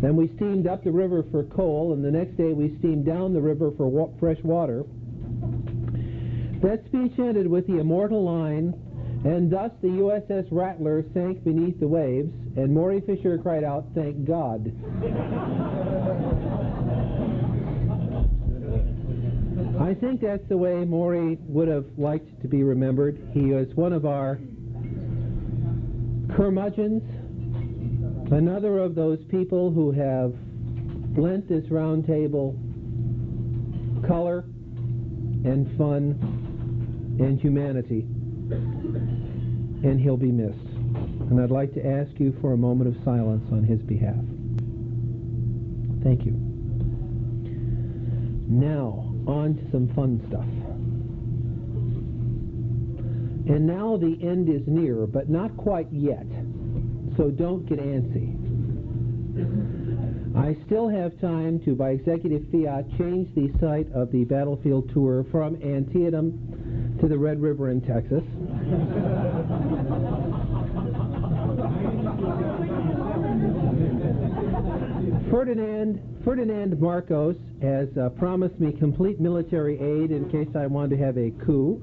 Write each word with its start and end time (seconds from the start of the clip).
then 0.00 0.14
we 0.14 0.30
steamed 0.36 0.66
up 0.68 0.84
the 0.84 0.92
river 0.92 1.24
for 1.32 1.42
coal, 1.44 1.92
and 1.92 2.04
the 2.04 2.10
next 2.10 2.36
day 2.36 2.52
we 2.52 2.76
steamed 2.78 3.06
down 3.06 3.32
the 3.32 3.40
river 3.40 3.72
for 3.76 3.88
wa 3.88 4.08
fresh 4.20 4.38
water. 4.44 4.84
That 6.64 6.82
speech 6.86 7.12
ended 7.18 7.46
with 7.46 7.66
the 7.66 7.78
immortal 7.78 8.24
line, 8.24 8.72
and 9.26 9.50
thus 9.50 9.70
the 9.82 9.88
USS 9.88 10.48
Rattler 10.50 11.04
sank 11.12 11.44
beneath 11.44 11.78
the 11.78 11.86
waves, 11.86 12.32
and 12.56 12.72
Maury 12.72 13.02
Fisher 13.02 13.36
cried 13.36 13.64
out, 13.64 13.84
Thank 13.94 14.24
God. 14.24 14.72
I 19.78 19.92
think 19.92 20.22
that's 20.22 20.48
the 20.48 20.56
way 20.56 20.86
Maury 20.86 21.36
would 21.48 21.68
have 21.68 21.84
liked 21.98 22.40
to 22.40 22.48
be 22.48 22.62
remembered. 22.62 23.20
He 23.34 23.52
was 23.52 23.68
one 23.74 23.92
of 23.92 24.06
our 24.06 24.40
curmudgeons, 26.34 27.02
another 28.32 28.78
of 28.78 28.94
those 28.94 29.22
people 29.28 29.70
who 29.70 29.92
have 29.92 30.32
lent 31.14 31.46
this 31.46 31.70
round 31.70 32.06
table 32.06 32.58
color 34.08 34.46
and 35.44 35.76
fun 35.76 36.33
and 37.18 37.40
humanity, 37.40 38.00
and 39.82 40.00
he'll 40.00 40.16
be 40.16 40.32
missed. 40.32 40.58
And 41.30 41.40
I'd 41.40 41.50
like 41.50 41.72
to 41.74 41.86
ask 41.86 42.10
you 42.18 42.36
for 42.40 42.52
a 42.52 42.56
moment 42.56 42.94
of 42.94 43.02
silence 43.04 43.44
on 43.50 43.64
his 43.64 43.80
behalf. 43.80 44.14
Thank 46.02 46.26
you. 46.26 46.32
Now, 48.46 49.14
on 49.26 49.56
to 49.56 49.70
some 49.70 49.88
fun 49.94 50.20
stuff. 50.28 50.44
And 53.46 53.66
now 53.66 53.96
the 53.96 54.18
end 54.22 54.48
is 54.48 54.62
near, 54.66 55.06
but 55.06 55.28
not 55.28 55.56
quite 55.56 55.88
yet. 55.90 56.26
So 57.16 57.30
don't 57.30 57.66
get 57.66 57.78
antsy. 57.78 58.32
I 60.36 60.56
still 60.66 60.88
have 60.88 61.18
time 61.20 61.60
to, 61.64 61.74
by 61.74 61.90
executive 61.90 62.42
fiat, 62.50 62.86
change 62.98 63.32
the 63.34 63.52
site 63.60 63.90
of 63.92 64.10
the 64.10 64.24
battlefield 64.24 64.90
tour 64.92 65.24
from 65.30 65.56
Antietam 65.62 66.43
to 67.00 67.08
the 67.08 67.18
Red 67.18 67.40
River 67.40 67.70
in 67.70 67.80
Texas. 67.80 68.22
Ferdinand, 75.30 76.00
Ferdinand 76.24 76.80
Marcos 76.80 77.36
has 77.60 77.88
uh, 77.98 78.08
promised 78.10 78.58
me 78.60 78.72
complete 78.72 79.20
military 79.20 79.74
aid 79.74 80.10
in 80.10 80.30
case 80.30 80.48
I 80.56 80.66
want 80.66 80.90
to 80.90 80.96
have 80.96 81.16
a 81.18 81.30
coup. 81.44 81.82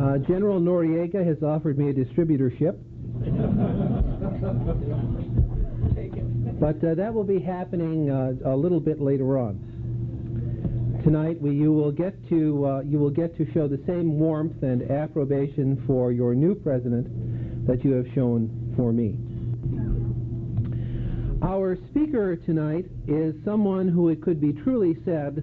Uh, 0.00 0.18
General 0.18 0.60
Noriega 0.60 1.26
has 1.26 1.42
offered 1.42 1.78
me 1.78 1.90
a 1.90 1.92
distributorship. 1.92 2.78
But 6.58 6.82
uh, 6.84 6.94
that 6.94 7.12
will 7.12 7.24
be 7.24 7.40
happening 7.40 8.10
uh, 8.10 8.34
a 8.44 8.56
little 8.56 8.80
bit 8.80 9.00
later 9.00 9.38
on. 9.38 9.71
Tonight, 11.04 11.40
we, 11.40 11.50
you 11.52 11.72
will 11.72 11.90
get 11.90 12.14
to 12.28 12.64
uh, 12.64 12.80
you 12.82 12.98
will 12.98 13.10
get 13.10 13.36
to 13.36 13.52
show 13.52 13.66
the 13.66 13.82
same 13.88 14.20
warmth 14.20 14.62
and 14.62 14.88
approbation 14.88 15.82
for 15.84 16.12
your 16.12 16.32
new 16.32 16.54
president 16.54 17.66
that 17.66 17.84
you 17.84 17.92
have 17.92 18.06
shown 18.14 18.72
for 18.76 18.92
me. 18.92 19.16
Our 21.42 21.76
speaker 21.90 22.36
tonight 22.36 22.86
is 23.08 23.34
someone 23.44 23.88
who 23.88 24.10
it 24.10 24.22
could 24.22 24.40
be 24.40 24.52
truly 24.52 24.96
said 25.04 25.42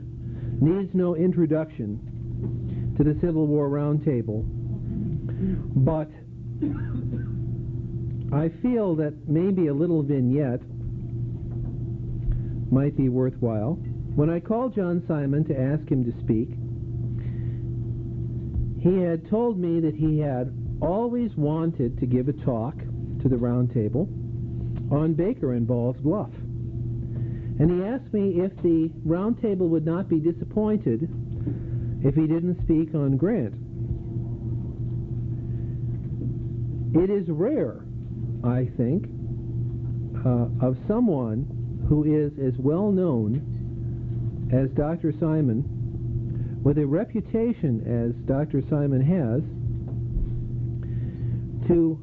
needs 0.62 0.92
no 0.94 1.16
introduction 1.16 2.96
to 2.98 3.04
the 3.04 3.20
Civil 3.20 3.46
War 3.46 3.70
Roundtable, 3.70 4.46
but 5.76 6.10
I 8.34 8.48
feel 8.62 8.96
that 8.96 9.14
maybe 9.28 9.68
a 9.68 9.74
little 9.74 10.04
vignette 10.04 10.62
might 12.72 12.96
be 12.96 13.10
worthwhile. 13.10 13.78
When 14.16 14.30
I 14.30 14.40
called 14.40 14.76
John 14.76 15.04
Simon 15.08 15.46
to 15.46 15.60
ask 15.60 15.90
him 15.90 16.04
to 16.06 16.12
speak, 16.24 16.50
he 18.82 19.02
had 19.02 19.30
told 19.30 19.60
me 19.60 19.80
that 19.82 19.96
he 19.96 20.20
had 20.20 20.54
always 20.82 21.32
wanted 21.36 22.00
to 22.00 22.06
give 22.06 22.28
a 22.28 22.34
talk 22.34 22.76
to 23.22 23.30
the 23.30 23.38
round 23.38 23.74
table 23.74 24.08
on 24.92 25.14
Baker 25.14 25.54
and 25.54 25.68
Ball's 25.68 25.98
Bluff. 25.98 26.32
And 27.60 27.70
he 27.70 27.84
asked 27.84 28.14
me 28.14 28.42
if 28.42 28.56
the 28.64 28.90
round 29.04 29.42
table 29.42 29.68
would 29.68 29.86
not 29.86 30.08
be 30.08 30.20
disappointed 30.20 31.10
if 32.04 32.16
he 32.16 32.28
didn't 32.28 32.62
speak 32.64 32.96
on 32.96 33.18
Grant. 33.18 33.54
It 36.96 37.10
is 37.10 37.28
rare 37.30 37.84
I 38.44 38.70
think, 38.78 39.06
uh, 40.26 40.48
of 40.62 40.78
someone 40.88 41.46
who 41.88 42.04
is 42.04 42.32
as 42.40 42.58
well 42.58 42.92
known 42.92 43.49
as 44.52 44.70
Dr. 44.72 45.14
Simon, 45.20 45.64
with 46.64 46.78
a 46.78 46.86
reputation 46.86 47.82
as 47.86 48.14
Dr. 48.26 48.62
Simon 48.70 49.02
has, 49.02 49.42
to 51.68 52.00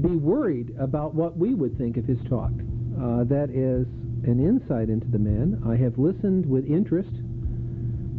be 0.00 0.16
worried 0.16 0.74
about 0.78 1.14
what 1.14 1.36
we 1.36 1.54
would 1.54 1.76
think 1.76 1.96
of 1.96 2.04
his 2.04 2.18
talk. 2.28 2.50
Uh, 2.96 3.24
that 3.24 3.50
is 3.50 3.86
an 4.24 4.38
insight 4.38 4.88
into 4.88 5.06
the 5.08 5.18
man. 5.18 5.62
I 5.66 5.76
have 5.76 5.98
listened 5.98 6.46
with 6.46 6.64
interest 6.66 7.10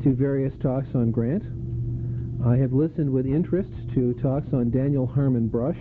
to 0.04 0.14
various 0.14 0.54
talks 0.62 0.88
on 0.96 1.12
Grant. 1.12 1.44
I 2.46 2.58
have 2.58 2.74
listened 2.74 3.12
with 3.12 3.26
interest 3.26 3.70
to 3.94 4.14
talks 4.22 4.52
on 4.54 4.72
Daniel 4.72 5.06
Harmon 5.06 5.48
Brush 5.48 5.78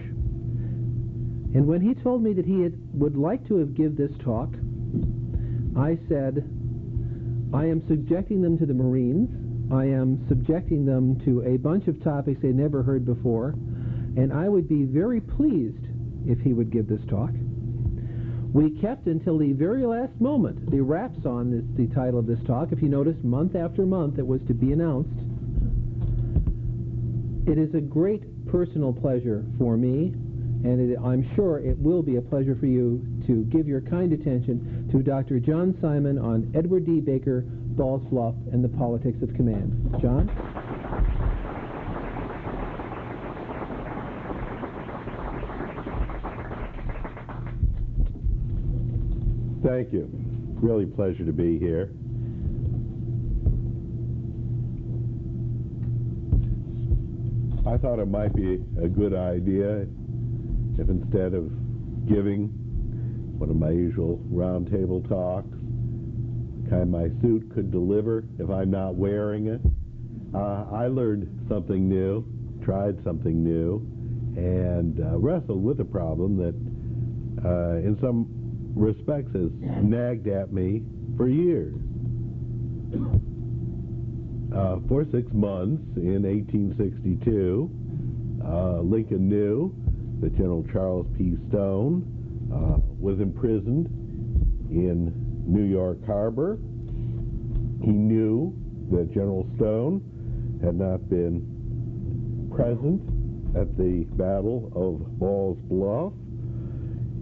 and 1.53 1.67
when 1.67 1.81
he 1.81 1.95
told 1.95 2.23
me 2.23 2.33
that 2.35 2.47
he 2.47 2.63
had, 2.63 2.75
would 2.95 3.17
like 3.17 3.47
to 3.49 3.57
have 3.57 3.75
give 3.75 3.97
this 3.97 4.13
talk, 4.23 4.51
I 5.77 5.99
said, 6.09 6.47
I 7.53 7.67
am 7.67 7.83
subjecting 7.89 8.43
them 8.43 8.59
to 8.59 8.67
the 8.67 8.75
Marines, 8.75 9.29
I 9.73 9.85
am 9.85 10.25
subjecting 10.29 10.85
them 10.85 11.21
to 11.25 11.43
a 11.43 11.57
bunch 11.57 11.87
of 11.87 12.03
topics 12.03 12.41
they 12.43 12.53
never 12.53 12.83
heard 12.83 13.05
before, 13.05 13.55
and 14.17 14.33
I 14.33 14.49
would 14.49 14.69
be 14.69 14.85
very 14.85 15.21
pleased 15.21 15.85
if 16.27 16.39
he 16.41 16.53
would 16.53 16.71
give 16.71 16.89
this 16.89 17.01
talk. 17.09 17.31
We 18.53 18.71
kept 18.81 19.07
until 19.07 19.39
the 19.39 19.53
very 19.53 19.87
last 19.87 20.21
moment. 20.21 20.71
The 20.71 20.81
rap 20.81 21.13
on 21.25 21.53
is 21.53 21.65
the 21.77 21.93
title 21.95 22.19
of 22.19 22.27
this 22.27 22.41
talk. 22.47 22.73
If 22.73 22.83
you 22.83 22.89
notice, 22.89 23.17
month 23.23 23.55
after 23.55 23.87
month 23.87 24.19
it 24.19 24.27
was 24.27 24.41
to 24.49 24.55
be 24.55 24.73
announced. 24.73 25.11
It 27.47 27.59
is 27.59 27.75
a 27.75 27.81
great 27.81 28.47
personal 28.47 28.93
pleasure 28.93 29.45
for 29.59 29.77
me, 29.77 30.15
and 30.65 30.93
it, 30.93 30.99
I'm 31.03 31.29
sure 31.35 31.59
it 31.59 31.79
will 31.79 32.03
be 32.03 32.17
a 32.17 32.21
pleasure 32.21 32.55
for 32.59 32.67
you 32.67 33.05
to 33.27 33.45
give 33.45 33.67
your 33.67 33.81
kind 33.81 34.13
attention 34.13 34.89
to 34.93 35.03
Dr. 35.03 35.41
John 35.41 35.77
Simon 35.81 36.19
on 36.19 36.53
Edward 36.55 36.85
D. 36.85 37.01
Baker, 37.01 37.43
Ball's 37.47 38.03
Bluff, 38.11 38.35
and 38.53 38.63
the 38.63 38.69
Politics 38.69 39.23
of 39.23 39.35
Command. 39.35 39.97
John? 40.03 40.29
Thank 49.65 49.93
you. 49.93 50.11
Really 50.61 50.87
pleasure 50.87 51.25
to 51.25 51.33
be 51.33 51.59
here. 51.59 51.91
I 57.67 57.79
thought 57.79 57.99
it 57.99 58.09
might 58.09 58.35
be 58.35 58.55
a 58.83 58.89
good 58.89 59.15
idea 59.15 59.87
if 60.81 60.89
instead 60.89 61.35
of 61.35 61.51
giving 62.09 62.49
one 63.39 63.51
of 63.51 63.57
my 63.57 63.71
usual 63.71 64.19
roundtable 64.33 65.07
talks, 65.09 65.57
the 66.65 66.71
kind 66.71 66.91
my 66.91 67.09
suit 67.21 67.53
could 67.55 67.71
deliver 67.71 68.25
if 68.39 68.49
I'm 68.49 68.71
not 68.71 68.95
wearing 68.95 69.49
it, 69.49 69.61
uh, 70.35 70.65
I 70.73 70.87
learned 70.87 71.47
something 71.49 71.89
new, 71.89 72.25
tried 72.65 73.03
something 73.05 73.45
new, 73.45 73.87
and 74.37 75.01
uh, 75.01 75.19
wrestled 75.19 75.63
with 75.63 75.81
a 75.81 75.85
problem 75.85 76.37
that 76.39 76.55
uh, 77.45 77.77
in 77.79 77.99
some 78.01 78.27
respects 78.75 79.33
has 79.35 79.51
nagged 79.83 80.29
at 80.29 80.53
me 80.53 80.83
for 81.17 81.29
years. 81.29 81.75
Uh, 84.55 84.79
for 84.89 85.05
six 85.13 85.31
months 85.33 85.83
in 85.97 86.23
1862, 86.23 87.71
uh, 88.45 88.81
Lincoln 88.81 89.29
knew 89.29 89.75
that 90.21 90.37
General 90.37 90.65
Charles 90.73 91.07
P. 91.17 91.37
Stone 91.49 92.05
uh, 92.53 92.79
was 92.99 93.21
imprisoned 93.21 93.87
in 94.71 95.13
New 95.47 95.65
York 95.65 96.05
Harbor. 96.07 96.59
He 97.83 97.91
knew 97.91 98.55
that 98.91 99.13
General 99.15 99.49
Stone 99.57 100.03
had 100.63 100.75
not 100.75 101.09
been 101.09 102.51
present 102.55 103.01
at 103.57 103.77
the 103.77 104.05
Battle 104.17 104.71
of 104.75 105.19
Ball's 105.19 105.59
Bluff. 105.65 106.13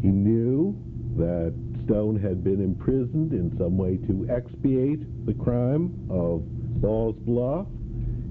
He 0.03 0.09
knew 0.09 0.77
that 1.17 1.55
Stone 1.85 2.21
had 2.21 2.44
been 2.44 2.62
imprisoned 2.62 3.33
in 3.33 3.56
some 3.59 3.79
way 3.79 3.97
to 4.09 4.27
expiate 4.31 5.27
the 5.27 5.35
crime 5.35 5.94
of 6.11 6.43
Ball's 6.81 7.17
Bluff. 7.21 7.67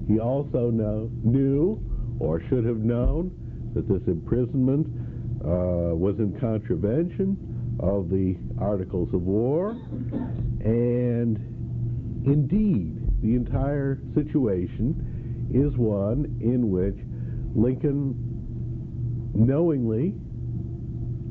He 0.06 0.20
also 0.20 0.70
know, 0.70 1.10
knew, 1.22 1.80
or 2.18 2.40
should 2.48 2.64
have 2.64 2.78
known, 2.78 3.32
that 3.78 3.88
this 3.88 4.02
imprisonment 4.08 4.86
uh, 5.44 5.94
was 5.94 6.18
in 6.18 6.36
contravention 6.40 7.36
of 7.78 8.10
the 8.10 8.36
Articles 8.60 9.08
of 9.14 9.22
War, 9.22 9.70
and 10.64 11.38
indeed, 12.26 12.98
the 13.22 13.34
entire 13.36 14.00
situation 14.14 15.46
is 15.54 15.76
one 15.78 16.38
in 16.40 16.70
which 16.70 16.96
Lincoln 17.54 18.16
knowingly 19.32 20.12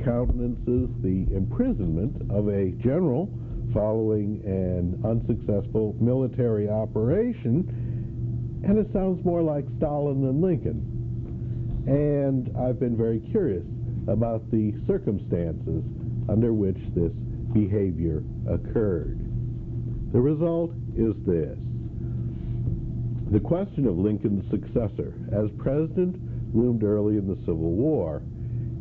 countenances 0.06 0.88
the 1.04 1.28
imprisonment 1.36 2.16
of 2.32 2.48
a 2.48 2.72
general 2.82 3.30
following 3.74 4.42
an 4.46 4.96
unsuccessful 5.04 5.98
military 6.00 6.70
operation, 6.70 7.68
and 8.64 8.78
it 8.78 8.88
sounds 8.94 9.24
more 9.26 9.42
like 9.42 9.66
Stalin 9.78 10.22
than 10.22 10.42
Lincoln. 10.42 10.97
And 11.88 12.56
I've 12.58 12.80
been 12.80 12.98
very 12.98 13.20
curious 13.32 13.66
about 14.08 14.50
the 14.52 14.74
circumstances 14.86 15.84
under 16.30 16.54
which 16.54 16.78
this 16.94 17.14
behavior 17.54 18.24
occurred. 18.50 19.20
The 20.12 20.20
result 20.20 20.72
is 20.96 21.16
this. 21.26 21.58
The 23.32 23.40
question 23.40 23.88
of 23.88 23.98
Lincoln's 23.98 24.50
successor 24.52 25.14
as 25.32 25.50
president 25.58 26.16
loomed 26.54 26.84
early 26.84 27.18
in 27.18 27.28
the 27.28 27.40
Civil 27.42 27.72
War, 27.72 28.22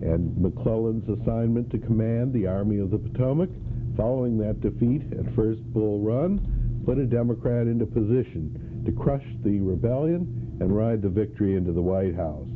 and 0.02 0.36
McClellan's 0.36 1.08
assignment 1.08 1.70
to 1.70 1.78
command 1.78 2.32
the 2.32 2.46
Army 2.46 2.78
of 2.78 2.90
the 2.90 2.98
Potomac 2.98 3.50
following 3.96 4.36
that 4.38 4.60
defeat 4.60 5.02
at 5.18 5.34
First 5.34 5.62
Bull 5.72 6.00
Run 6.00 6.82
put 6.84 6.98
a 6.98 7.06
Democrat 7.06 7.66
into 7.66 7.86
position 7.86 8.82
to 8.84 8.92
crush 8.92 9.24
the 9.42 9.60
rebellion 9.60 10.58
and 10.60 10.76
ride 10.76 11.02
the 11.02 11.08
victory 11.08 11.56
into 11.56 11.72
the 11.72 11.82
White 11.82 12.14
House. 12.14 12.48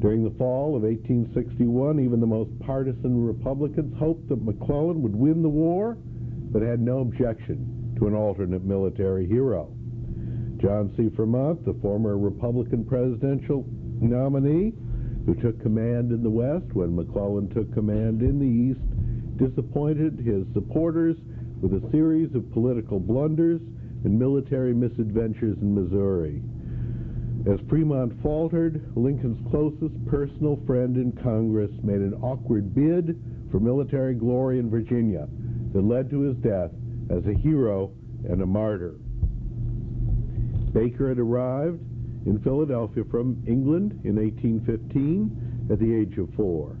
During 0.00 0.24
the 0.24 0.36
fall 0.38 0.76
of 0.76 0.82
1861, 0.82 2.00
even 2.00 2.20
the 2.20 2.26
most 2.26 2.58
partisan 2.60 3.22
Republicans 3.26 3.94
hoped 3.98 4.28
that 4.30 4.42
McClellan 4.42 5.02
would 5.02 5.14
win 5.14 5.42
the 5.42 5.48
war, 5.48 5.98
but 6.50 6.62
had 6.62 6.80
no 6.80 7.00
objection 7.00 7.94
to 7.98 8.06
an 8.06 8.14
alternate 8.14 8.64
military 8.64 9.26
hero. 9.26 9.70
John 10.56 10.92
C. 10.96 11.10
Fremont, 11.14 11.64
the 11.66 11.78
former 11.82 12.16
Republican 12.16 12.84
presidential 12.84 13.66
nominee, 14.00 14.72
who 15.26 15.34
took 15.34 15.60
command 15.60 16.12
in 16.12 16.22
the 16.22 16.30
West 16.30 16.72
when 16.72 16.96
McClellan 16.96 17.50
took 17.50 17.72
command 17.74 18.22
in 18.22 18.38
the 18.38 18.46
East, 18.46 18.80
disappointed 19.36 20.18
his 20.18 20.46
supporters 20.54 21.16
with 21.60 21.74
a 21.74 21.90
series 21.90 22.34
of 22.34 22.50
political 22.52 22.98
blunders 22.98 23.60
and 24.04 24.18
military 24.18 24.72
misadventures 24.72 25.58
in 25.60 25.74
Missouri. 25.74 26.42
As 27.46 27.58
Fremont 27.70 28.12
faltered, 28.22 28.84
Lincoln's 28.96 29.40
closest 29.50 29.94
personal 30.06 30.60
friend 30.66 30.98
in 30.98 31.12
Congress 31.22 31.70
made 31.82 32.00
an 32.00 32.12
awkward 32.22 32.74
bid 32.74 33.18
for 33.50 33.58
military 33.58 34.14
glory 34.14 34.58
in 34.58 34.68
Virginia 34.68 35.26
that 35.72 35.82
led 35.82 36.10
to 36.10 36.20
his 36.20 36.36
death 36.36 36.70
as 37.08 37.24
a 37.26 37.32
hero 37.32 37.92
and 38.28 38.42
a 38.42 38.46
martyr. 38.46 38.96
Baker 40.74 41.08
had 41.08 41.18
arrived 41.18 41.80
in 42.26 42.38
Philadelphia 42.44 43.04
from 43.10 43.42
England 43.46 43.98
in 44.04 44.16
1815 44.16 45.68
at 45.72 45.78
the 45.78 45.94
age 45.94 46.18
of 46.18 46.28
four. 46.34 46.76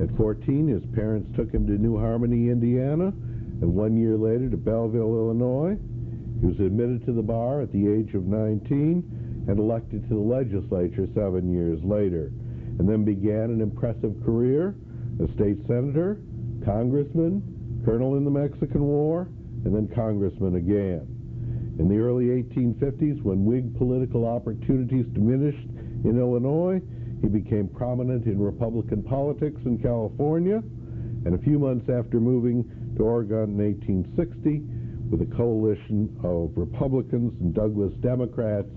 At 0.00 0.14
14, 0.16 0.66
his 0.66 0.84
parents 0.94 1.30
took 1.36 1.52
him 1.52 1.66
to 1.68 1.78
New 1.78 1.96
Harmony, 1.96 2.48
Indiana, 2.48 3.08
and 3.60 3.74
one 3.74 3.96
year 3.96 4.16
later 4.16 4.50
to 4.50 4.56
Belleville, 4.56 5.14
Illinois. 5.14 5.78
He 6.40 6.46
was 6.46 6.58
admitted 6.58 7.06
to 7.06 7.12
the 7.12 7.22
bar 7.22 7.60
at 7.60 7.70
the 7.70 7.86
age 7.86 8.14
of 8.14 8.26
19 8.26 9.21
and 9.48 9.58
elected 9.58 10.08
to 10.08 10.14
the 10.14 10.20
legislature 10.20 11.06
seven 11.14 11.52
years 11.52 11.78
later, 11.82 12.32
and 12.78 12.88
then 12.88 13.04
began 13.04 13.50
an 13.50 13.60
impressive 13.60 14.14
career 14.24 14.74
as 15.22 15.28
state 15.34 15.58
senator, 15.66 16.18
congressman, 16.64 17.42
colonel 17.84 18.16
in 18.16 18.24
the 18.24 18.30
Mexican 18.30 18.82
War, 18.82 19.28
and 19.64 19.74
then 19.74 19.88
congressman 19.94 20.56
again. 20.56 21.06
In 21.78 21.88
the 21.88 21.98
early 21.98 22.26
1850s, 22.26 23.22
when 23.22 23.44
Whig 23.44 23.76
political 23.76 24.26
opportunities 24.26 25.06
diminished 25.14 25.68
in 26.04 26.18
Illinois, 26.18 26.80
he 27.22 27.28
became 27.28 27.68
prominent 27.68 28.26
in 28.26 28.38
Republican 28.38 29.02
politics 29.02 29.60
in 29.64 29.78
California, 29.78 30.62
and 31.24 31.34
a 31.34 31.38
few 31.38 31.58
months 31.58 31.88
after 31.88 32.20
moving 32.20 32.64
to 32.96 33.02
Oregon 33.02 33.58
in 33.58 33.58
1860, 33.58 34.62
with 35.10 35.22
a 35.22 35.36
coalition 35.36 36.08
of 36.24 36.50
Republicans 36.56 37.32
and 37.40 37.54
Douglas 37.54 37.92
Democrats, 38.00 38.68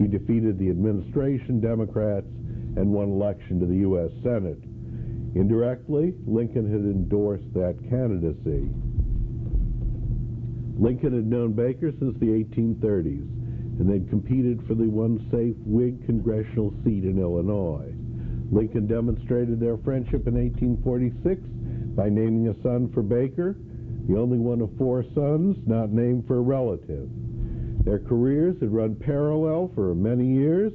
he 0.00 0.08
defeated 0.08 0.58
the 0.58 0.70
administration 0.70 1.60
Democrats 1.60 2.26
and 2.76 2.90
won 2.90 3.10
election 3.10 3.60
to 3.60 3.66
the 3.66 3.84
U.S. 3.84 4.10
Senate. 4.22 4.58
Indirectly, 5.34 6.14
Lincoln 6.26 6.64
had 6.64 6.80
endorsed 6.80 7.52
that 7.52 7.76
candidacy. 7.90 8.70
Lincoln 10.80 11.12
had 11.12 11.26
known 11.26 11.52
Baker 11.52 11.92
since 12.00 12.18
the 12.18 12.32
1830s, 12.32 13.28
and 13.78 13.90
they'd 13.90 14.08
competed 14.08 14.66
for 14.66 14.74
the 14.74 14.88
one 14.88 15.20
safe 15.30 15.56
Whig 15.66 16.06
congressional 16.06 16.72
seat 16.82 17.04
in 17.04 17.20
Illinois. 17.20 17.92
Lincoln 18.50 18.86
demonstrated 18.86 19.60
their 19.60 19.76
friendship 19.76 20.26
in 20.26 20.34
1846 20.34 21.42
by 21.94 22.08
naming 22.08 22.48
a 22.48 22.62
son 22.62 22.90
for 22.94 23.02
Baker, 23.02 23.54
the 24.08 24.16
only 24.16 24.38
one 24.38 24.62
of 24.62 24.70
four 24.78 25.04
sons 25.14 25.58
not 25.66 25.90
named 25.90 26.26
for 26.26 26.38
a 26.38 26.40
relative. 26.40 27.10
Their 27.84 27.98
careers 27.98 28.56
had 28.60 28.72
run 28.72 28.94
parallel 28.94 29.70
for 29.74 29.94
many 29.94 30.26
years, 30.26 30.72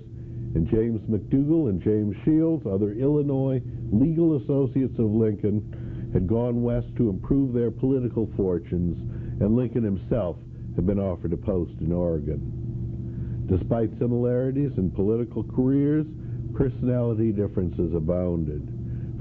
and 0.55 0.67
James 0.69 1.01
McDougall 1.09 1.69
and 1.69 1.81
James 1.81 2.15
Shields, 2.24 2.65
other 2.65 2.93
Illinois 2.93 3.62
legal 3.91 4.38
associates 4.38 4.97
of 5.00 5.12
Lincoln, 5.12 6.09
had 6.13 6.27
gone 6.27 6.63
west 6.63 6.88
to 6.97 7.09
improve 7.09 7.53
their 7.53 7.71
political 7.71 8.29
fortunes 8.38 8.97
and 9.41 9.55
Lincoln 9.55 9.83
himself 9.83 10.38
had 10.75 10.85
been 10.85 11.00
offered 11.00 11.33
a 11.33 11.38
post 11.38 11.74
in 11.81 11.91
Oregon. 11.91 13.45
Despite 13.47 13.97
similarities 14.00 14.71
in 14.77 14.91
political 14.91 15.43
careers, 15.43 16.05
personality 16.53 17.31
differences 17.31 17.93
abounded. 17.93 18.67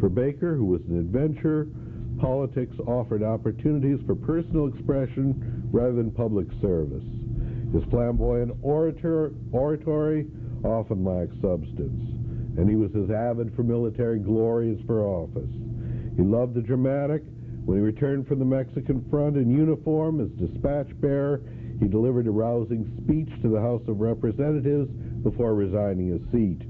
For 0.01 0.09
Baker, 0.09 0.55
who 0.57 0.67
was 0.67 0.81
an 0.89 0.99
adventurer, 0.99 1.67
politics 2.19 2.77
offered 2.87 3.23
opportunities 3.23 3.99
for 4.07 4.15
personal 4.15 4.69
expression 4.69 5.69
rather 5.73 5.95
than 5.95 6.11
public 6.11 6.47
service. 6.63 7.05
His 7.75 7.83
flamboyant 7.91 8.53
orator, 8.63 9.33
oratory 9.51 10.29
often 10.63 11.05
lacked 11.05 11.33
substance, 11.43 12.01
and 12.57 12.71
he 12.71 12.77
was 12.77 12.95
as 12.95 13.11
avid 13.11 13.53
for 13.57 13.65
military 13.65 14.21
glory 14.21 14.71
as 14.71 14.87
for 14.87 15.03
office. 15.03 15.51
He 16.15 16.23
loved 16.23 16.55
the 16.55 16.63
dramatic. 16.63 17.25
When 17.65 17.77
he 17.77 17.83
returned 17.83 18.29
from 18.29 18.39
the 18.39 18.45
Mexican 18.45 19.05
front 19.11 19.37
in 19.37 19.51
uniform 19.51 20.21
as 20.21 20.31
dispatch 20.39 20.89
bearer, 21.01 21.43
he 21.81 21.89
delivered 21.89 22.29
a 22.29 22.31
rousing 22.31 22.87
speech 23.03 23.29
to 23.43 23.49
the 23.49 23.61
House 23.61 23.83
of 23.89 23.99
Representatives 23.99 24.89
before 25.25 25.57
resigning 25.57 26.13
his 26.13 26.23
seat. 26.31 26.63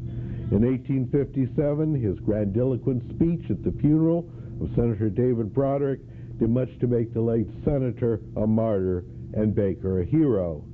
In 0.52 0.64
1857, 0.64 2.00
his 2.00 2.18
grandiloquent 2.20 3.02
speech 3.10 3.50
at 3.50 3.62
the 3.62 3.78
funeral 3.82 4.30
of 4.58 4.70
Senator 4.74 5.10
David 5.10 5.52
Broderick 5.52 6.00
did 6.38 6.48
much 6.48 6.70
to 6.80 6.86
make 6.86 7.12
the 7.12 7.20
late 7.20 7.48
senator 7.62 8.22
a 8.36 8.46
martyr 8.46 9.04
and 9.34 9.54
Baker 9.54 10.00
a 10.00 10.06
hero. 10.06 10.64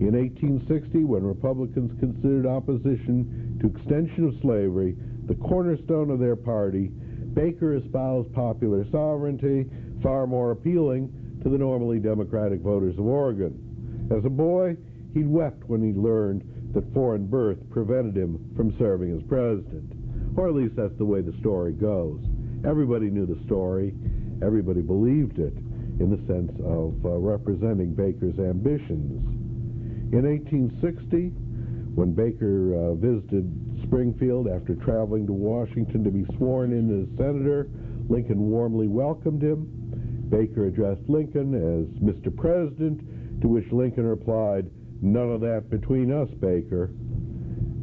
In 0.00 0.12
1860, 0.12 1.04
when 1.04 1.24
Republicans 1.24 1.98
considered 1.98 2.46
opposition 2.46 3.58
to 3.60 3.68
extension 3.68 4.28
of 4.28 4.34
slavery 4.42 4.96
the 5.26 5.34
cornerstone 5.36 6.10
of 6.10 6.20
their 6.20 6.36
party, 6.36 6.88
Baker 7.34 7.76
espoused 7.76 8.32
popular 8.32 8.86
sovereignty, 8.92 9.66
far 10.02 10.26
more 10.26 10.52
appealing 10.52 11.12
to 11.42 11.48
the 11.48 11.58
normally 11.58 11.98
Democratic 11.98 12.60
voters 12.60 12.96
of 12.98 13.06
Oregon. 13.06 14.08
As 14.16 14.24
a 14.24 14.30
boy, 14.30 14.76
he 15.14 15.24
wept 15.24 15.64
when 15.68 15.82
he 15.82 15.98
learned 15.98 16.44
that 16.74 16.92
foreign 16.94 17.26
birth 17.26 17.58
prevented 17.70 18.16
him 18.16 18.52
from 18.56 18.76
serving 18.78 19.16
as 19.16 19.22
president. 19.28 19.92
Or 20.36 20.48
at 20.48 20.54
least 20.54 20.76
that's 20.76 20.96
the 20.98 21.04
way 21.04 21.22
the 21.22 21.36
story 21.40 21.72
goes. 21.72 22.20
Everybody 22.64 23.10
knew 23.10 23.26
the 23.26 23.42
story. 23.46 23.94
Everybody 24.42 24.82
believed 24.82 25.38
it 25.38 25.54
in 25.98 26.10
the 26.10 26.20
sense 26.26 26.52
of 26.64 26.94
uh, 27.04 27.18
representing 27.18 27.94
Baker's 27.94 28.38
ambitions. 28.38 29.35
In 30.12 30.22
1860, 30.22 31.32
when 31.96 32.12
Baker 32.12 32.74
uh, 32.74 32.94
visited 32.94 33.50
Springfield 33.82 34.46
after 34.46 34.76
traveling 34.76 35.26
to 35.26 35.32
Washington 35.32 36.04
to 36.04 36.10
be 36.10 36.24
sworn 36.36 36.72
in 36.72 37.02
as 37.02 37.08
senator, 37.18 37.68
Lincoln 38.08 38.38
warmly 38.38 38.86
welcomed 38.86 39.42
him. 39.42 39.66
Baker 40.28 40.66
addressed 40.66 41.02
Lincoln 41.08 41.54
as 41.54 41.88
Mr. 41.98 42.34
President, 42.34 43.00
to 43.40 43.48
which 43.48 43.66
Lincoln 43.72 44.06
replied, 44.06 44.70
None 45.02 45.30
of 45.30 45.40
that 45.40 45.70
between 45.70 46.12
us, 46.12 46.28
Baker. 46.40 46.92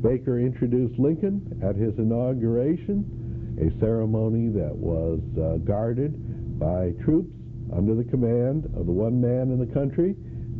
Baker 0.02 0.40
introduced 0.40 0.98
Lincoln 0.98 1.60
at 1.62 1.76
his 1.76 1.98
inauguration, 1.98 3.60
a 3.60 3.80
ceremony 3.82 4.48
that 4.48 4.74
was 4.74 5.20
uh, 5.38 5.58
guarded 5.66 6.58
by 6.58 6.92
troops 7.04 7.36
under 7.76 7.96
the 7.96 8.04
command 8.06 8.66
of 8.78 8.86
the 8.86 8.92
one 8.92 9.20
man 9.20 9.52
in 9.52 9.60
the 9.60 9.74
country 9.74 10.16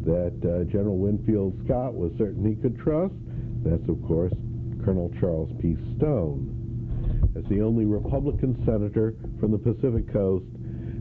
that 0.06 0.36
uh, 0.44 0.64
General 0.72 0.98
Winfield 0.98 1.60
Scott 1.66 1.94
was 1.94 2.12
certain 2.18 2.46
he 2.46 2.56
could 2.56 2.78
trust. 2.80 3.14
That's, 3.64 3.88
of 3.88 4.02
course, 4.08 4.34
Colonel 4.84 5.12
Charles 5.20 5.50
P. 5.62 5.76
Stone. 5.98 7.32
As 7.36 7.44
the 7.50 7.62
only 7.62 7.86
Republican 7.86 8.62
senator 8.66 9.16
from 9.40 9.52
the 9.52 9.58
Pacific 9.58 10.12
Coast, 10.12 10.46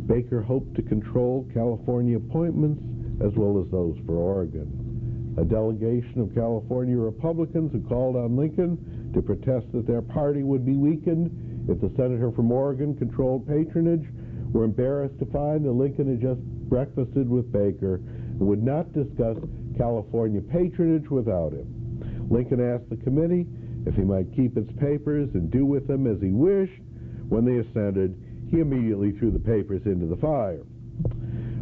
Baker 0.06 0.42
hoped 0.42 0.75
to 0.76 0.82
control 0.82 1.49
California 1.52 2.16
appointments 2.16 2.82
as 3.25 3.32
well 3.37 3.62
as 3.62 3.71
those 3.71 3.97
for 4.06 4.14
Oregon. 4.14 5.35
A 5.38 5.44
delegation 5.44 6.21
of 6.21 6.35
California 6.35 6.97
Republicans 6.97 7.73
who 7.73 7.80
called 7.88 8.16
on 8.16 8.37
Lincoln 8.37 9.11
to 9.14 9.23
protest 9.23 9.66
that 9.73 9.87
their 9.87 10.02
party 10.02 10.42
would 10.42 10.66
be 10.66 10.76
weakened 10.76 11.30
if 11.68 11.80
the 11.80 11.92
senator 11.97 12.30
from 12.32 12.50
Oregon 12.50 12.97
controlled 12.97 13.47
patronage 13.47 14.06
were 14.52 14.64
embarrassed 14.64 15.18
to 15.18 15.26
find 15.26 15.64
that 15.64 15.73
Lincoln 15.73 16.09
had 16.09 16.21
just 16.21 16.40
breakfasted 16.68 17.28
with 17.28 17.50
Baker 17.52 18.00
would 18.38 18.62
not 18.62 18.92
discuss 18.92 19.36
California 19.76 20.40
patronage 20.40 21.08
without 21.10 21.52
him. 21.52 22.26
Lincoln 22.30 22.60
asked 22.60 22.88
the 22.90 22.96
committee 22.96 23.46
if 23.86 23.94
he 23.94 24.02
might 24.02 24.34
keep 24.34 24.56
its 24.56 24.70
papers 24.78 25.28
and 25.34 25.50
do 25.50 25.64
with 25.64 25.86
them 25.86 26.06
as 26.06 26.20
he 26.20 26.30
wished. 26.30 26.80
When 27.28 27.44
they 27.44 27.58
assented, 27.58 28.14
he 28.50 28.60
immediately 28.60 29.12
threw 29.12 29.30
the 29.30 29.38
papers 29.38 29.82
into 29.86 30.06
the 30.06 30.16
fire. 30.16 30.62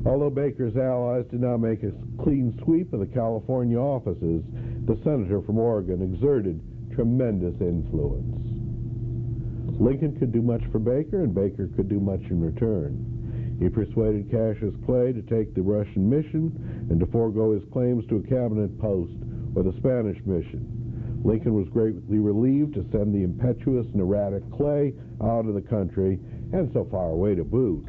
Although 0.06 0.30
Baker's 0.30 0.76
allies 0.76 1.26
did 1.30 1.40
not 1.40 1.58
make 1.58 1.82
a 1.82 1.92
clean 2.22 2.58
sweep 2.64 2.92
of 2.92 3.00
the 3.00 3.06
California 3.06 3.78
offices, 3.78 4.42
the 4.86 4.98
senator 5.04 5.42
from 5.42 5.58
Oregon 5.58 6.02
exerted 6.02 6.60
tremendous 6.94 7.60
influence. 7.60 8.36
Lincoln 9.78 10.18
could 10.18 10.32
do 10.32 10.42
much 10.42 10.62
for 10.72 10.78
Baker, 10.78 11.22
and 11.22 11.34
Baker 11.34 11.68
could 11.76 11.88
do 11.88 12.00
much 12.00 12.20
in 12.30 12.40
return. 12.40 13.09
He 13.60 13.68
persuaded 13.68 14.30
Cassius 14.30 14.74
Clay 14.86 15.12
to 15.12 15.20
take 15.20 15.54
the 15.54 15.60
Russian 15.60 16.08
mission 16.08 16.88
and 16.88 16.98
to 16.98 17.06
forego 17.06 17.52
his 17.52 17.62
claims 17.70 18.06
to 18.08 18.16
a 18.16 18.22
cabinet 18.22 18.80
post 18.80 19.12
or 19.54 19.62
the 19.62 19.76
Spanish 19.76 20.16
mission. 20.24 21.20
Lincoln 21.22 21.52
was 21.52 21.68
greatly 21.68 22.18
relieved 22.18 22.72
to 22.74 22.88
send 22.90 23.14
the 23.14 23.22
impetuous 23.22 23.86
and 23.92 24.00
erratic 24.00 24.42
Clay 24.50 24.94
out 25.22 25.44
of 25.44 25.52
the 25.52 25.60
country 25.60 26.18
and 26.54 26.72
so 26.72 26.88
far 26.90 27.10
away 27.10 27.34
to 27.34 27.44
boot. 27.44 27.84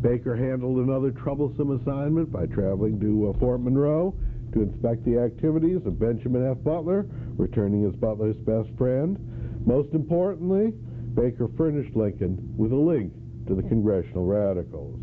Baker 0.00 0.36
handled 0.36 0.78
another 0.78 1.10
troublesome 1.10 1.72
assignment 1.72 2.30
by 2.30 2.46
traveling 2.46 3.00
to 3.00 3.30
uh, 3.30 3.38
Fort 3.40 3.60
Monroe 3.60 4.14
to 4.52 4.62
inspect 4.62 5.04
the 5.04 5.18
activities 5.18 5.80
of 5.86 5.98
Benjamin 5.98 6.48
F. 6.48 6.62
Butler, 6.62 7.06
returning 7.36 7.84
as 7.84 7.96
Butler's 7.96 8.36
best 8.36 8.68
friend. 8.78 9.18
Most 9.66 9.92
importantly, 9.92 10.72
Baker 11.14 11.48
furnished 11.56 11.96
Lincoln 11.96 12.54
with 12.56 12.70
a 12.70 12.76
link 12.76 13.12
to 13.46 13.54
the 13.54 13.62
Congressional 13.62 14.24
Radicals. 14.24 15.00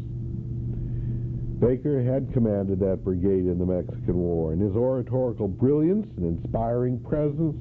Baker 1.62 2.02
had 2.02 2.34
commanded 2.34 2.80
that 2.80 3.04
brigade 3.04 3.46
in 3.46 3.60
the 3.60 3.66
Mexican 3.66 4.16
War, 4.16 4.52
and 4.52 4.62
his 4.62 4.76
oratorical 4.76 5.48
brilliance 5.48 6.08
and 6.18 6.26
inspiring 6.26 7.00
presence 7.00 7.56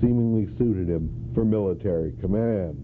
seemingly 0.00 0.46
suited 0.58 0.88
him 0.88 1.30
for 1.32 1.44
military 1.44 2.12
command. 2.20 2.74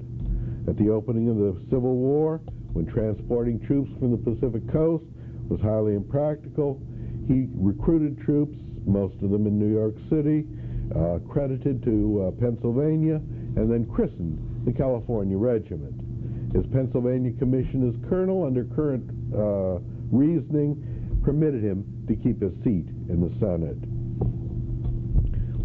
At 0.68 0.76
the 0.78 0.90
opening 0.90 1.28
of 1.28 1.36
the 1.36 1.60
Civil 1.68 1.96
War, 1.96 2.40
when 2.72 2.86
transporting 2.86 3.58
troops 3.66 3.90
from 3.98 4.12
the 4.12 4.18
Pacific 4.18 4.70
coast 4.70 5.04
was 5.48 5.60
highly 5.60 5.94
impractical, 5.94 6.80
he 7.26 7.48
recruited 7.54 8.20
troops, 8.20 8.56
most 8.86 9.14
of 9.22 9.30
them 9.30 9.48
in 9.48 9.58
New 9.58 9.74
York 9.74 9.96
City, 10.08 10.46
uh, 10.94 11.18
credited 11.28 11.82
to 11.82 12.28
uh, 12.28 12.30
Pennsylvania, 12.40 13.16
and 13.56 13.68
then 13.70 13.84
christened 13.84 14.38
the 14.64 14.72
California 14.72 15.36
Regiment. 15.36 16.05
His 16.56 16.64
Pennsylvania 16.72 17.32
commission 17.38 17.86
as 17.86 18.08
colonel 18.08 18.46
under 18.46 18.64
current 18.64 19.04
uh, 19.34 19.78
reasoning 20.10 21.20
permitted 21.22 21.62
him 21.62 21.84
to 22.08 22.16
keep 22.16 22.40
his 22.40 22.52
seat 22.64 22.88
in 23.12 23.20
the 23.20 23.28
Senate. 23.36 23.76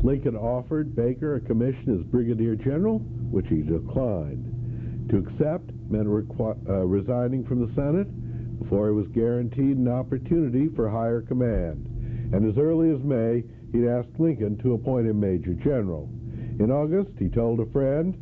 Lincoln 0.04 0.36
offered 0.36 0.94
Baker 0.94 1.36
a 1.36 1.40
commission 1.40 1.98
as 1.98 2.06
brigadier 2.12 2.56
general, 2.58 3.00
which 3.32 3.48
he 3.48 3.62
declined. 3.62 5.08
To 5.12 5.18
accept 5.20 5.72
meant 5.90 6.08
uh, 6.10 6.84
resigning 6.84 7.46
from 7.46 7.66
the 7.66 7.74
Senate 7.74 8.60
before 8.60 8.90
he 8.90 8.94
was 8.94 9.08
guaranteed 9.14 9.78
an 9.78 9.88
opportunity 9.88 10.68
for 10.76 10.90
higher 10.90 11.22
command. 11.22 11.88
And 12.34 12.50
as 12.52 12.58
early 12.58 12.92
as 12.92 13.00
May, 13.02 13.46
he'd 13.72 13.88
asked 13.88 14.20
Lincoln 14.20 14.58
to 14.58 14.74
appoint 14.74 15.08
him 15.08 15.22
Major 15.22 15.54
General. 15.54 16.10
In 16.60 16.70
August, 16.70 17.12
he 17.18 17.30
told 17.30 17.62
a 17.62 17.72
friend, 17.72 18.18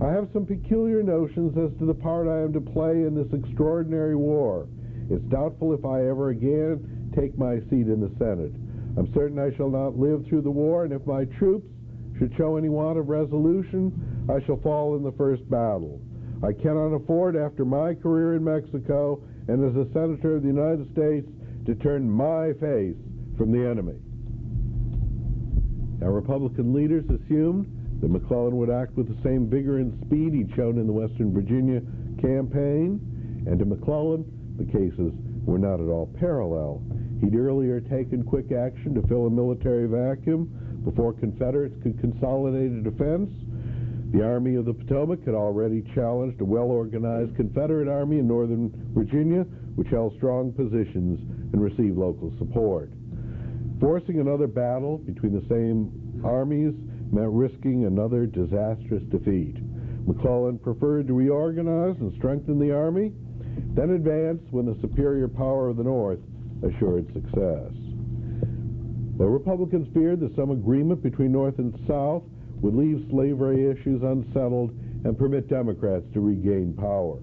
I 0.00 0.12
have 0.12 0.28
some 0.32 0.46
peculiar 0.46 1.02
notions 1.02 1.58
as 1.58 1.76
to 1.78 1.84
the 1.84 1.94
part 1.94 2.28
I 2.28 2.42
am 2.42 2.52
to 2.52 2.60
play 2.60 3.02
in 3.02 3.16
this 3.16 3.32
extraordinary 3.32 4.14
war. 4.14 4.68
It's 5.10 5.24
doubtful 5.24 5.74
if 5.74 5.84
I 5.84 6.06
ever 6.06 6.28
again 6.28 7.10
take 7.16 7.36
my 7.36 7.58
seat 7.68 7.88
in 7.88 8.00
the 8.00 8.12
Senate. 8.16 8.52
I'm 8.96 9.12
certain 9.12 9.38
I 9.40 9.54
shall 9.56 9.70
not 9.70 9.98
live 9.98 10.24
through 10.26 10.42
the 10.42 10.50
war, 10.50 10.84
and 10.84 10.92
if 10.92 11.04
my 11.04 11.24
troops 11.24 11.66
should 12.18 12.32
show 12.36 12.56
any 12.56 12.68
want 12.68 12.98
of 12.98 13.08
resolution, 13.08 13.90
I 14.30 14.44
shall 14.44 14.60
fall 14.60 14.96
in 14.96 15.02
the 15.02 15.12
first 15.12 15.48
battle. 15.50 16.00
I 16.44 16.52
cannot 16.52 16.94
afford, 16.94 17.34
after 17.36 17.64
my 17.64 17.94
career 17.94 18.34
in 18.34 18.44
Mexico 18.44 19.20
and 19.48 19.64
as 19.64 19.74
a 19.74 19.92
Senator 19.92 20.36
of 20.36 20.42
the 20.42 20.48
United 20.48 20.92
States, 20.92 21.26
to 21.66 21.74
turn 21.74 22.08
my 22.08 22.52
face 22.54 22.96
from 23.36 23.50
the 23.50 23.66
enemy. 23.66 23.98
Now, 26.00 26.08
Republican 26.08 26.72
leaders 26.72 27.04
assumed 27.06 27.66
that 28.00 28.10
McClellan 28.10 28.56
would 28.56 28.70
act 28.70 28.96
with 28.96 29.08
the 29.08 29.22
same 29.22 29.48
vigor 29.48 29.78
and 29.78 29.92
speed 30.06 30.32
he'd 30.34 30.54
shown 30.54 30.78
in 30.78 30.86
the 30.86 30.92
Western 30.92 31.32
Virginia 31.32 31.80
campaign, 32.20 33.00
and 33.46 33.58
to 33.58 33.64
McClellan, 33.64 34.24
the 34.56 34.64
cases 34.64 35.12
were 35.44 35.58
not 35.58 35.80
at 35.80 35.88
all 35.88 36.06
parallel. 36.18 36.82
He'd 37.20 37.34
earlier 37.34 37.80
taken 37.80 38.22
quick 38.22 38.52
action 38.52 38.94
to 38.94 39.02
fill 39.08 39.26
a 39.26 39.30
military 39.30 39.86
vacuum 39.86 40.80
before 40.84 41.12
Confederates 41.12 41.74
could 41.82 41.98
consolidate 42.00 42.70
a 42.72 42.82
defense. 42.82 43.30
The 44.12 44.24
Army 44.24 44.54
of 44.54 44.64
the 44.64 44.72
Potomac 44.72 45.24
had 45.24 45.34
already 45.34 45.82
challenged 45.94 46.40
a 46.40 46.44
well-organized 46.44 47.36
Confederate 47.36 47.88
army 47.88 48.20
in 48.20 48.28
northern 48.28 48.72
Virginia, 48.94 49.42
which 49.74 49.88
held 49.88 50.14
strong 50.16 50.52
positions 50.52 51.20
and 51.52 51.60
received 51.60 51.98
local 51.98 52.32
support. 52.38 52.90
Forcing 53.80 54.20
another 54.20 54.46
battle 54.46 54.98
between 54.98 55.32
the 55.32 55.46
same 55.48 56.22
armies 56.24 56.74
meant 57.12 57.30
risking 57.32 57.84
another 57.84 58.26
disastrous 58.26 59.02
defeat. 59.04 59.56
McClellan 60.06 60.58
preferred 60.58 61.06
to 61.06 61.14
reorganize 61.14 61.96
and 62.00 62.12
strengthen 62.16 62.58
the 62.58 62.74
army, 62.74 63.12
then 63.74 63.90
advance 63.90 64.42
when 64.50 64.66
the 64.66 64.78
superior 64.80 65.28
power 65.28 65.68
of 65.68 65.76
the 65.76 65.84
North 65.84 66.20
assured 66.62 67.06
success. 67.12 67.72
But 69.16 69.26
Republicans 69.26 69.88
feared 69.92 70.20
that 70.20 70.36
some 70.36 70.50
agreement 70.50 71.02
between 71.02 71.32
North 71.32 71.58
and 71.58 71.74
South 71.86 72.22
would 72.60 72.74
leave 72.74 73.06
slavery 73.10 73.70
issues 73.70 74.02
unsettled 74.02 74.70
and 75.04 75.18
permit 75.18 75.48
Democrats 75.48 76.06
to 76.14 76.20
regain 76.20 76.72
power. 76.74 77.18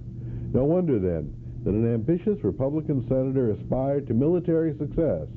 No 0.54 0.64
wonder 0.64 1.00
then 1.00 1.34
that 1.64 1.74
an 1.74 1.94
ambitious 1.94 2.38
Republican 2.44 3.06
senator 3.08 3.52
aspired 3.52 4.08
to 4.08 4.14
military 4.14 4.78
success 4.78 5.28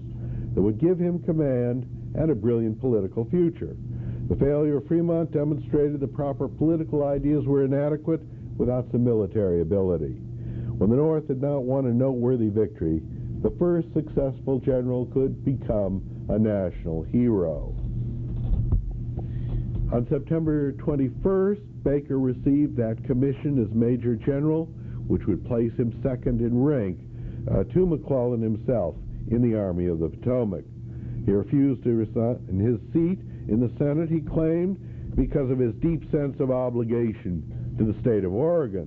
that 0.54 0.62
would 0.62 0.78
give 0.78 0.98
him 0.98 1.22
command 1.22 1.88
and 2.14 2.30
a 2.30 2.34
brilliant 2.34 2.80
political 2.80 3.24
future. 3.30 3.76
The 4.28 4.36
failure 4.36 4.76
of 4.76 4.86
Fremont 4.86 5.32
demonstrated 5.32 6.00
the 6.00 6.06
proper 6.06 6.48
political 6.48 7.04
ideas 7.04 7.46
were 7.46 7.64
inadequate 7.64 8.20
without 8.58 8.90
some 8.92 9.04
military 9.04 9.62
ability. 9.62 10.20
When 10.76 10.90
the 10.90 10.96
North 10.96 11.28
did 11.28 11.40
not 11.40 11.62
want 11.62 11.86
a 11.86 11.94
noteworthy 11.94 12.50
victory, 12.50 13.00
the 13.42 13.54
first 13.58 13.88
successful 13.94 14.58
general 14.58 15.06
could 15.06 15.44
become 15.44 16.02
a 16.28 16.38
national 16.38 17.04
hero. 17.04 17.74
On 19.92 20.06
September 20.10 20.72
21st, 20.72 21.60
Baker 21.82 22.18
received 22.18 22.76
that 22.76 23.02
commission 23.06 23.64
as 23.64 23.74
Major 23.74 24.14
General, 24.14 24.66
which 25.06 25.24
would 25.26 25.46
place 25.46 25.72
him 25.78 25.98
second 26.02 26.42
in 26.42 26.62
rank 26.62 26.98
uh, 27.50 27.64
to 27.72 27.86
McClellan 27.86 28.42
himself 28.42 28.94
in 29.30 29.40
the 29.40 29.58
Army 29.58 29.86
of 29.86 30.00
the 30.00 30.10
Potomac. 30.10 30.64
He 31.24 31.32
refused 31.32 31.82
to 31.84 31.94
resign 31.94 32.60
his 32.60 32.78
seat 32.92 33.18
in 33.48 33.60
the 33.60 33.72
Senate, 33.78 34.08
he 34.08 34.20
claimed, 34.20 34.76
because 35.16 35.50
of 35.50 35.58
his 35.58 35.74
deep 35.80 36.08
sense 36.12 36.38
of 36.38 36.50
obligation 36.50 37.74
to 37.78 37.84
the 37.84 37.98
state 38.00 38.24
of 38.24 38.32
Oregon. 38.32 38.86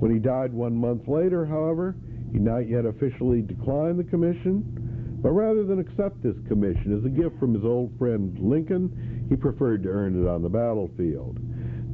When 0.00 0.12
he 0.12 0.18
died 0.18 0.52
one 0.52 0.74
month 0.74 1.06
later, 1.06 1.46
however, 1.46 1.94
he 2.32 2.38
not 2.38 2.68
yet 2.68 2.84
officially 2.84 3.42
declined 3.42 3.98
the 3.98 4.04
commission, 4.04 5.18
but 5.22 5.30
rather 5.30 5.64
than 5.64 5.78
accept 5.78 6.22
this 6.22 6.36
commission 6.48 6.96
as 6.98 7.04
a 7.04 7.08
gift 7.08 7.38
from 7.38 7.54
his 7.54 7.64
old 7.64 7.96
friend 7.98 8.36
Lincoln, 8.40 9.26
he 9.28 9.36
preferred 9.36 9.82
to 9.84 9.88
earn 9.88 10.22
it 10.22 10.28
on 10.28 10.42
the 10.42 10.48
battlefield. 10.48 11.38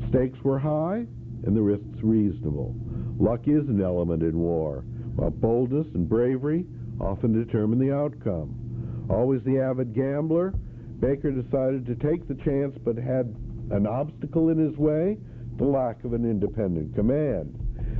Stakes 0.09 0.39
were 0.43 0.59
high 0.59 1.07
and 1.45 1.57
the 1.57 1.62
risks 1.62 2.03
reasonable. 2.03 2.75
Luck 3.19 3.47
is 3.47 3.69
an 3.69 3.83
element 3.83 4.23
in 4.23 4.39
war, 4.39 4.85
while 5.17 5.31
boldness 5.31 5.87
and 5.95 6.09
bravery 6.09 6.67
often 7.01 7.33
determine 7.33 7.79
the 7.79 7.95
outcome. 7.95 9.07
Always 9.09 9.43
the 9.45 9.59
avid 9.59 9.95
gambler, 9.95 10.55
Baker 11.03 11.33
decided 11.33 11.85
to 11.87 11.97
take 11.97 12.29
the 12.29 12.37
chance 12.45 12.79
but 12.85 12.97
had 12.97 13.35
an 13.73 13.89
obstacle 13.89 14.51
in 14.51 14.59
his 14.59 14.79
way 14.79 15.19
the 15.59 15.65
lack 15.65 16.05
of 16.05 16.13
an 16.13 16.25
independent 16.25 16.95
command. 16.95 17.59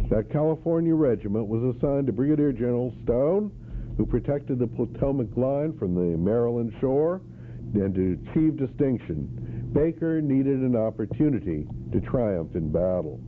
That 0.09 0.31
California 0.31 0.95
regiment 0.95 1.49
was 1.49 1.75
assigned 1.77 2.07
to 2.07 2.13
Brigadier 2.13 2.53
General 2.53 2.95
Stone, 3.03 3.51
who 3.97 4.07
protected 4.07 4.61
the 4.61 4.69
Potomac 4.69 5.37
line 5.37 5.77
from 5.77 5.97
the 5.97 6.17
Maryland 6.17 6.73
shore, 6.81 7.21
and 7.75 7.93
to 7.93 8.19
achieve 8.31 8.57
distinction, 8.57 9.71
Baker 9.73 10.23
needed 10.23 10.61
an 10.61 10.77
opportunity 10.77 11.67
to 11.93 12.01
triumph 12.03 12.55
in 12.55 12.71
battle. 12.71 13.19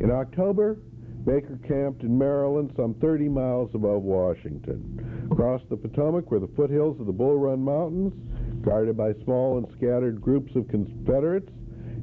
In 0.00 0.10
October, 0.12 0.76
Baker 1.24 1.58
camped 1.66 2.02
in 2.02 2.16
Maryland 2.18 2.72
some 2.76 2.94
30 2.94 3.28
miles 3.28 3.70
above 3.74 4.02
Washington. 4.02 5.28
Across 5.30 5.62
the 5.70 5.76
Potomac 5.76 6.30
were 6.30 6.40
the 6.40 6.48
foothills 6.48 7.00
of 7.00 7.06
the 7.06 7.12
Bull 7.12 7.38
Run 7.38 7.60
Mountains, 7.60 8.12
guarded 8.62 8.96
by 8.96 9.12
small 9.24 9.58
and 9.58 9.66
scattered 9.76 10.20
groups 10.20 10.54
of 10.56 10.68
Confederates, 10.68 11.50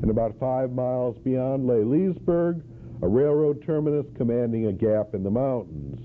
and 0.01 0.09
about 0.09 0.37
five 0.39 0.71
miles 0.71 1.17
beyond 1.23 1.67
lay 1.67 1.83
Leesburg, 1.83 2.63
a 3.01 3.07
railroad 3.07 3.63
terminus 3.65 4.05
commanding 4.15 4.67
a 4.67 4.73
gap 4.73 5.13
in 5.13 5.23
the 5.23 5.31
mountains. 5.31 5.99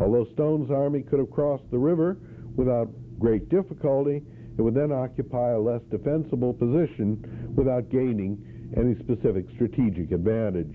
Although 0.00 0.26
Stone's 0.32 0.70
army 0.70 1.02
could 1.02 1.18
have 1.18 1.30
crossed 1.30 1.70
the 1.70 1.78
river 1.78 2.18
without 2.56 2.88
great 3.18 3.48
difficulty, 3.48 4.22
it 4.56 4.62
would 4.62 4.74
then 4.74 4.92
occupy 4.92 5.52
a 5.52 5.58
less 5.58 5.82
defensible 5.90 6.52
position 6.52 7.52
without 7.56 7.88
gaining 7.90 8.38
any 8.76 8.94
specific 8.96 9.46
strategic 9.54 10.12
advantage. 10.12 10.74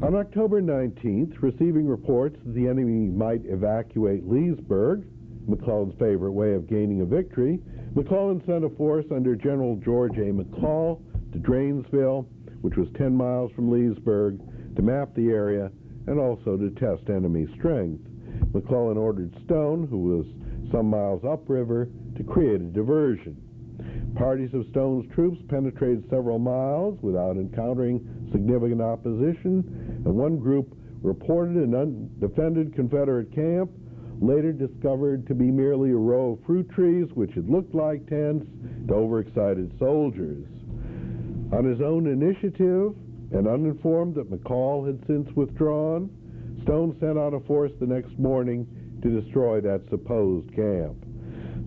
On 0.00 0.14
October 0.14 0.62
19th, 0.62 1.42
receiving 1.42 1.86
reports 1.86 2.36
that 2.44 2.54
the 2.54 2.68
enemy 2.68 3.10
might 3.10 3.44
evacuate 3.46 4.28
Leesburg, 4.28 5.04
McClellan's 5.48 5.94
favorite 5.98 6.32
way 6.32 6.52
of 6.52 6.68
gaining 6.68 7.00
a 7.00 7.04
victory, 7.04 7.60
McClellan 7.94 8.42
sent 8.46 8.64
a 8.64 8.68
force 8.70 9.06
under 9.10 9.34
General 9.34 9.76
George 9.76 10.18
A. 10.18 10.30
McCall 10.32 11.00
to 11.32 11.38
Dranesville, 11.38 12.26
which 12.60 12.76
was 12.76 12.88
10 12.96 13.14
miles 13.14 13.50
from 13.52 13.70
Leesburg, 13.70 14.38
to 14.76 14.82
map 14.82 15.14
the 15.14 15.28
area 15.28 15.70
and 16.06 16.18
also 16.18 16.56
to 16.56 16.70
test 16.70 17.08
enemy 17.08 17.46
strength. 17.58 18.02
McClellan 18.52 18.96
ordered 18.96 19.34
Stone, 19.44 19.88
who 19.90 19.98
was 19.98 20.26
some 20.70 20.86
miles 20.86 21.22
upriver, 21.24 21.88
to 22.16 22.24
create 22.24 22.60
a 22.60 22.64
diversion. 22.64 23.36
Parties 24.16 24.52
of 24.54 24.66
Stone's 24.70 25.10
troops 25.14 25.38
penetrated 25.48 26.04
several 26.10 26.38
miles 26.38 26.98
without 27.02 27.36
encountering 27.36 28.28
significant 28.32 28.80
opposition, 28.80 30.02
and 30.04 30.14
one 30.14 30.38
group 30.38 30.74
reported 31.02 31.56
an 31.56 31.74
undefended 31.74 32.74
Confederate 32.74 33.32
camp, 33.34 33.70
later 34.20 34.52
discovered 34.52 35.26
to 35.26 35.34
be 35.34 35.50
merely 35.50 35.90
a 35.90 35.96
row 35.96 36.32
of 36.32 36.44
fruit 36.44 36.68
trees 36.70 37.06
which 37.14 37.32
had 37.34 37.48
looked 37.48 37.74
like 37.74 38.06
tents 38.08 38.46
to 38.88 38.94
overexcited 38.94 39.72
soldiers. 39.78 40.46
On 41.52 41.64
his 41.64 41.80
own 41.80 42.06
initiative, 42.06 42.94
and 43.32 43.46
uninformed 43.46 44.14
that 44.14 44.30
McCall 44.30 44.86
had 44.86 45.06
since 45.06 45.28
withdrawn, 45.36 46.10
Stone 46.62 46.96
sent 47.00 47.18
out 47.18 47.34
a 47.34 47.40
force 47.40 47.72
the 47.78 47.86
next 47.86 48.18
morning 48.18 48.66
to 49.02 49.20
destroy 49.20 49.60
that 49.60 49.88
supposed 49.90 50.54
camp. 50.54 50.96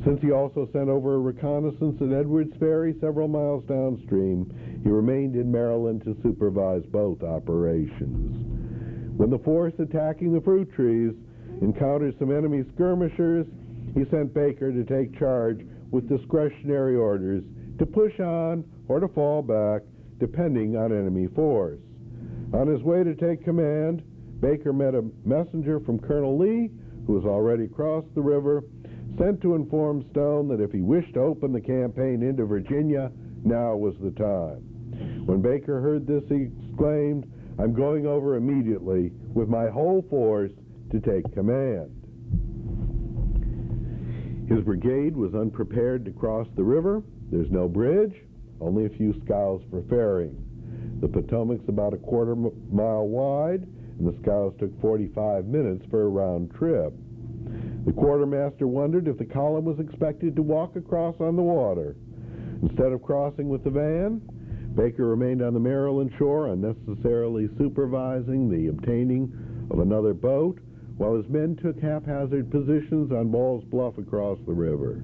Since 0.03 0.21
he 0.21 0.31
also 0.31 0.67
sent 0.73 0.89
over 0.89 1.15
a 1.15 1.19
reconnaissance 1.19 2.01
at 2.01 2.11
Edwards 2.11 2.55
Ferry 2.59 2.95
several 2.99 3.27
miles 3.27 3.63
downstream, 3.65 4.51
he 4.83 4.89
remained 4.89 5.35
in 5.35 5.51
Maryland 5.51 6.03
to 6.03 6.17
supervise 6.23 6.83
both 6.91 7.21
operations. 7.21 9.17
When 9.17 9.29
the 9.29 9.39
force 9.39 9.73
attacking 9.77 10.33
the 10.33 10.41
fruit 10.41 10.73
trees 10.73 11.13
encountered 11.62 12.17
some 12.19 12.36
enemy 12.36 12.63
skirmishers, 12.74 13.45
he 13.93 14.06
sent 14.10 14.34
Baker 14.34 14.71
to 14.71 14.84
take 14.84 15.17
charge 15.17 15.65
with 15.91 16.10
discretionary 16.10 16.95
orders 16.95 17.43
to 17.78 17.86
push 17.86 18.19
on 18.19 18.63
or 18.88 19.00
to 19.00 19.08
fall 19.08 19.41
back 19.41 19.82
depending 20.19 20.76
on 20.76 20.91
enemy 20.91 21.28
force. 21.36 21.80
On 22.54 22.67
his 22.67 22.82
way 22.84 23.04
to 23.04 23.15
take 23.15 23.43
command, 23.43 24.04
Baker 24.39 24.74
met 24.74 24.95
a 24.95 25.06
messenger 25.24 25.80
from 25.80 26.00
Colonel 26.00 26.38
Lee, 26.38 26.69
who 27.06 27.13
was 27.13 27.26
already 27.26 27.67
crossed 27.67 28.13
the 28.15 28.21
river, 28.21 28.63
sent 29.17 29.41
to 29.41 29.56
inform 29.56 30.06
Stone 30.12 30.47
that 30.50 30.62
if 30.62 30.71
he 30.71 30.82
wished 30.82 31.13
to 31.13 31.21
open 31.21 31.52
the 31.52 31.62
campaign 31.62 32.24
into 32.24 32.45
Virginia, 32.45 33.12
now 33.43 33.76
was 33.76 33.95
the 34.02 34.12
time. 34.12 35.26
When 35.26 35.41
Baker 35.41 35.82
heard 35.82 36.08
this, 36.08 36.24
he 36.30 36.50
exclaimed, 36.67 37.32
I'm 37.60 37.74
going 37.74 38.06
over 38.06 38.36
immediately 38.36 39.12
with 39.34 39.50
my 39.50 39.69
whole 39.69 40.06
force 40.10 40.52
to 40.91 40.99
take 40.99 41.34
command. 41.34 41.89
His 44.49 44.63
brigade 44.65 45.15
was 45.15 45.34
unprepared 45.34 46.04
to 46.06 46.12
cross 46.12 46.47
the 46.56 46.63
river. 46.63 47.04
There's 47.32 47.49
no 47.51 47.69
bridge, 47.69 48.13
only 48.60 48.86
a 48.86 48.89
few 48.89 49.13
scows 49.23 49.62
for 49.69 49.82
ferrying. 49.84 50.36
The 50.99 51.08
Potomac's 51.08 51.67
about 51.69 51.93
a 51.93 51.97
quarter 51.97 52.36
mile 52.36 53.08
wide, 53.08 53.65
and 53.97 54.08
the 54.08 54.17
scows 54.21 54.54
took 54.60 54.80
45 54.82 55.45
minutes 55.45 55.86
for 55.89 56.04
a 56.04 56.10
round 56.10 56.54
trip. 56.54 56.93
The 57.86 57.93
quartermaster 57.93 58.67
wondered 58.67 59.08
if 59.08 59.17
the 59.17 59.25
column 59.25 59.65
was 59.65 59.80
expected 59.80 60.36
to 60.36 60.43
walk 60.43 60.75
across 60.75 61.15
on 61.19 61.36
the 61.36 61.41
water. 61.41 61.95
Instead 62.62 62.91
of 62.91 63.01
crossing 63.01 63.49
with 63.49 63.63
the 63.63 63.71
van, 63.71 64.21
Baker 64.75 65.08
remained 65.08 65.41
on 65.41 65.54
the 65.54 65.60
Maryland 65.60 66.12
shore, 66.17 66.47
unnecessarily 66.47 67.49
supervising 67.58 68.49
the 68.49 68.67
obtaining 68.67 69.34
of 69.71 69.80
another 69.80 70.13
boat, 70.13 70.60
while 70.97 71.15
his 71.15 71.27
men 71.30 71.56
took 71.56 71.80
haphazard 71.80 72.51
positions 72.51 73.12
on 73.12 73.32
Ball's 73.32 73.63
Bluff 73.65 73.97
across 73.97 74.38
the 74.45 74.54
river. 74.54 75.01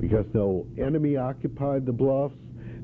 Because 0.00 0.26
no 0.32 0.66
enemy 0.78 1.16
occupied 1.16 1.86
the 1.86 1.92
bluffs, 1.92 2.34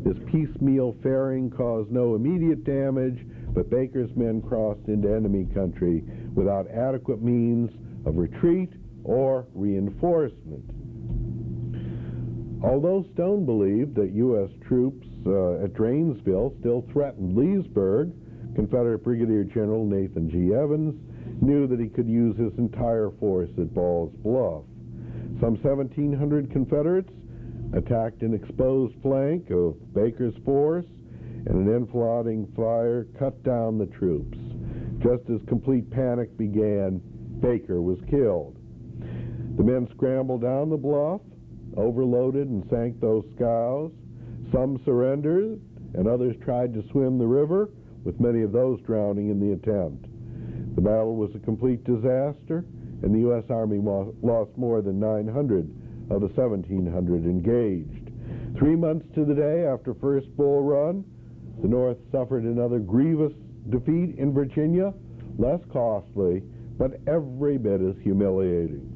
this 0.05 0.19
piecemeal 0.27 0.97
ferrying 1.03 1.51
caused 1.51 1.91
no 1.91 2.15
immediate 2.15 2.65
damage, 2.65 3.27
but 3.55 3.71
Baker's 3.71 4.15
men 4.15 4.43
crossed 4.43 4.87
into 4.89 5.13
enemy 5.13 5.47
country 5.55 6.05
without 6.35 6.71
adequate 6.71 7.23
means 7.23 7.71
of 8.05 8.17
retreat 8.17 8.71
or 9.03 9.47
reinforcement. 9.55 10.65
Although 12.63 13.07
Stone 13.15 13.47
believed 13.47 13.95
that 13.97 14.13
U.S. 14.13 14.51
troops 14.67 15.07
uh, 15.27 15.65
at 15.65 15.73
Dranesville 15.73 16.59
still 16.61 16.85
threatened 16.93 17.37
Leesburg, 17.37 18.13
Confederate 18.55 19.05
Brigadier 19.05 19.45
General 19.45 19.85
Nathan 19.85 20.31
G. 20.31 20.55
Evans 20.55 20.95
knew 21.41 21.67
that 21.67 21.81
he 21.81 21.89
could 21.89 22.09
use 22.09 22.37
his 22.37 22.53
entire 22.59 23.11
force 23.19 23.51
at 23.59 23.75
Ball's 23.75 24.13
Bluff. 24.23 24.65
Some 25.41 25.57
1,700 25.57 26.51
Confederates 26.51 27.13
attacked 27.73 28.23
an 28.23 28.35
exposed 28.35 28.95
flank 29.03 29.51
of 29.51 29.77
Baker's 29.93 30.37
force, 30.45 30.87
and 31.47 31.69
an 31.69 31.75
enfilading 31.75 32.47
fire 32.57 33.07
cut 33.19 33.43
down 33.43 33.79
the 33.79 33.87
troops. 33.87 34.39
Just 34.99 35.29
as 35.31 35.41
complete 35.47 35.89
panic 35.91 36.37
began, 36.37 37.01
Baker 37.41 37.81
was 37.81 37.99
killed. 38.11 38.57
The 39.57 39.63
men 39.63 39.87
scrambled 39.95 40.43
down 40.43 40.71
the 40.71 40.77
bluff, 40.77 41.21
overloaded 41.77 42.49
and 42.49 42.69
sank 42.71 43.01
those 43.01 43.25
scows. 43.37 43.93
Some 44.53 44.81
surrendered, 44.85 45.61
and 45.95 46.09
others 46.09 46.37
tried 46.43 46.75
to 46.75 46.89
swim 46.91 47.19
the 47.19 47.27
river, 47.27 47.71
with 48.05 48.21
many 48.21 48.43
of 48.43 48.53
those 48.53 48.81
drowning 48.83 49.29
in 49.29 49.41
the 49.41 49.53
attempt. 49.53 50.07
The 50.77 50.83
battle 50.83 51.17
was 51.17 51.35
a 51.35 51.39
complete 51.39 51.83
disaster, 51.85 52.67
and 53.03 53.15
the 53.15 53.21
U.S. 53.21 53.45
Army 53.49 53.79
lost 53.79 54.57
more 54.57 54.83
than 54.83 55.01
900 55.01 55.71
of 56.11 56.21
the 56.21 56.29
1,700 56.29 57.25
engaged. 57.25 58.11
Three 58.59 58.77
months 58.77 59.07
to 59.15 59.25
the 59.25 59.35
day 59.35 59.67
after 59.67 59.95
First 59.95 60.35
Bull 60.37 60.63
Run, 60.63 61.03
the 61.63 61.69
North 61.69 61.97
suffered 62.13 62.45
another 62.45 62.79
grievous 62.79 63.33
defeat 63.71 64.19
in 64.19 64.35
Virginia, 64.35 64.93
less 65.39 65.61
costly, 65.73 66.43
but 66.79 67.01
every 67.07 67.57
bit 67.57 67.81
as 67.81 67.97
humiliating. 68.03 68.93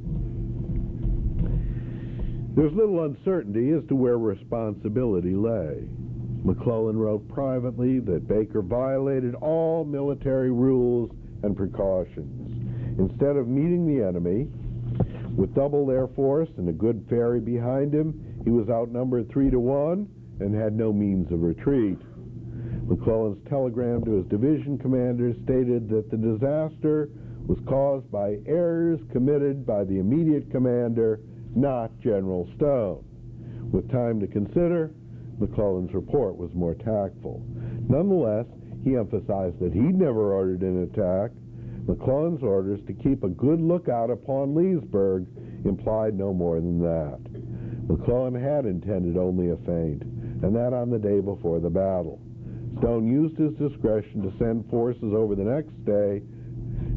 There's 2.54 2.74
little 2.74 3.04
uncertainty 3.04 3.70
as 3.70 3.84
to 3.88 3.94
where 3.94 4.18
responsibility 4.18 5.34
lay. 5.34 5.88
McClellan 6.44 6.98
wrote 6.98 7.26
privately 7.28 8.00
that 8.00 8.28
Baker 8.28 8.60
violated 8.60 9.34
all 9.36 9.84
military 9.84 10.50
rules 10.50 11.10
and 11.42 11.56
precautions. 11.56 12.98
Instead 12.98 13.36
of 13.36 13.48
meeting 13.48 13.86
the 13.86 14.04
enemy 14.06 14.48
with 15.36 15.54
double 15.54 15.86
their 15.86 16.08
force 16.08 16.48
and 16.58 16.68
a 16.68 16.72
good 16.72 17.04
ferry 17.08 17.40
behind 17.40 17.94
him, 17.94 18.42
he 18.44 18.50
was 18.50 18.68
outnumbered 18.68 19.30
three 19.30 19.50
to 19.50 19.60
one 19.60 20.08
and 20.40 20.54
had 20.54 20.74
no 20.74 20.92
means 20.92 21.30
of 21.32 21.42
retreat. 21.42 21.98
McClellan's 22.86 23.38
telegram 23.48 24.04
to 24.04 24.12
his 24.12 24.26
division 24.26 24.76
commanders 24.76 25.36
stated 25.44 25.88
that 25.88 26.10
the 26.10 26.16
disaster 26.16 27.08
was 27.46 27.58
caused 27.66 28.10
by 28.10 28.38
errors 28.46 29.00
committed 29.12 29.64
by 29.64 29.84
the 29.84 29.98
immediate 29.98 30.50
commander, 30.50 31.20
not 31.54 31.90
General 32.00 32.48
Stone. 32.56 33.04
With 33.72 33.90
time 33.90 34.18
to 34.20 34.26
consider, 34.26 34.92
McClellan's 35.38 35.94
report 35.94 36.36
was 36.36 36.50
more 36.54 36.74
tactful. 36.74 37.42
Nonetheless, 37.88 38.46
he 38.84 38.96
emphasized 38.96 39.58
that 39.60 39.72
he'd 39.72 39.98
never 39.98 40.32
ordered 40.32 40.62
an 40.62 40.82
attack. 40.84 41.30
McClellan's 41.86 42.42
orders 42.42 42.80
to 42.86 42.92
keep 42.92 43.24
a 43.24 43.28
good 43.28 43.60
lookout 43.60 44.10
upon 44.10 44.54
Leesburg 44.54 45.26
implied 45.64 46.14
no 46.14 46.32
more 46.32 46.56
than 46.56 46.80
that. 46.80 47.20
McClellan 47.88 48.34
had 48.34 48.66
intended 48.66 49.16
only 49.16 49.50
a 49.50 49.56
feint, 49.56 50.02
and 50.02 50.54
that 50.54 50.72
on 50.72 50.90
the 50.90 50.98
day 50.98 51.20
before 51.20 51.60
the 51.60 51.70
battle. 51.70 52.20
Stone 52.78 53.06
used 53.06 53.36
his 53.36 53.52
discretion 53.54 54.22
to 54.22 54.32
send 54.38 54.68
forces 54.70 55.12
over 55.12 55.34
the 55.34 55.44
next 55.44 55.74
day 55.84 56.22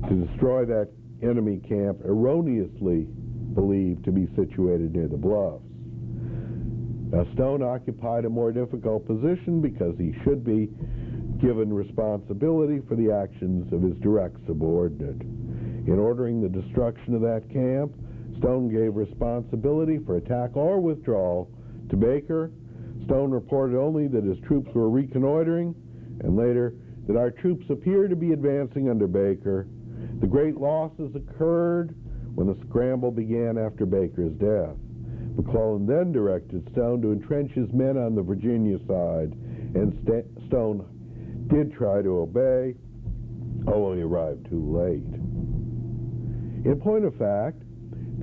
to 0.08 0.26
destroy 0.28 0.66
that 0.66 0.90
enemy 1.22 1.60
camp 1.68 2.00
erroneously 2.06 3.08
believed 3.54 4.04
to 4.06 4.12
be 4.12 4.28
situated 4.36 4.94
near 4.94 5.08
the 5.08 5.18
bluffs. 5.18 5.64
Now, 7.12 7.26
Stone 7.34 7.62
occupied 7.62 8.26
a 8.26 8.30
more 8.30 8.52
difficult 8.52 9.06
position 9.06 9.62
because 9.62 9.96
he 9.98 10.14
should 10.24 10.44
be 10.44 10.70
given 11.44 11.74
responsibility 11.74 12.80
for 12.88 12.96
the 12.96 13.12
actions 13.12 13.72
of 13.74 13.82
his 13.82 13.98
direct 13.98 14.38
subordinate. 14.48 15.22
In 15.22 16.00
ordering 16.00 16.42
the 16.42 16.48
destruction 16.48 17.14
of 17.14 17.22
that 17.22 17.44
camp, 17.52 17.92
Stone 18.38 18.70
gave 18.70 18.96
responsibility 18.96 20.00
for 20.06 20.16
attack 20.16 20.56
or 20.56 20.80
withdrawal 20.80 21.52
to 21.90 21.98
Baker. 21.98 22.52
Stone 23.06 23.32
reported 23.32 23.78
only 23.78 24.08
that 24.08 24.24
his 24.24 24.40
troops 24.48 24.70
were 24.74 24.90
reconnoitering, 24.90 25.76
and 26.22 26.38
later 26.38 26.76
that 27.08 27.18
our 27.18 27.32
troops 27.32 27.66
appear 27.70 28.08
to 28.08 28.16
be 28.16 28.32
advancing 28.32 28.90
under 28.90 29.08
Baker. 29.08 29.68
The 30.22 30.28
great 30.28 30.56
losses 30.56 31.14
occurred 31.14 31.94
when 32.36 32.48
the 32.48 32.58
scramble 32.70 33.12
began 33.12 33.58
after 33.58 33.86
Baker's 33.86 34.32
death. 34.40 34.78
McClellan 35.36 35.86
then 35.86 36.14
directed 36.14 36.70
Stone 36.72 37.02
to 37.02 37.12
entrench 37.12 37.52
his 37.52 37.68
men 37.74 37.98
on 37.98 38.16
the 38.16 38.22
Virginia 38.22 38.78
side, 38.88 39.34
and 39.76 39.92
St 40.08 40.26
Stone 40.48 40.88
did 41.54 41.72
try 41.74 42.02
to 42.02 42.20
obey, 42.20 42.74
oh, 43.68 43.86
only 43.86 44.02
arrived 44.02 44.50
too 44.50 44.76
late. 44.76 45.06
In 46.66 46.80
point 46.82 47.06
of 47.06 47.16
fact, 47.16 47.62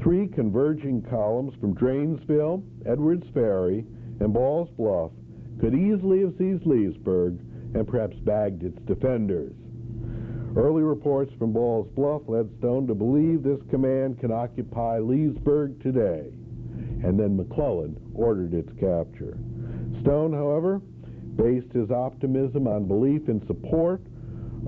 three 0.02 0.26
converging 0.26 1.02
columns 1.02 1.52
from 1.60 1.74
Dranesville, 1.74 2.62
Edwards 2.86 3.26
Ferry, 3.32 3.84
and 4.18 4.32
Ball's 4.32 4.68
Bluff 4.76 5.12
could 5.60 5.74
easily 5.74 6.22
have 6.22 6.34
seized 6.38 6.66
Leesburg 6.66 7.38
and 7.74 7.86
perhaps 7.86 8.16
bagged 8.24 8.64
its 8.64 8.78
defenders. 8.86 9.54
Early 10.56 10.82
reports 10.82 11.32
from 11.38 11.52
Ball's 11.52 11.88
Bluff 11.94 12.22
led 12.26 12.50
Stone 12.58 12.88
to 12.88 12.94
believe 12.94 13.42
this 13.42 13.60
command 13.70 14.18
can 14.18 14.32
occupy 14.32 14.98
Leesburg 14.98 15.80
today 15.82 16.32
and 17.02 17.18
then 17.18 17.36
McClellan 17.36 17.96
ordered 18.14 18.52
its 18.54 18.70
capture. 18.78 19.38
Stone, 20.02 20.32
however, 20.32 20.82
based 21.40 21.72
his 21.72 21.90
optimism 21.90 22.66
on 22.66 22.86
belief 22.86 23.28
in 23.28 23.40
support 23.46 24.02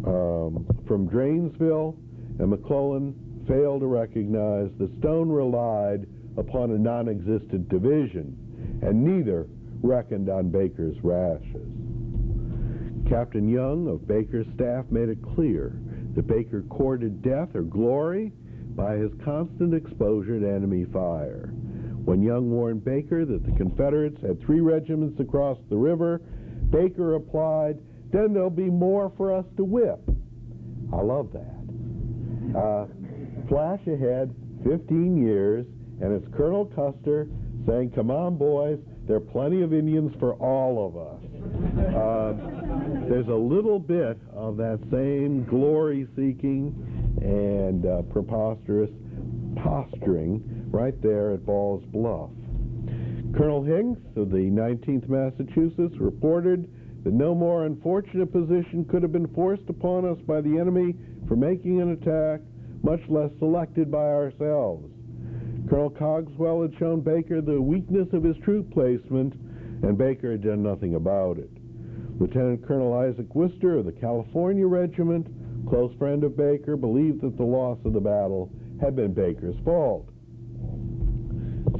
um, 0.06 0.66
from 0.86 1.06
Dranesville, 1.08 1.96
and 2.38 2.48
McClellan 2.48 3.14
failed 3.46 3.80
to 3.80 3.86
recognize 3.86 4.70
that 4.78 4.90
Stone 5.00 5.28
relied 5.28 6.06
upon 6.38 6.70
a 6.70 6.78
non 6.78 7.08
existent 7.08 7.68
division, 7.68 8.80
and 8.82 9.04
neither 9.04 9.46
reckoned 9.82 10.30
on 10.30 10.50
Baker's 10.50 10.96
rashes. 11.02 11.68
Captain 13.08 13.48
Young 13.48 13.88
of 13.88 14.08
Baker's 14.08 14.46
staff 14.54 14.86
made 14.90 15.10
it 15.10 15.18
clear 15.34 15.78
that 16.14 16.26
Baker 16.26 16.62
courted 16.70 17.20
death 17.20 17.54
or 17.54 17.62
glory 17.62 18.32
by 18.74 18.96
his 18.96 19.10
constant 19.24 19.74
exposure 19.74 20.40
to 20.40 20.48
enemy 20.48 20.86
fire. 20.92 21.50
When 22.04 22.22
Young 22.22 22.50
warned 22.50 22.84
Baker 22.84 23.26
that 23.26 23.44
the 23.44 23.52
Confederates 23.52 24.20
had 24.22 24.40
three 24.40 24.60
regiments 24.60 25.20
across 25.20 25.58
the 25.68 25.76
river, 25.76 26.22
Baker 26.72 27.04
replied, 27.04 27.78
Then 28.12 28.32
there'll 28.32 28.50
be 28.50 28.70
more 28.70 29.12
for 29.16 29.32
us 29.32 29.44
to 29.58 29.64
whip. 29.64 30.00
I 30.92 31.00
love 31.00 31.32
that. 31.32 32.58
Uh, 32.58 32.86
flash 33.48 33.80
ahead 33.86 34.34
15 34.64 35.22
years, 35.22 35.66
and 36.00 36.12
it's 36.12 36.26
Colonel 36.34 36.66
Custer 36.66 37.28
saying, 37.66 37.92
Come 37.94 38.10
on, 38.10 38.36
boys, 38.36 38.78
there 39.06 39.16
are 39.16 39.20
plenty 39.20 39.62
of 39.62 39.72
Indians 39.72 40.12
for 40.18 40.34
all 40.34 40.86
of 40.86 40.96
us. 40.96 41.18
Uh, 41.94 42.32
there's 43.08 43.28
a 43.28 43.34
little 43.34 43.78
bit 43.78 44.18
of 44.32 44.56
that 44.56 44.78
same 44.90 45.44
glory 45.44 46.06
seeking 46.16 46.74
and 47.20 47.86
uh, 47.86 48.02
preposterous 48.12 48.90
posturing 49.62 50.42
right 50.70 51.00
there 51.02 51.32
at 51.32 51.44
Ball's 51.44 51.84
Bluff. 51.86 52.30
Colonel 53.34 53.62
Hinks 53.62 54.00
of 54.16 54.30
the 54.30 54.50
19th 54.50 55.08
Massachusetts 55.08 55.96
reported 55.98 56.68
that 57.02 57.14
no 57.14 57.34
more 57.34 57.64
unfortunate 57.64 58.30
position 58.30 58.84
could 58.84 59.02
have 59.02 59.12
been 59.12 59.28
forced 59.28 59.68
upon 59.70 60.04
us 60.04 60.18
by 60.26 60.42
the 60.42 60.58
enemy 60.58 60.94
for 61.26 61.34
making 61.34 61.80
an 61.80 61.92
attack, 61.92 62.40
much 62.82 63.00
less 63.08 63.30
selected 63.38 63.90
by 63.90 64.04
ourselves. 64.04 64.92
Colonel 65.66 65.88
Cogswell 65.90 66.60
had 66.60 66.78
shown 66.78 67.00
Baker 67.00 67.40
the 67.40 67.60
weakness 67.60 68.12
of 68.12 68.22
his 68.22 68.36
troop 68.44 68.70
placement, 68.70 69.32
and 69.82 69.96
Baker 69.96 70.32
had 70.32 70.42
done 70.42 70.62
nothing 70.62 70.94
about 70.94 71.38
it. 71.38 71.50
Lieutenant 72.18 72.66
Colonel 72.66 72.92
Isaac 72.92 73.34
Wistar 73.34 73.78
of 73.78 73.86
the 73.86 73.92
California 73.92 74.66
Regiment, 74.66 75.26
close 75.66 75.94
friend 75.94 76.22
of 76.22 76.36
Baker, 76.36 76.76
believed 76.76 77.22
that 77.22 77.38
the 77.38 77.42
loss 77.42 77.78
of 77.86 77.94
the 77.94 78.00
battle 78.00 78.50
had 78.78 78.94
been 78.94 79.14
Baker's 79.14 79.56
fault. 79.64 80.11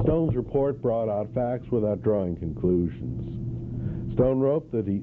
Stone's 0.03 0.35
report 0.35 0.83
brought 0.83 1.09
out 1.09 1.33
facts 1.33 1.71
without 1.71 2.03
drawing 2.03 2.37
conclusions. 2.37 4.15
Stone 4.15 4.41
wrote 4.41 4.71
that 4.73 4.87
he 4.87 5.03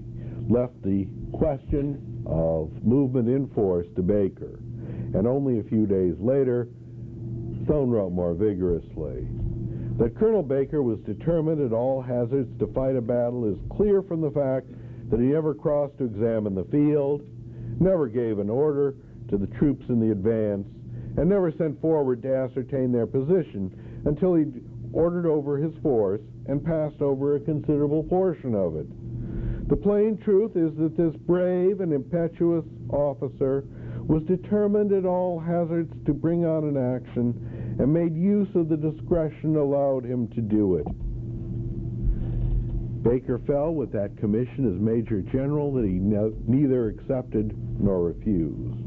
left 0.50 0.82
the 0.84 1.08
question 1.32 2.24
of 2.26 2.72
movement 2.84 3.30
in 3.30 3.48
force 3.50 3.88
to 3.96 4.02
Baker, 4.02 4.60
and 5.14 5.26
only 5.26 5.60
a 5.60 5.64
few 5.64 5.86
days 5.86 6.16
later, 6.20 6.68
Stone 7.64 7.90
wrote 7.90 8.12
more 8.12 8.34
vigorously. 8.34 9.28
That 9.98 10.16
Colonel 10.18 10.44
Baker 10.44 10.82
was 10.84 11.00
determined 11.00 11.62
at 11.62 11.74
all 11.74 12.02
hazards 12.02 12.50
to 12.60 12.68
fight 12.68 12.96
a 12.96 13.02
battle 13.02 13.46
is 13.46 13.58
clear 13.70 14.02
from 14.02 14.22
the 14.22 14.32
fact 14.32 14.68
that 15.10 15.20
he 15.20 15.28
never 15.28 15.54
crossed 15.54 15.98
to 16.00 16.06
examine 16.06 16.56
the 16.56 16.66
field, 16.66 17.22
never 17.80 18.08
gave 18.08 18.40
an 18.40 18.50
order 18.50 18.96
to 19.30 19.38
the 19.38 19.48
troops 19.48 19.86
in 19.90 20.00
the 20.00 20.12
advance, 20.12 20.68
and 21.18 21.30
never 21.30 21.52
sent 21.52 21.80
forward 21.82 22.22
to 22.22 22.36
ascertain 22.36 22.92
their 22.92 23.08
position 23.08 24.02
until 24.06 24.36
he 24.36 24.46
ordered 24.94 25.26
over 25.26 25.58
his 25.58 25.74
force 25.82 26.22
and 26.48 26.64
passed 26.64 27.02
over 27.02 27.36
a 27.36 27.40
considerable 27.40 28.04
portion 28.04 28.56
of 28.56 28.76
it. 28.76 28.88
The 29.70 29.76
plain 29.76 30.18
truth 30.18 30.56
is 30.56 30.76
that 30.78 30.98
this 30.98 31.16
brave 31.28 31.82
and 31.82 31.94
impetuous 31.94 32.66
officer 32.90 33.66
was 34.08 34.24
determined 34.24 34.92
at 34.92 35.06
all 35.06 35.40
hazards 35.40 35.94
to 36.08 36.14
bring 36.14 36.44
on 36.44 36.64
an 36.64 36.78
action 36.78 37.78
and 37.80 37.94
made 37.94 38.16
use 38.16 38.50
of 38.56 38.68
the 38.68 38.78
discretion 38.78 39.56
allowed 39.56 40.04
him 40.04 40.28
to 40.30 40.42
do 40.42 40.78
it. 40.78 40.88
Baker 43.04 43.40
fell 43.48 43.72
with 43.74 43.92
that 43.94 44.18
commission 44.18 44.74
as 44.74 44.82
Major 44.82 45.22
General 45.22 45.72
that 45.74 45.86
he 45.86 46.00
ne- 46.00 46.34
neither 46.48 46.90
accepted 46.90 47.56
nor 47.80 48.02
refused. 48.02 48.84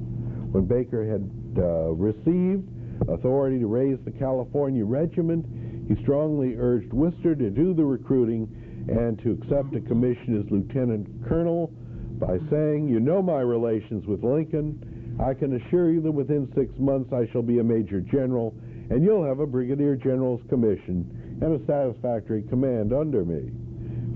When 0.53 0.67
Baker 0.67 1.07
had 1.07 1.31
uh, 1.57 1.93
received 1.93 2.69
authority 3.09 3.59
to 3.61 3.67
raise 3.67 3.99
the 4.05 4.11
California 4.11 4.85
Regiment, 4.85 5.47
he 5.88 5.97
strongly 6.03 6.57
urged 6.57 6.90
Wistar 6.90 7.38
to 7.38 7.51
do 7.51 7.75
the 7.75 7.85
recruiting 7.85 8.49
and 8.88 9.18
to 9.23 9.33
accept 9.33 9.75
a 9.75 9.81
commission 9.81 10.40
as 10.40 10.51
lieutenant 10.51 11.07
colonel 11.29 11.73
by 12.18 12.38
saying, 12.51 12.88
You 12.88 13.01
know 13.01 13.23
my 13.23 13.40
relations 13.40 14.07
with 14.07 14.23
Lincoln. 14.23 15.18
I 15.23 15.35
can 15.35 15.55
assure 15.57 15.90
you 15.90 16.01
that 16.03 16.12
within 16.12 16.51
six 16.55 16.73
months 16.79 17.12
I 17.12 17.31
shall 17.33 17.42
be 17.42 17.59
a 17.59 17.64
major 17.64 18.01
general, 18.01 18.55
and 18.90 19.05
you'll 19.05 19.27
have 19.27 19.40
a 19.40 19.47
brigadier 19.47 19.97
general's 19.97 20.40
commission 20.49 21.38
and 21.42 21.61
a 21.61 21.66
satisfactory 21.66 22.42
command 22.49 22.92
under 22.92 23.25
me. 23.25 23.51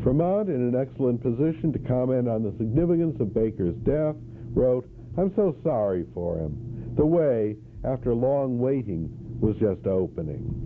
Fremont, 0.02 0.48
in 0.48 0.72
an 0.72 0.76
excellent 0.76 1.20
position 1.22 1.72
to 1.72 1.78
comment 1.80 2.28
on 2.28 2.42
the 2.42 2.54
significance 2.58 3.20
of 3.20 3.34
Baker's 3.34 3.74
death, 3.84 4.14
wrote, 4.54 4.88
I'm 5.18 5.34
so 5.34 5.56
sorry 5.64 6.06
for 6.14 6.38
him. 6.38 6.94
The 6.96 7.06
way, 7.06 7.56
after 7.84 8.14
long 8.14 8.58
waiting, 8.58 9.10
was 9.40 9.56
just 9.56 9.86
opening. 9.86 10.65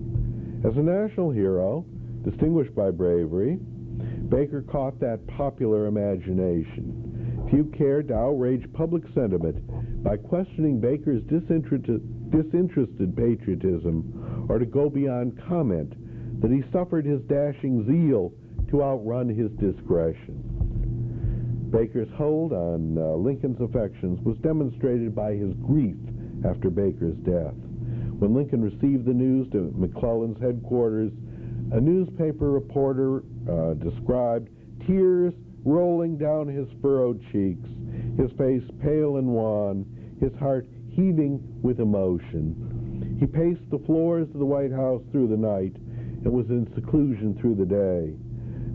As 0.62 0.76
a 0.76 0.82
national 0.82 1.30
hero, 1.30 1.86
distinguished 2.22 2.74
by 2.74 2.90
bravery, 2.90 3.58
Baker 4.28 4.60
caught 4.62 5.00
that 5.00 5.26
popular 5.26 5.86
imagination. 5.86 7.48
Few 7.50 7.64
cared 7.76 8.08
to 8.08 8.14
outrage 8.14 8.70
public 8.74 9.02
sentiment 9.14 9.56
by 10.04 10.18
questioning 10.18 10.78
Baker's 10.78 11.22
disinterested, 11.22 13.16
patriotism 13.16 14.46
or 14.48 14.58
to 14.58 14.66
go 14.66 14.90
beyond 14.90 15.40
comment 15.48 15.94
that 16.42 16.50
he 16.50 16.62
suffered 16.70 17.06
his 17.06 17.22
dashing 17.22 17.86
zeal 17.86 18.32
to 18.70 18.82
outrun 18.82 19.28
his 19.28 19.50
discretion. 19.52 20.44
Baker's 21.70 22.12
hold 22.16 22.52
on 22.52 22.98
uh, 22.98 23.14
Lincoln's 23.16 23.60
affections 23.60 24.20
was 24.24 24.36
demonstrated 24.38 25.14
by 25.14 25.32
his 25.32 25.54
grief 25.54 25.96
after 26.44 26.68
Baker's 26.68 27.16
death. 27.18 27.54
When 28.20 28.34
Lincoln 28.34 28.60
received 28.60 29.06
the 29.06 29.14
news 29.14 29.48
to 29.52 29.72
McClellan's 29.74 30.38
headquarters, 30.42 31.10
a 31.72 31.80
newspaper 31.80 32.50
reporter 32.50 33.22
uh, 33.48 33.72
described 33.74 34.50
tears 34.86 35.32
rolling 35.64 36.18
down 36.18 36.46
his 36.46 36.68
furrowed 36.82 37.22
cheeks, 37.32 37.66
his 38.18 38.30
face 38.32 38.62
pale 38.82 39.16
and 39.16 39.26
wan, 39.26 39.86
his 40.20 40.34
heart 40.38 40.68
heaving 40.90 41.40
with 41.62 41.80
emotion. 41.80 43.16
He 43.18 43.26
paced 43.26 43.70
the 43.70 43.82
floors 43.86 44.28
of 44.34 44.38
the 44.38 44.44
White 44.44 44.72
House 44.72 45.02
through 45.10 45.28
the 45.28 45.36
night 45.38 45.76
and 46.22 46.30
was 46.30 46.50
in 46.50 46.70
seclusion 46.74 47.38
through 47.40 47.54
the 47.54 47.64
day. 47.64 48.12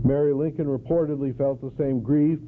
Mary 0.04 0.34
Lincoln 0.34 0.66
reportedly 0.66 1.38
felt 1.38 1.60
the 1.60 1.72
same 1.78 2.00
grief, 2.00 2.40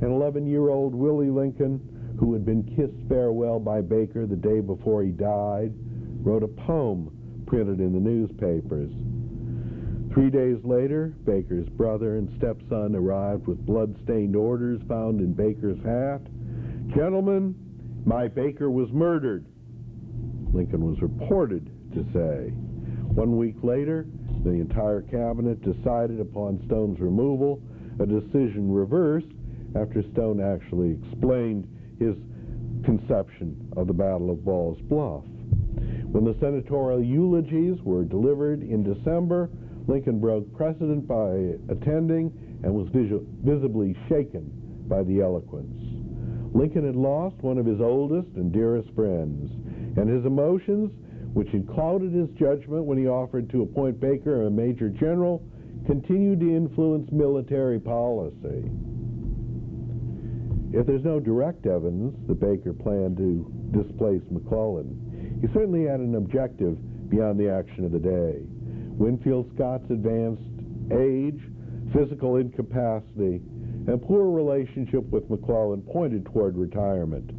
and 0.00 0.12
11 0.12 0.46
year 0.46 0.68
old 0.68 0.94
Willie 0.94 1.28
Lincoln, 1.28 1.80
who 2.20 2.32
had 2.34 2.44
been 2.44 2.62
kissed 2.76 3.08
farewell 3.08 3.58
by 3.58 3.80
Baker 3.80 4.26
the 4.26 4.36
day 4.36 4.60
before 4.60 5.02
he 5.02 5.10
died, 5.10 5.74
wrote 6.26 6.42
a 6.42 6.48
poem 6.48 7.08
printed 7.46 7.78
in 7.78 7.92
the 7.92 8.00
newspapers. 8.00 8.90
Three 10.12 10.28
days 10.28 10.58
later, 10.64 11.14
Baker's 11.24 11.68
brother 11.68 12.16
and 12.16 12.28
stepson 12.36 12.96
arrived 12.96 13.46
with 13.46 13.64
blood-stained 13.64 14.34
orders 14.34 14.80
found 14.88 15.20
in 15.20 15.32
Baker's 15.32 15.78
hat. 15.84 16.20
Gentlemen, 16.96 17.54
my 18.04 18.26
Baker 18.26 18.70
was 18.70 18.90
murdered, 18.90 19.46
Lincoln 20.52 20.84
was 20.84 21.00
reported 21.00 21.70
to 21.94 22.04
say. 22.12 22.50
One 23.14 23.36
week 23.36 23.56
later, 23.62 24.06
the 24.42 24.50
entire 24.50 25.02
cabinet 25.02 25.62
decided 25.62 26.18
upon 26.18 26.60
Stone's 26.66 26.98
removal, 26.98 27.62
a 28.00 28.06
decision 28.06 28.72
reversed 28.72 29.28
after 29.76 30.02
Stone 30.12 30.40
actually 30.40 30.98
explained 31.02 31.68
his 32.00 32.16
conception 32.84 33.70
of 33.76 33.86
the 33.86 33.92
Battle 33.92 34.30
of 34.30 34.44
Ball's 34.44 34.80
Bluff. 34.82 35.22
When 36.12 36.24
the 36.24 36.36
senatorial 36.40 37.02
eulogies 37.02 37.82
were 37.82 38.04
delivered 38.04 38.62
in 38.62 38.82
December, 38.82 39.50
Lincoln 39.86 40.18
broke 40.18 40.52
precedent 40.54 41.06
by 41.06 41.56
attending 41.68 42.32
and 42.62 42.74
was 42.74 42.88
visibly 43.44 43.96
shaken 44.08 44.50
by 44.88 45.02
the 45.02 45.20
eloquence. 45.20 45.78
Lincoln 46.54 46.86
had 46.86 46.96
lost 46.96 47.36
one 47.42 47.58
of 47.58 47.66
his 47.66 47.80
oldest 47.80 48.28
and 48.36 48.50
dearest 48.52 48.90
friends, 48.94 49.50
and 49.96 50.08
his 50.08 50.24
emotions, 50.24 50.90
which 51.34 51.50
had 51.50 51.68
clouded 51.68 52.12
his 52.12 52.30
judgment 52.30 52.84
when 52.84 52.96
he 52.96 53.06
offered 53.06 53.50
to 53.50 53.62
appoint 53.62 54.00
Baker 54.00 54.42
a 54.46 54.50
major 54.50 54.88
general, 54.88 55.44
continued 55.84 56.40
to 56.40 56.56
influence 56.56 57.12
military 57.12 57.78
policy. 57.78 58.70
If 60.72 60.86
there's 60.86 61.04
no 61.04 61.20
direct 61.20 61.66
evidence 61.66 62.16
that 62.26 62.40
Baker 62.40 62.72
planned 62.72 63.18
to 63.18 63.52
displace 63.70 64.22
McClellan, 64.30 65.05
he 65.40 65.46
certainly 65.52 65.84
had 65.84 66.00
an 66.00 66.14
objective 66.14 66.76
beyond 67.08 67.38
the 67.38 67.50
action 67.50 67.84
of 67.84 67.92
the 67.92 67.98
day. 67.98 68.42
Winfield 68.96 69.50
Scott's 69.54 69.90
advanced 69.90 70.42
age, 70.92 71.40
physical 71.92 72.36
incapacity, 72.36 73.40
and 73.86 74.02
poor 74.02 74.30
relationship 74.30 75.04
with 75.10 75.28
McClellan 75.30 75.82
pointed 75.82 76.24
toward 76.26 76.56
retirement. 76.56 77.30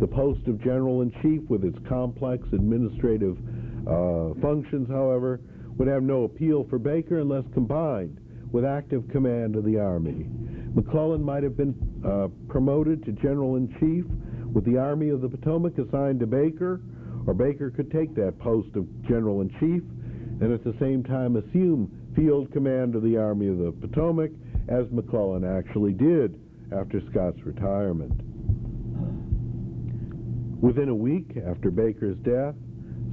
The 0.00 0.06
post 0.06 0.46
of 0.46 0.62
General-in-Chief, 0.62 1.48
with 1.48 1.64
its 1.64 1.78
complex 1.88 2.46
administrative 2.52 3.38
uh, 3.88 4.34
functions, 4.42 4.88
however, 4.88 5.40
would 5.78 5.88
have 5.88 6.02
no 6.02 6.24
appeal 6.24 6.66
for 6.68 6.78
Baker 6.78 7.20
unless 7.20 7.44
combined 7.54 8.18
with 8.52 8.64
active 8.64 9.08
command 9.10 9.56
of 9.56 9.64
the 9.64 9.78
Army. 9.78 10.26
McClellan 10.74 11.22
might 11.22 11.42
have 11.42 11.56
been 11.56 11.74
uh, 12.04 12.28
promoted 12.48 13.04
to 13.04 13.12
General-in-Chief 13.12 14.04
with 14.52 14.64
the 14.64 14.76
Army 14.76 15.08
of 15.08 15.20
the 15.20 15.28
Potomac 15.28 15.78
assigned 15.78 16.20
to 16.20 16.26
Baker, 16.26 16.80
or 17.26 17.34
Baker 17.34 17.70
could 17.70 17.90
take 17.90 18.14
that 18.14 18.38
post 18.38 18.74
of 18.76 18.86
General-in-Chief 19.08 19.82
and 20.40 20.52
at 20.52 20.64
the 20.64 20.74
same 20.80 21.02
time 21.02 21.36
assume 21.36 21.90
field 22.14 22.52
command 22.52 22.94
of 22.94 23.02
the 23.02 23.16
Army 23.16 23.48
of 23.48 23.58
the 23.58 23.72
Potomac, 23.72 24.30
as 24.68 24.90
McClellan 24.90 25.44
actually 25.44 25.92
did 25.92 26.40
after 26.72 27.00
Scott's 27.10 27.40
retirement. 27.44 28.12
Within 30.60 30.88
a 30.88 30.94
week 30.94 31.36
after 31.46 31.70
Baker's 31.70 32.16
death, 32.18 32.54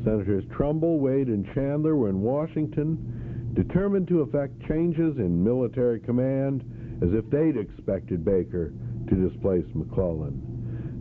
Senators 0.04 0.44
Trumbull, 0.56 1.00
Wade, 1.00 1.28
and 1.28 1.46
Chandler 1.54 1.96
were 1.96 2.10
in 2.10 2.22
Washington, 2.22 3.52
determined 3.54 4.08
to 4.08 4.22
effect 4.22 4.54
changes 4.68 5.18
in 5.18 5.44
military 5.44 6.00
command 6.00 6.64
as 7.02 7.10
if 7.14 7.30
they'd 7.30 7.58
expected 7.58 8.26
Baker 8.26 8.74
to 9.10 9.30
displace 9.30 9.66
McClellan. 9.74 10.53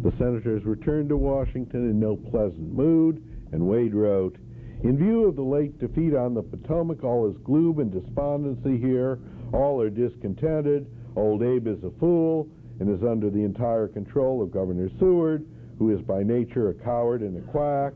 The 0.03 0.13
senators 0.19 0.65
returned 0.65 1.11
to 1.11 1.17
Washington 1.17 1.89
in 1.89 2.01
no 2.01 2.17
pleasant 2.17 2.73
mood, 2.75 3.23
and 3.53 3.67
Wade 3.67 3.95
wrote, 3.95 4.37
in 4.83 4.99
view 4.99 5.27
of 5.27 5.37
the 5.37 5.43
late 5.43 5.79
defeat 5.79 6.13
on 6.13 6.35
the 6.35 6.43
Potomac, 6.43 7.05
all 7.05 7.31
is 7.31 7.37
gloom 7.45 7.79
and 7.79 7.93
despondency 7.93 8.79
here. 8.79 9.21
All 9.53 9.81
are 9.81 9.91
discontented. 9.91 10.87
Old 11.15 11.45
Abe 11.45 11.69
is 11.69 11.85
a 11.85 11.93
fool 12.01 12.49
and 12.81 12.91
is 12.91 13.05
under 13.05 13.31
the 13.31 13.45
entire 13.45 13.87
control 13.87 14.43
of 14.43 14.51
Governor 14.51 14.91
Seward, 14.99 15.47
who 15.79 15.97
is 15.97 16.01
by 16.03 16.25
nature 16.25 16.71
a 16.71 16.75
coward 16.75 17.21
and 17.21 17.37
a 17.37 17.53
quack. 17.53 17.93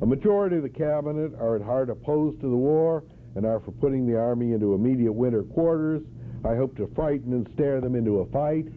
A 0.00 0.06
majority 0.06 0.56
of 0.56 0.62
the 0.62 0.70
cabinet 0.70 1.32
are 1.38 1.56
at 1.56 1.62
heart 1.62 1.90
opposed 1.90 2.40
to 2.40 2.48
the 2.48 2.56
war 2.56 3.04
and 3.34 3.44
are 3.44 3.60
for 3.60 3.72
putting 3.72 4.06
the 4.06 4.16
Army 4.16 4.54
into 4.54 4.72
immediate 4.72 5.12
winter 5.12 5.42
quarters. 5.42 6.00
I 6.42 6.56
hope 6.56 6.74
to 6.78 6.90
frighten 6.94 7.34
and 7.34 7.46
stare 7.52 7.82
them 7.82 7.94
into 7.94 8.20
a 8.20 8.26
fight. 8.30 8.68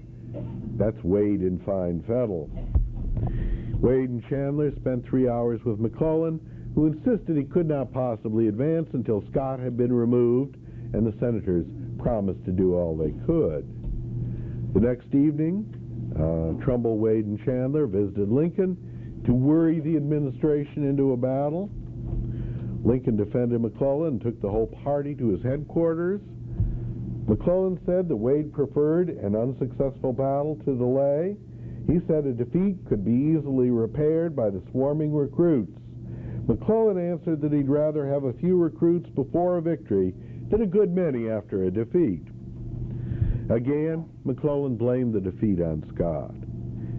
That's 0.77 1.01
Wade 1.01 1.41
in 1.41 1.59
fine 1.65 2.03
fettle. 2.07 2.49
Wade 3.79 4.09
and 4.09 4.23
Chandler 4.29 4.71
spent 4.79 5.05
three 5.05 5.27
hours 5.27 5.59
with 5.65 5.79
McClellan 5.79 6.39
who 6.75 6.87
insisted 6.87 7.37
he 7.37 7.43
could 7.43 7.67
not 7.67 7.91
possibly 7.93 8.47
advance 8.47 8.89
until 8.93 9.23
Scott 9.31 9.59
had 9.59 9.77
been 9.77 9.93
removed, 9.93 10.55
and 10.93 11.05
the 11.05 11.17
senators 11.19 11.65
promised 11.99 12.43
to 12.45 12.51
do 12.51 12.75
all 12.75 12.95
they 12.95 13.13
could. 13.25 13.67
The 14.73 14.79
next 14.79 15.13
evening, 15.13 15.65
uh, 16.15 16.63
Trumbull, 16.63 16.97
Wade, 16.97 17.25
and 17.25 17.43
Chandler 17.45 17.85
visited 17.85 18.29
Lincoln 18.29 19.21
to 19.25 19.33
worry 19.33 19.79
the 19.79 19.95
administration 19.95 20.87
into 20.87 21.13
a 21.13 21.17
battle. 21.17 21.69
Lincoln 22.83 23.15
defended 23.15 23.61
McClellan 23.61 24.13
and 24.13 24.21
took 24.21 24.41
the 24.41 24.49
whole 24.49 24.67
party 24.83 25.15
to 25.15 25.29
his 25.29 25.43
headquarters. 25.43 26.21
McClellan 27.27 27.79
said 27.85 28.09
that 28.09 28.15
Wade 28.15 28.51
preferred 28.51 29.09
an 29.09 29.35
unsuccessful 29.35 30.11
battle 30.11 30.59
to 30.65 30.75
delay. 30.75 31.37
He 31.87 31.99
said 32.07 32.25
a 32.25 32.33
defeat 32.33 32.77
could 32.87 33.03
be 33.03 33.11
easily 33.11 33.69
repaired 33.69 34.35
by 34.35 34.49
the 34.49 34.61
swarming 34.71 35.13
recruits. 35.13 35.77
McClellan 36.47 36.97
answered 36.97 37.41
that 37.41 37.53
he'd 37.53 37.69
rather 37.69 38.05
have 38.07 38.23
a 38.23 38.33
few 38.33 38.57
recruits 38.57 39.09
before 39.09 39.57
a 39.57 39.61
victory 39.61 40.13
than 40.49 40.61
a 40.61 40.67
good 40.67 40.93
many 40.93 41.29
after 41.29 41.63
a 41.63 41.71
defeat. 41.71 42.23
Again, 43.49 44.05
McClellan 44.23 44.75
blamed 44.75 45.13
the 45.13 45.21
defeat 45.21 45.61
on 45.61 45.83
Scott. 45.93 46.33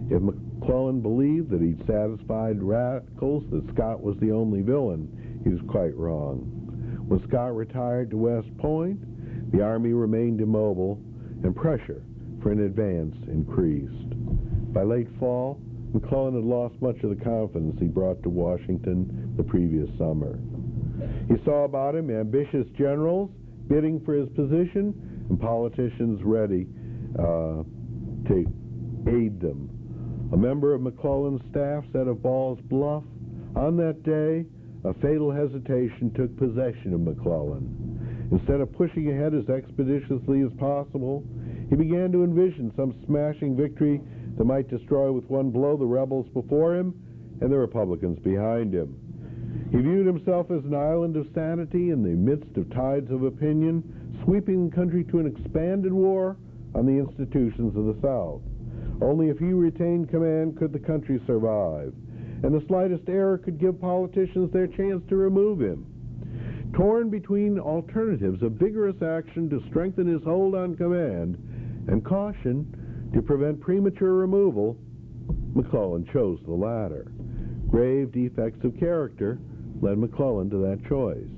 If 0.09 0.21
McClellan 0.21 1.01
believed 1.01 1.49
that 1.49 1.61
he'd 1.61 1.85
satisfied 1.87 2.61
radicals 2.61 3.43
that 3.51 3.67
Scott 3.73 4.01
was 4.01 4.17
the 4.19 4.31
only 4.31 4.61
villain. 4.61 5.41
He 5.43 5.49
was 5.49 5.61
quite 5.67 5.95
wrong. 5.95 6.39
When 7.07 7.21
Scott 7.27 7.55
retired 7.55 8.09
to 8.11 8.17
West 8.17 8.55
Point, 8.57 8.99
the 9.51 9.61
Army 9.61 9.93
remained 9.93 10.41
immobile 10.41 10.99
and 11.43 11.55
pressure 11.55 12.03
for 12.41 12.51
an 12.51 12.65
advance 12.65 13.15
increased. 13.27 14.13
By 14.75 14.83
late 14.83 15.07
fall, 15.21 15.57
McClellan 15.93 16.35
had 16.35 16.43
lost 16.43 16.75
much 16.81 16.97
of 17.03 17.09
the 17.09 17.23
confidence 17.23 17.77
he 17.79 17.87
brought 17.87 18.21
to 18.23 18.29
Washington 18.29 19.33
the 19.37 19.43
previous 19.43 19.87
summer. 19.97 20.37
He 21.29 21.35
saw 21.45 21.63
about 21.63 21.95
him 21.95 22.09
ambitious 22.11 22.67
generals 22.77 23.31
bidding 23.69 24.03
for 24.03 24.13
his 24.15 24.27
position 24.35 24.93
and 25.29 25.39
politicians 25.39 26.19
ready 26.23 26.67
uh, 27.17 27.63
to 28.27 28.45
aid 29.07 29.39
them. 29.39 29.71
A 30.33 30.37
member 30.37 30.73
of 30.73 30.81
McClellan's 30.81 31.41
staff 31.51 31.85
said 31.93 32.09
of 32.09 32.21
Ball's 32.21 32.59
Bluff, 32.65 33.03
on 33.55 33.77
that 33.77 34.03
day, 34.03 34.45
a 34.83 34.93
fatal 34.95 35.31
hesitation 35.31 36.11
took 36.17 36.35
possession 36.35 36.93
of 36.93 36.99
McClellan. 36.99 38.27
Instead 38.29 38.59
of 38.59 38.73
pushing 38.73 39.09
ahead 39.09 39.33
as 39.33 39.47
expeditiously 39.47 40.41
as 40.41 40.51
possible, 40.59 41.23
he 41.69 41.77
began 41.77 42.11
to 42.11 42.25
envision 42.25 42.73
some 42.75 42.93
smashing 43.07 43.55
victory 43.55 44.01
that 44.37 44.45
might 44.45 44.69
destroy 44.69 45.11
with 45.11 45.29
one 45.29 45.49
blow 45.49 45.77
the 45.77 45.85
rebels 45.85 46.27
before 46.33 46.75
him 46.75 46.93
and 47.41 47.51
the 47.51 47.57
Republicans 47.57 48.19
behind 48.19 48.73
him. 48.73 48.95
He 49.71 49.77
viewed 49.77 50.05
himself 50.05 50.51
as 50.51 50.63
an 50.63 50.75
island 50.75 51.17
of 51.17 51.27
sanity 51.33 51.89
in 51.89 52.03
the 52.03 52.09
midst 52.09 52.55
of 52.57 52.69
tides 52.69 53.11
of 53.11 53.23
opinion, 53.23 53.83
sweeping 54.23 54.69
the 54.69 54.75
country 54.75 55.03
to 55.05 55.19
an 55.19 55.27
expanded 55.27 55.91
war 55.91 56.37
on 56.73 56.85
the 56.85 56.99
institutions 56.99 57.75
of 57.75 57.85
the 57.85 58.01
South. 58.01 58.41
Only 59.01 59.29
if 59.29 59.39
he 59.39 59.51
retained 59.53 60.09
command 60.09 60.57
could 60.57 60.71
the 60.71 60.79
country 60.79 61.21
survive, 61.25 61.93
and 62.43 62.53
the 62.53 62.65
slightest 62.67 63.09
error 63.09 63.37
could 63.37 63.59
give 63.59 63.79
politicians 63.79 64.51
their 64.51 64.67
chance 64.67 65.03
to 65.09 65.15
remove 65.15 65.59
him. 65.59 65.85
Torn 66.73 67.09
between 67.09 67.59
alternatives 67.59 68.41
of 68.41 68.53
vigorous 68.53 69.01
action 69.01 69.49
to 69.49 69.63
strengthen 69.69 70.07
his 70.07 70.23
hold 70.23 70.55
on 70.55 70.75
command 70.75 71.37
and 71.87 72.03
caution 72.03 72.84
to 73.15 73.21
prevent 73.21 73.61
premature 73.61 74.13
removal, 74.13 74.77
McClellan 75.55 76.05
chose 76.11 76.37
the 76.45 76.53
latter. 76.53 77.13
Grave 77.69 78.11
defects 78.11 78.63
of 78.65 78.77
character 78.77 79.39
led 79.81 79.97
McClellan 79.97 80.49
to 80.49 80.57
that 80.57 80.85
choice. 80.89 81.31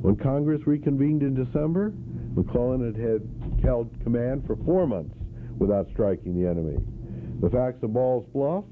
When 0.00 0.16
Congress 0.16 0.66
reconvened 0.66 1.22
in 1.22 1.34
December, 1.34 1.92
McClellan 2.34 2.94
had, 2.94 2.96
had 2.96 3.62
held 3.62 3.90
command 4.02 4.44
for 4.46 4.56
four 4.64 4.86
months 4.86 5.14
without 5.58 5.86
striking 5.92 6.40
the 6.40 6.48
enemy. 6.48 6.78
The 7.42 7.50
facts 7.50 7.82
of 7.82 7.92
Ball's 7.92 8.26
Bluff 8.32 8.64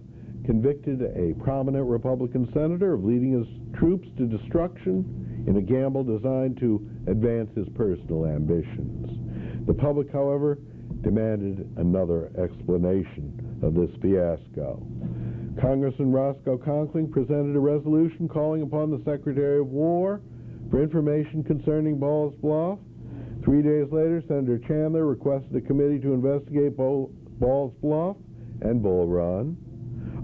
convicted 0.46 1.02
a 1.02 1.35
prominent 1.44 1.87
Republican 1.87 2.50
senator 2.54 2.94
of 2.94 3.04
leading 3.04 3.33
his 3.33 3.78
troops 3.78 4.09
to 4.16 4.24
destruction 4.24 5.44
in 5.46 5.57
a 5.57 5.62
gamble 5.62 6.04
designed 6.04 6.57
to 6.61 6.88
advance 7.07 7.50
his 7.54 7.68
personal 7.74 8.24
ambitions. 8.24 9.66
The 9.66 9.74
public, 9.74 10.11
however, 10.11 10.59
demanded 11.05 11.71
another 11.77 12.31
explanation 12.38 13.61
of 13.62 13.75
this 13.75 13.90
fiasco. 14.01 14.83
Congressman 15.61 16.11
Roscoe 16.11 16.59
Conkling 16.59 17.12
presented 17.12 17.55
a 17.55 17.61
resolution 17.61 18.27
calling 18.27 18.62
upon 18.62 18.90
the 18.90 19.03
Secretary 19.05 19.61
of 19.61 19.69
War 19.69 20.21
for 20.71 20.83
information 20.83 21.45
concerning 21.45 21.99
Ball's 21.99 22.35
Bluff. 22.40 22.79
Three 23.45 23.62
days 23.62 23.87
later, 23.93 24.23
Senator 24.27 24.59
Chandler 24.67 25.07
requested 25.07 25.55
a 25.55 25.61
committee 25.61 26.01
to 26.01 26.14
investigate 26.14 26.77
Ball's 26.77 27.73
Bluff 27.83 28.17
and 28.62 28.83
Bull 28.83 29.07
Run. 29.07 29.57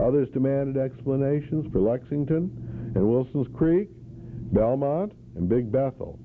Others 0.03 0.29
demanded 0.33 0.77
explanations 0.79 1.71
for 1.71 1.81
Lexington 1.81 2.93
and 2.95 3.09
Wilson's 3.09 3.47
Creek, 3.55 3.91
Belmont, 4.53 5.13
and 5.37 5.49
Big 5.49 5.71
Bethel. 5.71 6.19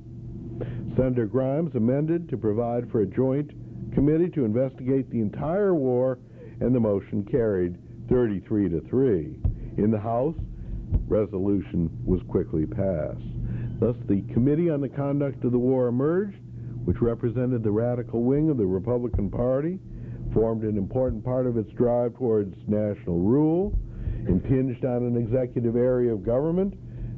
Senator 0.95 1.25
Grimes 1.25 1.75
amended 1.75 2.29
to 2.29 2.37
provide 2.37 2.89
for 2.89 3.01
a 3.01 3.05
joint 3.05 3.51
committee 3.95 4.29
to 4.29 4.45
investigate 4.45 5.09
the 5.09 5.21
entire 5.21 5.73
war, 5.73 6.19
and 6.59 6.75
the 6.75 6.79
motion 6.79 7.23
carried 7.23 7.77
33 8.09 8.69
to 8.69 8.81
3. 8.81 9.39
In 9.77 9.89
the 9.89 9.99
House, 9.99 10.35
resolution 11.07 11.89
was 12.05 12.21
quickly 12.29 12.65
passed. 12.65 13.23
Thus, 13.79 13.95
the 14.07 14.21
Committee 14.33 14.69
on 14.69 14.81
the 14.81 14.89
Conduct 14.89 15.43
of 15.43 15.51
the 15.53 15.57
War 15.57 15.87
emerged, 15.87 16.37
which 16.83 17.01
represented 17.01 17.63
the 17.63 17.71
radical 17.71 18.21
wing 18.23 18.49
of 18.49 18.57
the 18.57 18.65
Republican 18.65 19.31
Party, 19.31 19.79
formed 20.33 20.63
an 20.63 20.77
important 20.77 21.23
part 21.23 21.47
of 21.47 21.57
its 21.57 21.71
drive 21.71 22.15
towards 22.15 22.55
national 22.67 23.19
rule, 23.19 23.77
impinged 24.27 24.83
on 24.83 25.03
an 25.03 25.15
executive 25.17 25.75
area 25.75 26.11
of 26.11 26.25
government, 26.25 26.73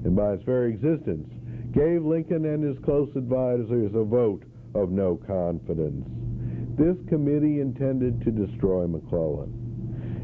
and 0.06 0.16
by 0.16 0.34
its 0.34 0.44
very 0.44 0.74
existence, 0.74 1.28
gave 1.74 2.06
Lincoln 2.06 2.46
and 2.46 2.64
his 2.64 2.78
close 2.86 3.10
advisers 3.16 3.92
a 3.96 4.04
vote 4.04 4.44
of 4.76 4.92
no 4.92 5.18
confidence. 5.28 6.27
This 6.78 6.96
committee 7.10 7.60
intended 7.60 8.22
to 8.22 8.32
destroy 8.32 8.88
McClellan 8.88 9.68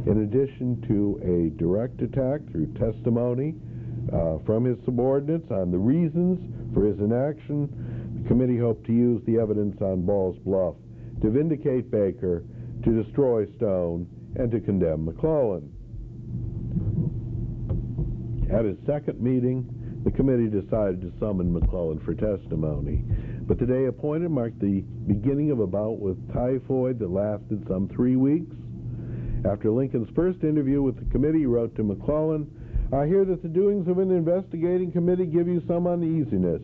in 0.06 0.24
addition 0.24 0.82
to 0.88 1.20
a 1.24 1.58
direct 1.58 2.02
attack 2.02 2.42
through 2.52 2.68
testimony 2.74 3.56
uh, 4.12 4.38
from 4.46 4.66
his 4.66 4.78
subordinates 4.84 5.50
on 5.50 5.72
the 5.72 5.78
reasons 5.78 6.40
for 6.74 6.86
his 6.86 7.00
inaction, 7.00 8.22
the 8.22 8.28
committee 8.28 8.58
hoped 8.58 8.86
to 8.86 8.92
use 8.92 9.22
the 9.26 9.40
evidence 9.40 9.82
on 9.82 10.06
Ball's 10.06 10.38
Bluff 10.40 10.76
to 11.22 11.30
vindicate 11.30 11.90
Baker, 11.90 12.44
to 12.84 13.04
destroy 13.04 13.46
Stone, 13.56 14.08
and 14.36 14.52
to 14.52 14.60
condemn 14.60 15.06
McClellan. 15.06 15.72
At 18.52 18.66
its 18.66 18.86
second 18.86 19.22
meeting, 19.22 19.70
the 20.04 20.12
committee 20.12 20.50
decided 20.50 21.00
to 21.02 21.14
summon 21.18 21.54
McClellan 21.54 22.00
for 22.00 22.14
testimony. 22.14 23.06
But 23.48 23.60
the 23.60 23.66
day 23.66 23.86
appointed 23.86 24.32
marked 24.32 24.60
the 24.60 24.82
beginning 25.06 25.52
of 25.52 25.60
a 25.60 25.68
bout 25.68 26.00
with 26.00 26.34
typhoid 26.34 27.00
that 27.00 27.12
lasted 27.12 27.66
some 27.68 27.90
three 27.90 28.16
weeks. 28.16 28.56
After 29.46 29.70
Lincoln's 29.70 30.10
first 30.16 30.44
interview 30.44 30.82
with 30.82 30.98
the 30.98 31.12
committee, 31.12 31.40
he 31.40 31.46
wrote 31.46 31.76
to 31.76 31.84
McClellan, 31.84 32.50
I 32.94 33.08
hear 33.08 33.26
that 33.26 33.42
the 33.42 33.50
doings 33.50 33.88
of 33.88 33.98
an 33.98 34.12
investigating 34.12 34.92
committee 34.92 35.26
give 35.26 35.48
you 35.48 35.62
some 35.68 35.88
uneasiness. 35.88 36.62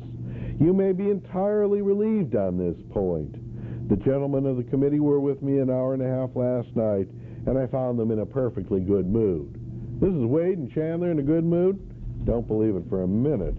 You 0.60 0.74
may 0.74 0.94
be 0.94 1.10
entirely 1.10 1.82
relieved 1.82 2.36
on 2.36 2.58
this 2.58 2.78
point. 2.94 3.36
The 3.90 3.98
gentlemen 3.98 4.46
of 4.46 4.58
the 4.58 4.64
committee 4.64 5.00
were 5.00 5.20
with 5.20 5.42
me 5.42 5.58
an 5.60 5.70
hour 5.70 5.94
and 5.94 6.04
a 6.04 6.08
half 6.08 6.36
last 6.36 6.74
night, 6.76 7.08
and 7.48 7.58
I 7.58 7.68
found 7.68 8.00
them 8.00 8.12
in 8.12 8.20
a 8.20 8.26
perfectly 8.26 8.80
good 8.80 9.08
mood. 9.08 9.56
This 10.00 10.14
is 10.14 10.24
Wade 10.24 10.58
and 10.58 10.72
Chandler 10.72 11.12
in 11.12 11.20
a 11.20 11.24
good 11.24 11.44
mood? 11.44 12.26
Don't 12.26 12.48
believe 12.48 12.76
it 12.76 12.84
for 12.88 13.04
a 13.04 13.08
minute. 13.08 13.56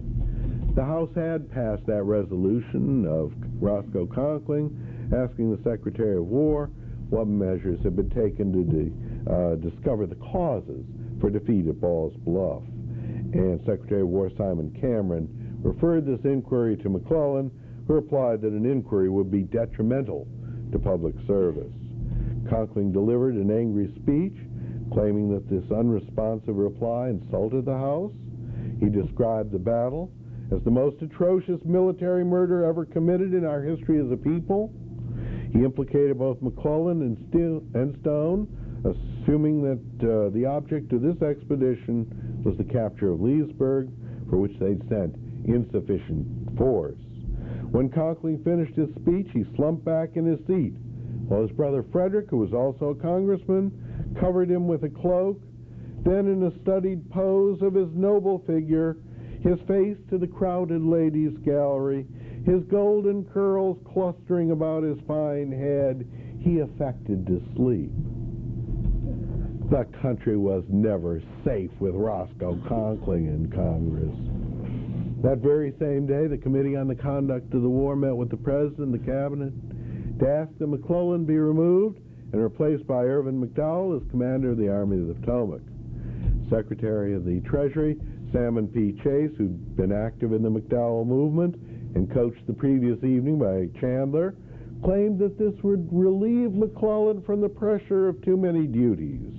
The 0.81 0.87
House 0.87 1.11
had 1.15 1.51
passed 1.51 1.85
that 1.89 2.05
resolution 2.05 3.05
of 3.05 3.35
Roscoe 3.61 4.07
Conkling 4.07 5.13
asking 5.13 5.55
the 5.55 5.63
Secretary 5.63 6.17
of 6.17 6.25
War 6.25 6.71
what 7.11 7.27
measures 7.27 7.79
had 7.83 7.97
been 7.97 8.09
taken 8.09 8.51
to 8.51 9.31
uh, 9.31 9.57
discover 9.57 10.07
the 10.07 10.15
causes 10.15 10.87
for 11.21 11.29
defeat 11.29 11.67
at 11.67 11.79
Ball's 11.83 12.17
Bluff. 12.25 12.63
And 13.35 13.61
Secretary 13.67 14.01
of 14.01 14.09
War 14.09 14.31
Simon 14.39 14.75
Cameron 14.81 15.29
referred 15.63 16.07
this 16.07 16.25
inquiry 16.25 16.79
to 16.79 16.89
McClellan, 16.89 17.51
who 17.87 17.93
replied 17.93 18.41
that 18.41 18.55
an 18.55 18.65
inquiry 18.65 19.11
would 19.11 19.31
be 19.31 19.43
detrimental 19.43 20.27
to 20.73 20.79
public 20.79 21.15
service. 21.27 21.75
Conkling 22.49 22.91
delivered 22.91 23.35
an 23.35 23.51
angry 23.51 23.93
speech, 23.97 24.39
claiming 24.95 25.29
that 25.29 25.47
this 25.47 25.71
unresponsive 25.71 26.57
reply 26.57 27.11
insulted 27.11 27.67
the 27.67 27.77
House. 27.77 28.15
He 28.81 28.89
described 28.89 29.53
the 29.53 29.59
battle 29.59 30.11
as 30.53 30.63
the 30.65 30.71
most 30.71 31.01
atrocious 31.03 31.61
military 31.65 32.25
murder 32.25 32.65
ever 32.65 32.85
committed 32.85 33.35
in 33.35 33.45
our 33.45 33.63
history 33.63 33.99
as 33.99 34.11
a 34.11 34.17
people 34.17 34.73
he 35.53 35.65
implicated 35.65 36.19
both 36.19 36.41
McClellan 36.41 37.03
and, 37.03 37.75
and 37.75 37.99
Stone, 38.01 38.47
assuming 38.85 39.63
that 39.63 40.07
uh, 40.07 40.31
the 40.31 40.47
object 40.47 40.93
of 40.93 41.03
this 41.03 41.21
expedition 41.23 42.07
was 42.45 42.57
the 42.57 42.65
capture 42.65 43.13
of 43.13 43.21
Leesburg, 43.21 43.91
for 44.29 44.39
which 44.39 44.57
they'd 44.61 44.81
sent 44.89 45.17
insufficient 45.47 46.57
force. 46.57 46.99
When 47.71 47.89
Conkling 47.91 48.45
finished 48.45 48.75
his 48.75 48.89
speech, 48.95 49.29
he 49.33 49.45
slumped 49.57 49.85
back 49.85 50.11
in 50.15 50.25
his 50.25 50.39
seat, 50.47 50.75
while 51.27 51.43
his 51.43 51.51
brother 51.53 51.85
Frederick, 51.91 52.31
who 52.31 52.39
was 52.39 52.53
also 52.53 52.91
a 52.91 52.95
congressman, 52.95 54.17
covered 54.21 54.51
him 54.51 54.69
with 54.69 54.85
a 54.85 54.89
cloak. 54.89 55.41
Then, 56.05 56.27
in 56.27 56.43
a 56.45 56.63
studied 56.63 57.11
pose 57.11 57.61
of 57.63 57.75
his 57.75 57.89
noble 57.93 58.43
figure, 58.47 58.97
his 59.43 59.59
face 59.67 59.97
to 60.11 60.19
the 60.19 60.27
crowded 60.27 60.83
ladies' 60.83 61.37
gallery, 61.45 62.07
his 62.45 62.63
golden 62.65 63.25
curls 63.25 63.79
clustering 63.93 64.51
about 64.51 64.83
his 64.83 64.99
fine 65.07 65.51
head, 65.51 66.07
he 66.41 66.61
affected 66.61 67.27
to 67.27 67.43
sleep. 67.57 67.91
The 69.71 69.85
country 70.03 70.37
was 70.37 70.65
never 70.69 71.23
safe 71.45 71.71
with 71.79 71.95
Roscoe 71.95 72.57
Conkling 72.69 73.29
in 73.29 73.51
Congress. 73.51 74.17
That 75.23 75.39
very 75.39 75.75
same 75.79 76.07
day, 76.07 76.27
the 76.27 76.39
Committee 76.39 76.77
on 76.77 76.89
the 76.89 76.95
Conduct 76.95 77.53
of 77.55 77.63
the 77.63 77.69
War 77.69 77.95
met 77.95 78.17
with 78.17 78.31
the 78.31 78.37
President 78.37 78.79
and 78.79 78.95
the 78.95 78.99
Cabinet 78.99 79.53
to 80.19 80.29
ask 80.29 80.51
that 80.59 80.67
McClellan 80.67 81.25
be 81.25 81.37
removed 81.37 82.01
and 82.33 82.43
replaced 82.43 82.87
by 82.87 83.05
Irvin 83.05 83.41
McDowell 83.41 84.01
as 84.01 84.11
commander 84.11 84.51
of 84.51 84.59
the 84.59 84.69
Army 84.69 84.99
of 84.99 85.09
the 85.09 85.15
Potomac. 85.15 85.63
Secretary 86.49 87.15
of 87.15 87.25
the 87.25 87.41
Treasury, 87.43 87.97
Salmon 88.33 88.69
P. 88.69 88.93
Chase, 89.03 89.31
who'd 89.37 89.77
been 89.77 89.93
active 89.93 90.33
in 90.33 90.43
the 90.43 90.51
McDowell 90.51 91.07
movement 91.07 91.57
and 91.95 92.13
coached 92.13 92.47
the 92.47 92.53
previous 92.53 93.03
evening 93.03 93.39
by 93.39 93.67
Chandler, 93.81 94.35
claimed 94.85 95.19
that 95.19 95.39
this 95.39 95.55
would 95.63 95.89
relieve 95.91 96.53
McClellan 96.53 97.23
from 97.23 97.41
the 97.41 97.49
pressure 97.49 98.09
of 98.09 98.23
too 98.23 98.37
many 98.37 98.67
duties. 98.67 99.33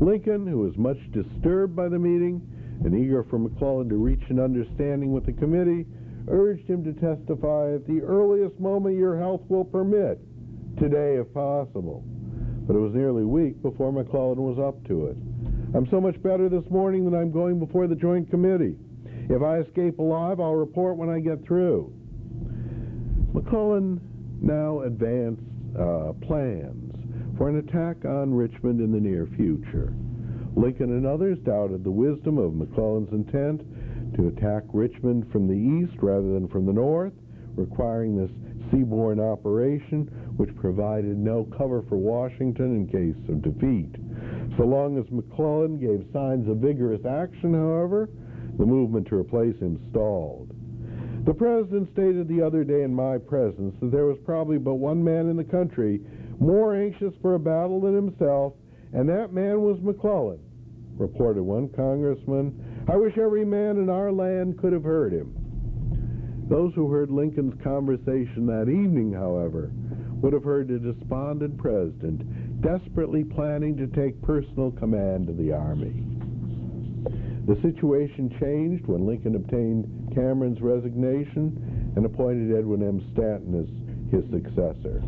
Lincoln, 0.00 0.46
who 0.46 0.58
was 0.58 0.76
much 0.76 0.98
disturbed 1.12 1.74
by 1.74 1.88
the 1.88 1.98
meeting 1.98 2.40
and 2.84 2.94
eager 2.94 3.24
for 3.24 3.38
McClellan 3.38 3.88
to 3.88 3.96
reach 3.96 4.22
an 4.28 4.38
understanding 4.38 5.12
with 5.12 5.26
the 5.26 5.32
committee, 5.32 5.86
urged 6.28 6.68
him 6.68 6.84
to 6.84 6.92
testify 6.92 7.74
at 7.74 7.86
the 7.86 8.00
earliest 8.02 8.60
moment 8.60 8.96
your 8.96 9.18
health 9.18 9.40
will 9.48 9.64
permit, 9.64 10.20
today 10.78 11.16
if 11.16 11.32
possible. 11.32 12.04
But 12.66 12.76
it 12.76 12.80
was 12.80 12.94
nearly 12.94 13.22
a 13.22 13.26
week 13.26 13.60
before 13.62 13.92
McClellan 13.92 14.42
was 14.42 14.58
up 14.58 14.86
to 14.88 15.06
it. 15.06 15.16
I'm 15.74 15.86
so 15.90 16.00
much 16.00 16.20
better 16.22 16.48
this 16.48 16.64
morning 16.70 17.10
that 17.10 17.16
I'm 17.16 17.30
going 17.30 17.58
before 17.58 17.86
the 17.86 17.94
Joint 17.94 18.30
Committee. 18.30 18.76
If 19.28 19.42
I 19.42 19.58
escape 19.58 19.98
alive, 19.98 20.40
I'll 20.40 20.54
report 20.54 20.96
when 20.96 21.10
I 21.10 21.20
get 21.20 21.44
through. 21.44 21.92
McClellan 23.34 24.00
now 24.40 24.80
advanced 24.80 25.42
uh, 25.78 26.14
plans 26.26 26.94
for 27.36 27.50
an 27.50 27.58
attack 27.58 28.06
on 28.06 28.32
Richmond 28.32 28.80
in 28.80 28.90
the 28.92 28.98
near 28.98 29.28
future. 29.36 29.92
Lincoln 30.56 30.90
and 30.90 31.06
others 31.06 31.38
doubted 31.44 31.84
the 31.84 31.90
wisdom 31.90 32.38
of 32.38 32.54
McClellan's 32.54 33.12
intent 33.12 33.60
to 34.16 34.28
attack 34.28 34.62
Richmond 34.72 35.30
from 35.30 35.46
the 35.46 35.84
east 35.84 36.00
rather 36.00 36.32
than 36.32 36.48
from 36.48 36.64
the 36.64 36.72
north, 36.72 37.12
requiring 37.56 38.16
this 38.16 38.30
seaborne 38.72 39.20
operation, 39.20 40.06
which 40.38 40.56
provided 40.56 41.18
no 41.18 41.46
cover 41.56 41.82
for 41.90 41.96
Washington 41.96 42.74
in 42.74 42.86
case 42.86 43.28
of 43.28 43.42
defeat. 43.42 43.94
So 44.58 44.64
long 44.64 44.98
as 44.98 45.08
McClellan 45.12 45.78
gave 45.78 46.04
signs 46.12 46.48
of 46.48 46.56
vigorous 46.56 47.06
action, 47.06 47.54
however, 47.54 48.10
the 48.58 48.66
movement 48.66 49.06
to 49.06 49.14
replace 49.14 49.56
him 49.60 49.78
stalled. 49.90 50.50
The 51.24 51.32
president 51.32 51.88
stated 51.92 52.26
the 52.26 52.42
other 52.42 52.64
day 52.64 52.82
in 52.82 52.92
my 52.92 53.18
presence 53.18 53.76
that 53.80 53.92
there 53.92 54.06
was 54.06 54.18
probably 54.24 54.58
but 54.58 54.74
one 54.74 55.02
man 55.02 55.28
in 55.28 55.36
the 55.36 55.44
country 55.44 56.00
more 56.40 56.74
anxious 56.74 57.14
for 57.22 57.36
a 57.36 57.38
battle 57.38 57.80
than 57.80 57.94
himself, 57.94 58.54
and 58.92 59.08
that 59.08 59.32
man 59.32 59.60
was 59.60 59.78
McClellan, 59.80 60.40
reported 60.96 61.42
one 61.42 61.68
congressman. 61.68 62.84
I 62.88 62.96
wish 62.96 63.16
every 63.16 63.44
man 63.44 63.76
in 63.76 63.88
our 63.88 64.10
land 64.10 64.58
could 64.58 64.72
have 64.72 64.84
heard 64.84 65.12
him. 65.12 65.34
Those 66.48 66.72
who 66.74 66.90
heard 66.90 67.10
Lincoln's 67.10 67.60
conversation 67.62 68.46
that 68.46 68.68
evening, 68.68 69.12
however, 69.12 69.70
would 70.20 70.32
have 70.32 70.44
heard 70.44 70.70
a 70.70 70.78
despondent 70.78 71.58
president 71.58 72.22
desperately 72.60 73.24
planning 73.24 73.76
to 73.76 73.86
take 73.86 74.20
personal 74.22 74.70
command 74.72 75.28
of 75.28 75.36
the 75.36 75.52
Army. 75.52 76.04
The 77.46 77.56
situation 77.62 78.34
changed 78.40 78.86
when 78.86 79.06
Lincoln 79.06 79.34
obtained 79.36 80.12
Cameron's 80.14 80.60
resignation 80.60 81.92
and 81.96 82.04
appointed 82.04 82.56
Edwin 82.56 82.82
M. 82.82 83.00
Stanton 83.12 83.54
as 83.62 84.12
his 84.12 84.30
successor. 84.30 85.02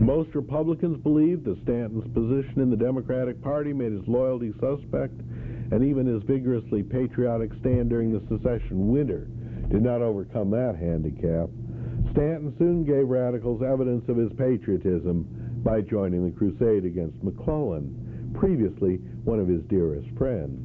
Most 0.00 0.34
Republicans 0.34 1.02
believed 1.02 1.44
that 1.44 1.60
Stanton's 1.64 2.06
position 2.14 2.60
in 2.60 2.70
the 2.70 2.76
Democratic 2.76 3.42
Party 3.42 3.72
made 3.72 3.92
his 3.92 4.06
loyalty 4.06 4.52
suspect, 4.60 5.18
and 5.72 5.82
even 5.82 6.06
his 6.06 6.22
vigorously 6.22 6.82
patriotic 6.84 7.50
stand 7.60 7.90
during 7.90 8.12
the 8.12 8.22
secession 8.28 8.92
winter 8.92 9.26
did 9.70 9.82
not 9.82 10.00
overcome 10.00 10.50
that 10.50 10.76
handicap. 10.78 11.50
Stanton 12.12 12.54
soon 12.58 12.84
gave 12.84 13.08
radicals 13.08 13.60
evidence 13.60 14.08
of 14.08 14.16
his 14.16 14.32
patriotism 14.38 15.26
by 15.62 15.80
joining 15.80 16.24
the 16.24 16.36
crusade 16.36 16.84
against 16.84 17.22
McClellan, 17.22 18.32
previously 18.38 18.96
one 19.24 19.40
of 19.40 19.48
his 19.48 19.62
dearest 19.68 20.08
friends. 20.16 20.64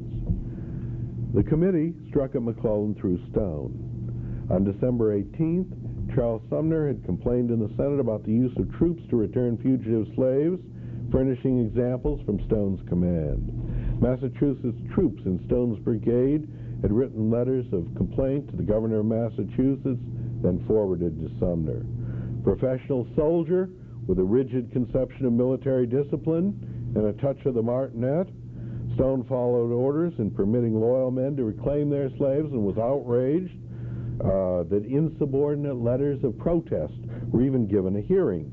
The 1.33 1.43
committee 1.43 1.93
struck 2.09 2.35
at 2.35 2.43
McClellan 2.43 2.95
through 2.95 3.19
Stone. 3.31 4.47
On 4.51 4.63
December 4.63 5.17
18th, 5.17 6.13
Charles 6.15 6.43
Sumner 6.49 6.87
had 6.87 7.03
complained 7.05 7.49
in 7.49 7.59
the 7.59 7.73
Senate 7.75 7.99
about 7.99 8.23
the 8.23 8.31
use 8.31 8.55
of 8.57 8.71
troops 8.77 9.01
to 9.09 9.15
return 9.15 9.57
fugitive 9.57 10.05
slaves, 10.15 10.59
furnishing 11.11 11.65
examples 11.65 12.21
from 12.25 12.43
Stone's 12.45 12.81
command. 12.87 13.49
Massachusetts 13.99 14.77
troops 14.93 15.21
in 15.25 15.43
Stone's 15.47 15.79
brigade 15.79 16.47
had 16.81 16.91
written 16.91 17.31
letters 17.31 17.65
of 17.71 17.87
complaint 17.95 18.49
to 18.49 18.57
the 18.57 18.63
governor 18.63 18.99
of 18.99 19.05
Massachusetts, 19.05 20.01
then 20.43 20.63
forwarded 20.67 21.17
to 21.19 21.31
Sumner. 21.39 21.85
Professional 22.43 23.07
soldier 23.15 23.69
with 24.07 24.19
a 24.19 24.23
rigid 24.23 24.71
conception 24.71 25.25
of 25.25 25.33
military 25.33 25.85
discipline 25.85 26.93
and 26.95 27.05
a 27.07 27.13
touch 27.21 27.45
of 27.45 27.53
the 27.53 27.61
martinet, 27.61 28.27
Stone 28.95 29.25
followed 29.27 29.71
orders 29.71 30.13
in 30.19 30.29
permitting 30.29 30.79
loyal 30.79 31.09
men 31.09 31.35
to 31.37 31.43
reclaim 31.43 31.89
their 31.89 32.09
slaves 32.17 32.51
and 32.51 32.63
was 32.63 32.77
outraged 32.77 33.57
uh, 34.21 34.63
that 34.69 34.85
insubordinate 34.87 35.77
letters 35.77 36.23
of 36.23 36.37
protest 36.37 36.93
were 37.29 37.41
even 37.41 37.67
given 37.67 37.95
a 37.95 38.01
hearing. 38.01 38.51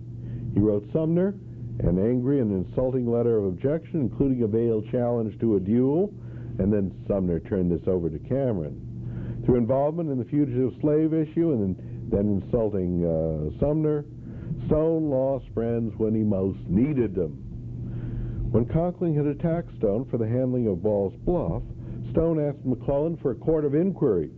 He 0.54 0.60
wrote 0.60 0.88
Sumner 0.92 1.34
an 1.80 1.98
angry 1.98 2.40
and 2.40 2.66
insulting 2.66 3.10
letter 3.10 3.38
of 3.38 3.46
objection, 3.46 4.00
including 4.00 4.42
a 4.42 4.46
veiled 4.46 4.90
challenge 4.90 5.38
to 5.40 5.56
a 5.56 5.60
duel, 5.60 6.12
and 6.58 6.72
then 6.72 6.92
Sumner 7.08 7.40
turned 7.40 7.70
this 7.72 7.86
over 7.86 8.10
to 8.10 8.18
Cameron. 8.18 9.42
Through 9.44 9.56
involvement 9.56 10.10
in 10.10 10.18
the 10.18 10.24
fugitive 10.26 10.72
slave 10.80 11.14
issue 11.14 11.52
and 11.52 12.10
then 12.10 12.42
insulting 12.42 13.04
uh, 13.04 13.58
Sumner, 13.58 14.04
Stone 14.70 15.10
lost 15.10 15.46
friends 15.52 15.92
when 15.98 16.14
he 16.14 16.22
most 16.22 16.60
needed 16.68 17.14
them. 17.16 17.32
When 18.52 18.66
Conkling 18.66 19.16
had 19.16 19.26
attacked 19.26 19.76
Stone 19.78 20.06
for 20.08 20.16
the 20.16 20.28
handling 20.28 20.68
of 20.68 20.80
Ball's 20.80 21.14
Bluff, 21.24 21.62
Stone 22.12 22.38
asked 22.38 22.64
McClellan 22.64 23.16
for 23.16 23.32
a 23.32 23.34
court 23.34 23.64
of 23.64 23.74
inquiry 23.74 24.30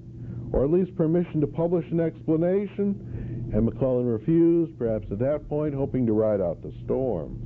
or 0.53 0.65
at 0.65 0.71
least 0.71 0.95
permission 0.97 1.41
to 1.41 1.47
publish 1.47 1.85
an 1.91 2.01
explanation, 2.01 3.51
and 3.53 3.65
McClellan 3.65 4.07
refused, 4.07 4.79
perhaps 4.79 5.07
at 5.11 5.19
that 5.19 5.49
point 5.49 5.75
hoping 5.75 6.07
to 6.07 6.13
ride 6.13 6.41
out 6.41 6.63
the 6.63 6.73
storm. 6.85 7.37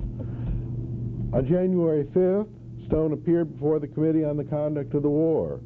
On 1.32 1.46
January 1.46 2.04
5th, 2.04 2.48
Stone 2.86 3.12
appeared 3.12 3.52
before 3.52 3.80
the 3.80 3.88
Committee 3.88 4.24
on 4.24 4.36
the 4.36 4.44
Conduct 4.44 4.94
of 4.94 5.02
the 5.02 5.10
War. 5.10 5.60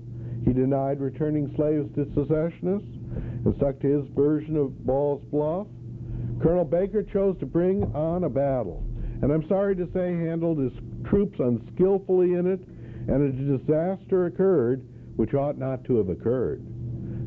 He 0.45 0.53
denied 0.53 1.01
returning 1.01 1.53
slaves 1.55 1.87
to 1.97 2.07
secessionists 2.15 2.97
and 3.45 3.55
stuck 3.57 3.79
to 3.81 3.87
his 3.87 4.07
version 4.15 4.57
of 4.57 4.87
Ball's 4.87 5.23
Bluff. 5.31 5.67
Colonel 6.43 6.65
Baker 6.65 7.03
chose 7.03 7.37
to 7.41 7.47
bring 7.47 7.85
on 7.95 8.25
a 8.25 8.31
battle, 8.31 8.83
and 9.23 9.31
I'm 9.31 9.47
sorry 9.49 9.77
to 9.77 9.87
say 9.93 10.13
handled 10.13 10.59
his 10.59 10.73
troops 11.05 11.39
unskillfully 11.39 12.35
in 12.35 12.47
it, 12.47 12.61
and 13.09 13.23
a 13.23 13.59
disaster 13.59 14.27
occurred 14.27 14.87
which 15.17 15.35
ought 15.35 15.59
not 15.59 15.85
to 15.85 15.97
have 15.97 16.09
occurred. 16.09 16.65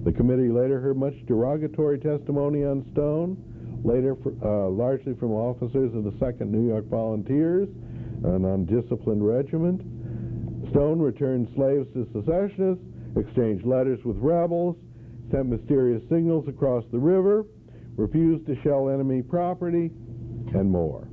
The 0.03 0.11
committee 0.11 0.49
later 0.49 0.79
heard 0.79 0.97
much 0.97 1.13
derogatory 1.27 1.99
testimony 1.99 2.63
on 2.65 2.89
Stone, 2.91 3.37
later 3.83 4.17
uh, 4.43 4.69
largely 4.69 5.13
from 5.13 5.31
officers 5.31 5.93
of 5.93 6.03
the 6.03 6.11
2nd 6.11 6.49
New 6.49 6.67
York 6.67 6.89
Volunteers, 6.89 7.69
an 8.23 8.45
undisciplined 8.45 9.25
regiment. 9.25 9.81
Stone 10.71 10.99
returned 10.99 11.49
slaves 11.55 11.87
to 11.93 12.07
secessionists, 12.13 12.83
exchanged 13.15 13.65
letters 13.65 14.03
with 14.03 14.17
rebels, 14.17 14.75
sent 15.29 15.47
mysterious 15.47 16.01
signals 16.09 16.47
across 16.47 16.83
the 16.91 16.97
river, 16.97 17.45
refused 17.95 18.45
to 18.47 18.55
shell 18.63 18.89
enemy 18.89 19.21
property, 19.21 19.91
and 20.53 20.69
more. 20.69 21.07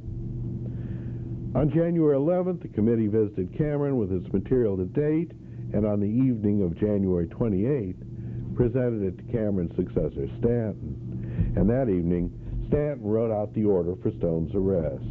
On 1.54 1.70
January 1.74 2.16
11th, 2.16 2.62
the 2.62 2.68
committee 2.68 3.08
visited 3.08 3.56
Cameron 3.56 3.96
with 3.96 4.12
its 4.12 4.32
material 4.32 4.76
to 4.76 4.84
date, 4.84 5.32
and 5.72 5.84
on 5.84 6.00
the 6.00 6.06
evening 6.06 6.62
of 6.62 6.78
January 6.78 7.26
28th, 7.26 8.54
presented 8.54 9.02
it 9.02 9.16
to 9.18 9.32
Cameron's 9.32 9.74
successor, 9.74 10.28
Stanton. 10.38 11.54
And 11.56 11.68
that 11.68 11.88
evening, 11.88 12.30
Stanton 12.68 13.02
wrote 13.02 13.32
out 13.32 13.52
the 13.54 13.64
order 13.64 13.94
for 14.02 14.12
Stone's 14.18 14.54
arrest. 14.54 15.02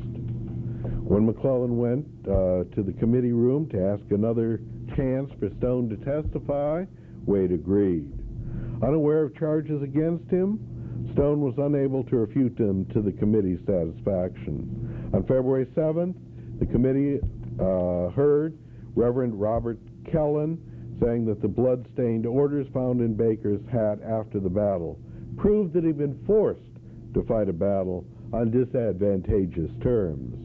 When 1.04 1.26
McClellan 1.26 1.78
went 1.78 2.06
uh, 2.26 2.64
to 2.76 2.84
the 2.84 2.94
committee 3.00 3.34
room 3.34 3.68
to 3.72 3.84
ask 3.84 4.04
another 4.12 4.62
chance 4.96 5.30
for 5.40 5.50
Stone 5.58 5.90
to 5.90 5.98
testify, 5.98 6.86
Wade 7.26 7.52
agreed. 7.52 8.14
Unaware 8.82 9.24
of 9.24 9.36
charges 9.36 9.82
against 9.82 10.30
him, 10.30 10.60
Stone 11.14 11.42
was 11.42 11.56
unable 11.58 12.04
to 12.06 12.18
refute 12.18 12.58
them 12.58 12.86
to 12.94 13.02
the 13.02 13.12
committee's 13.12 13.60
satisfaction. 13.66 15.10
On 15.14 15.22
February 15.24 15.66
7th, 15.76 16.16
the 16.60 16.66
committee 16.66 17.20
uh, 17.60 18.10
heard 18.12 18.58
Reverend 18.96 19.40
Robert 19.40 19.80
Kellen 20.12 20.58
saying 21.02 21.26
that 21.26 21.42
the 21.42 21.48
blood-stained 21.48 22.26
orders 22.26 22.68
found 22.74 23.02
in 23.02 23.14
Baker's 23.14 23.62
hat 23.72 24.00
after 24.04 24.40
the 24.40 24.50
battle 24.50 25.00
proved 25.38 25.74
that 25.74 25.84
he'd 25.84 25.98
been 25.98 26.20
forced 26.26 26.62
to 27.14 27.24
fight 27.24 27.48
a 27.50 27.54
battle 27.54 28.06
on 28.34 28.52
disadvantageous 28.52 29.72
terms. 29.82 30.36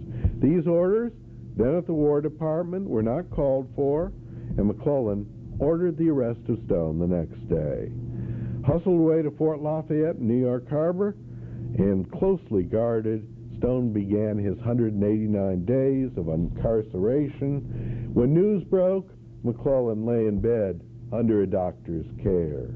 These 0.41 0.67
orders, 0.67 1.13
then 1.57 1.75
at 1.77 1.87
the 1.87 1.93
War 1.93 2.21
Department, 2.21 2.89
were 2.89 3.03
not 3.03 3.31
called 3.31 3.69
for, 3.75 4.13
and 4.57 4.67
McClellan 4.67 5.27
ordered 5.59 5.97
the 5.97 6.09
arrest 6.09 6.41
of 6.49 6.59
Stone 6.67 6.99
the 6.99 7.07
next 7.07 7.49
day. 7.49 7.91
Hustled 8.67 8.99
away 8.99 9.23
to 9.23 9.31
Fort 9.33 9.61
Lafayette 9.61 10.21
New 10.21 10.39
York 10.39 10.69
Harbor 10.69 11.17
and 11.77 12.11
closely 12.13 12.63
guarded, 12.63 13.29
Stone 13.59 13.93
began 13.93 14.39
his 14.39 14.57
189 14.57 15.65
days 15.65 16.11
of 16.17 16.29
incarceration. 16.29 18.11
When 18.15 18.33
news 18.33 18.65
broke, 18.65 19.11
McClellan 19.43 20.07
lay 20.07 20.27
in 20.27 20.41
bed 20.41 20.81
under 21.13 21.43
a 21.43 21.47
doctor's 21.47 22.07
care. 22.23 22.75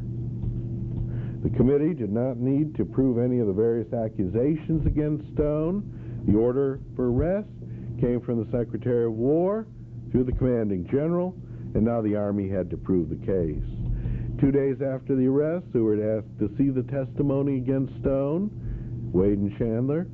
The 1.43 1.51
committee 1.57 1.95
did 1.95 2.13
not 2.13 2.37
need 2.37 2.75
to 2.77 2.85
prove 2.85 3.19
any 3.19 3.39
of 3.39 3.47
the 3.47 3.53
various 3.53 3.93
accusations 3.93 4.85
against 4.87 5.33
Stone. 5.33 6.25
The 6.27 6.37
order 6.37 6.81
for 6.97 7.11
arrest 7.11 7.49
came 8.01 8.21
from 8.21 8.45
the 8.45 8.51
Secretary 8.51 9.07
of 9.07 9.13
War 9.13 9.67
through 10.11 10.25
the 10.25 10.33
commanding 10.33 10.87
general, 10.91 11.35
and 11.75 11.85
now 11.85 12.03
the 12.03 12.17
Army 12.17 12.49
had 12.49 12.69
to 12.71 12.77
prove 12.77 13.09
the 13.09 13.17
case. 13.25 13.88
Two 14.41 14.53
days 14.53 14.77
after 14.81 15.17
the 15.17 15.27
arrest, 15.27 15.67
Seward 15.73 15.99
asked 15.99 16.39
to 16.39 16.49
see 16.57 16.71
the 16.71 16.85
testimony 16.85 17.57
against 17.57 17.93
Stone. 18.01 18.51
Wade 19.13 19.39
and 19.39 19.57
Chandler 19.59 20.07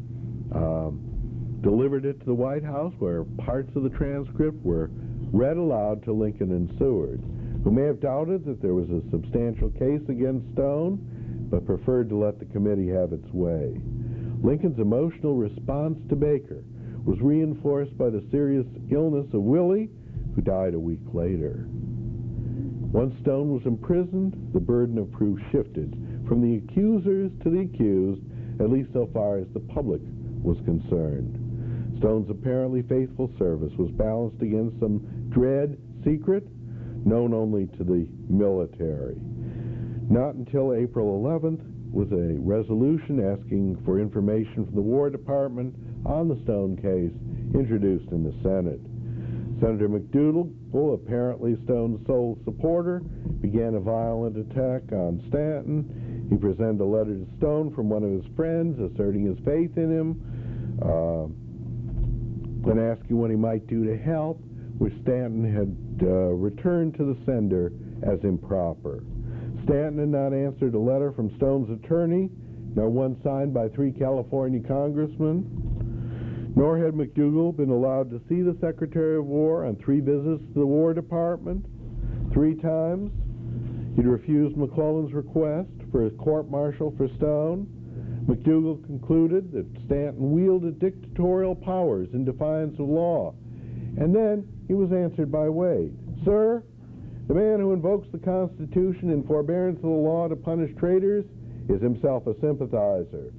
um, 0.55 1.59
delivered 1.61 2.07
it 2.07 2.21
to 2.21 2.27
the 2.27 2.35
White 2.35 2.65
House, 2.65 2.95
where 3.01 3.25
parts 3.45 3.71
of 3.77 3.83
the 3.83 3.91
transcript 3.91 4.65
were 4.65 4.89
read 5.31 5.59
aloud 5.59 6.03
to 6.05 6.13
Lincoln 6.13 6.53
and 6.53 6.73
Seward, 6.79 7.23
who 7.65 7.71
may 7.71 7.83
have 7.83 8.01
doubted 8.01 8.47
that 8.47 8.63
there 8.63 8.73
was 8.73 8.89
a 8.89 9.03
substantial 9.11 9.69
case 9.71 10.03
against 10.09 10.51
Stone, 10.55 11.49
but 11.51 11.67
preferred 11.67 12.09
to 12.09 12.17
let 12.17 12.39
the 12.39 12.47
committee 12.47 12.89
have 12.89 13.13
its 13.13 13.31
way. 13.31 13.79
Lincoln's 14.43 14.79
emotional 14.79 15.35
response 15.37 15.99
to 16.09 16.17
Baker 16.17 16.65
was 17.05 17.21
reinforced 17.21 17.97
by 17.99 18.09
the 18.09 18.27
serious 18.31 18.67
illness 18.91 19.27
of 19.35 19.43
Willie, 19.43 19.91
who 20.35 20.41
died 20.41 20.73
a 20.73 20.81
week 20.81 21.05
later. 21.13 21.67
Once 22.95 23.13
Stone 23.23 23.53
was 23.53 23.67
imprisoned, 23.67 24.51
the 24.53 24.61
burden 24.61 24.99
of 24.99 25.11
proof 25.11 25.37
shifted 25.51 25.99
from 26.29 26.41
the 26.41 26.59
accusers 26.59 27.29
to 27.43 27.51
the 27.51 27.59
accused, 27.59 28.23
at 28.61 28.71
least 28.71 28.89
so 28.93 29.11
far 29.13 29.37
as 29.39 29.49
the 29.53 29.59
public 29.75 30.01
was 30.45 30.57
concerned. 30.65 31.35
Stone's 31.99 32.31
apparently 32.31 32.83
faithful 32.83 33.29
service 33.37 33.73
was 33.77 33.91
balanced 33.99 34.41
against 34.41 34.79
some 34.79 35.01
dread 35.31 35.77
secret 36.05 36.47
known 37.05 37.35
only 37.35 37.67
to 37.77 37.83
the 37.83 38.07
military. 38.29 39.17
Not 40.09 40.37
until 40.37 40.73
April 40.73 41.21
11th 41.21 41.67
was 41.91 42.13
a 42.13 42.39
resolution 42.39 43.19
asking 43.19 43.83
for 43.85 43.99
information 43.99 44.67
from 44.67 44.75
the 44.77 44.81
War 44.81 45.11
Department 45.11 45.75
on 46.07 46.29
the 46.29 46.41
Stone 46.45 46.77
case 46.77 47.11
introduced 47.59 48.13
in 48.13 48.23
the 48.23 48.35
Senate. 48.45 48.81
Senator 49.61 49.89
McDougall, 49.89 50.95
apparently 50.95 51.57
Stone's 51.65 52.05
sole 52.07 52.39
supporter, 52.45 53.01
began 53.41 53.75
a 53.75 53.81
violent 53.81 54.37
attack 54.37 54.83
on 54.93 55.23
Stanton. 55.29 56.27
He 56.31 56.37
presented 56.37 56.81
a 56.81 56.85
letter 56.85 57.15
to 57.15 57.27
Stone 57.39 57.75
from 57.75 57.89
one 57.89 58.03
of 58.03 58.11
his 58.11 58.25
friends 58.35 58.79
asserting 58.81 59.27
his 59.27 59.39
faith 59.45 59.77
in 59.77 59.91
him 59.91 60.79
uh, 60.83 61.25
and 62.71 62.81
asking 62.81 63.19
what 63.19 63.31
he 63.31 63.37
might 63.37 63.67
do 63.67 63.85
to 63.85 63.97
help, 63.97 64.41
which 64.79 64.93
Stanton 65.03 65.45
had 65.45 65.77
uh, 66.07 66.33
returned 66.33 66.95
to 66.97 67.05
the 67.05 67.17
sender 67.27 67.73
as 68.03 68.19
improper. 68.25 69.05
Stanton 69.65 69.99
had 69.99 70.09
not 70.09 70.33
answered 70.33 70.75
a 70.75 70.79
letter 70.79 71.13
from 71.13 71.35
Stone's 71.37 71.71
attorney, 71.71 72.31
nor 72.75 72.89
one 72.89 73.17
signed 73.23 73.55
by 73.55 73.69
three 73.69 73.93
California 73.93 74.61
congressmen. 74.67 75.74
Nor 76.57 76.79
had 76.79 76.95
McDougall 76.95 77.57
been 77.57 77.71
allowed 77.71 78.11
to 78.11 78.21
see 78.29 78.41
the 78.41 78.57
Secretary 78.61 79.17
of 79.17 79.27
War 79.27 79.65
on 79.65 79.77
three 79.77 80.01
visits 80.01 80.43
to 80.53 80.61
the 80.61 80.67
War 80.67 80.95
Department. 80.95 81.67
Three 82.33 82.55
times 82.55 83.11
he'd 83.97 84.07
refused 84.07 84.57
McClellan's 84.57 85.13
request 85.13 85.71
for 85.91 86.07
a 86.07 86.11
court 86.11 86.49
martial 86.49 86.95
for 86.97 87.09
Stone. 87.17 87.67
McDougall 88.27 88.85
concluded 88.87 89.53
that 89.53 89.67
Stanton 89.87 90.31
wielded 90.33 90.79
dictatorial 90.79 91.55
powers 91.55 92.09
in 92.13 92.25
defiance 92.25 92.79
of 92.79 92.89
law. 92.89 93.35
And 93.99 94.15
then 94.15 94.49
he 94.67 94.75
was 94.75 94.93
answered 94.93 95.31
by 95.31 95.49
Wade. 95.49 95.97
Sir, 96.25 96.63
the 97.27 97.35
man 97.35 97.61
who 97.61 97.73
invokes 97.73 98.09
the 98.13 98.19
Constitution 98.19 99.11
in 99.11 99.25
forbearance 99.25 99.79
of 99.79 99.83
the 99.83 99.89
law 99.89 100.29
to 100.29 100.37
punish 100.37 100.71
traitors 100.79 101.25
is 101.69 101.83
himself 101.83 102.27
a 102.27 102.39
sympathizer. 102.41 103.33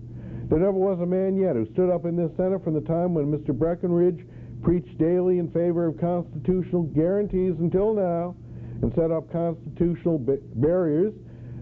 There 0.49 0.59
never 0.59 0.77
was 0.77 0.99
a 0.99 1.05
man 1.05 1.37
yet 1.37 1.55
who 1.55 1.65
stood 1.73 1.89
up 1.89 2.05
in 2.05 2.15
this 2.15 2.31
Senate 2.37 2.63
from 2.63 2.75
the 2.75 2.81
time 2.81 3.13
when 3.13 3.31
Mr. 3.31 3.53
Breckinridge 3.53 4.25
preached 4.61 4.97
daily 4.97 5.39
in 5.39 5.49
favor 5.49 5.87
of 5.87 5.99
constitutional 5.99 6.83
guarantees 6.83 7.55
until 7.59 7.93
now 7.93 8.35
and 8.81 8.93
set 8.93 9.11
up 9.11 9.31
constitutional 9.31 10.19
barriers 10.19 11.13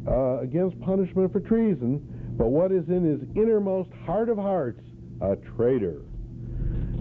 uh, 0.07 0.39
against 0.39 0.79
punishment 0.81 1.31
for 1.31 1.39
treason, 1.39 2.01
but 2.37 2.47
what 2.47 2.71
is 2.71 2.87
in 2.89 3.03
his 3.03 3.21
innermost 3.35 3.89
heart 4.05 4.27
of 4.27 4.37
hearts, 4.37 4.81
a 5.21 5.35
traitor. 5.55 6.01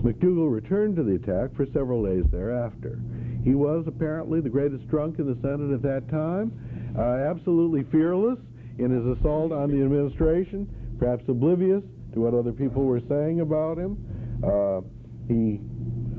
McDougall 0.02 0.52
returned 0.52 0.96
to 0.96 1.02
the 1.02 1.14
attack 1.14 1.54
for 1.56 1.66
several 1.72 2.04
days 2.04 2.24
thereafter. 2.30 3.00
He 3.44 3.54
was 3.54 3.84
apparently 3.86 4.40
the 4.40 4.50
greatest 4.50 4.86
drunk 4.88 5.18
in 5.18 5.26
the 5.26 5.40
Senate 5.40 5.72
at 5.74 5.82
that 5.82 6.08
time, 6.08 6.52
uh, 6.96 7.28
absolutely 7.28 7.84
fearless 7.90 8.38
in 8.78 8.90
his 8.90 9.18
assault 9.18 9.52
on 9.52 9.70
the 9.70 9.82
administration, 9.82 10.68
perhaps 11.02 11.24
oblivious 11.26 11.82
to 12.14 12.20
what 12.20 12.32
other 12.32 12.52
people 12.52 12.84
were 12.84 13.02
saying 13.08 13.40
about 13.40 13.76
him. 13.76 13.98
Uh, 14.46 14.80
he 15.26 15.58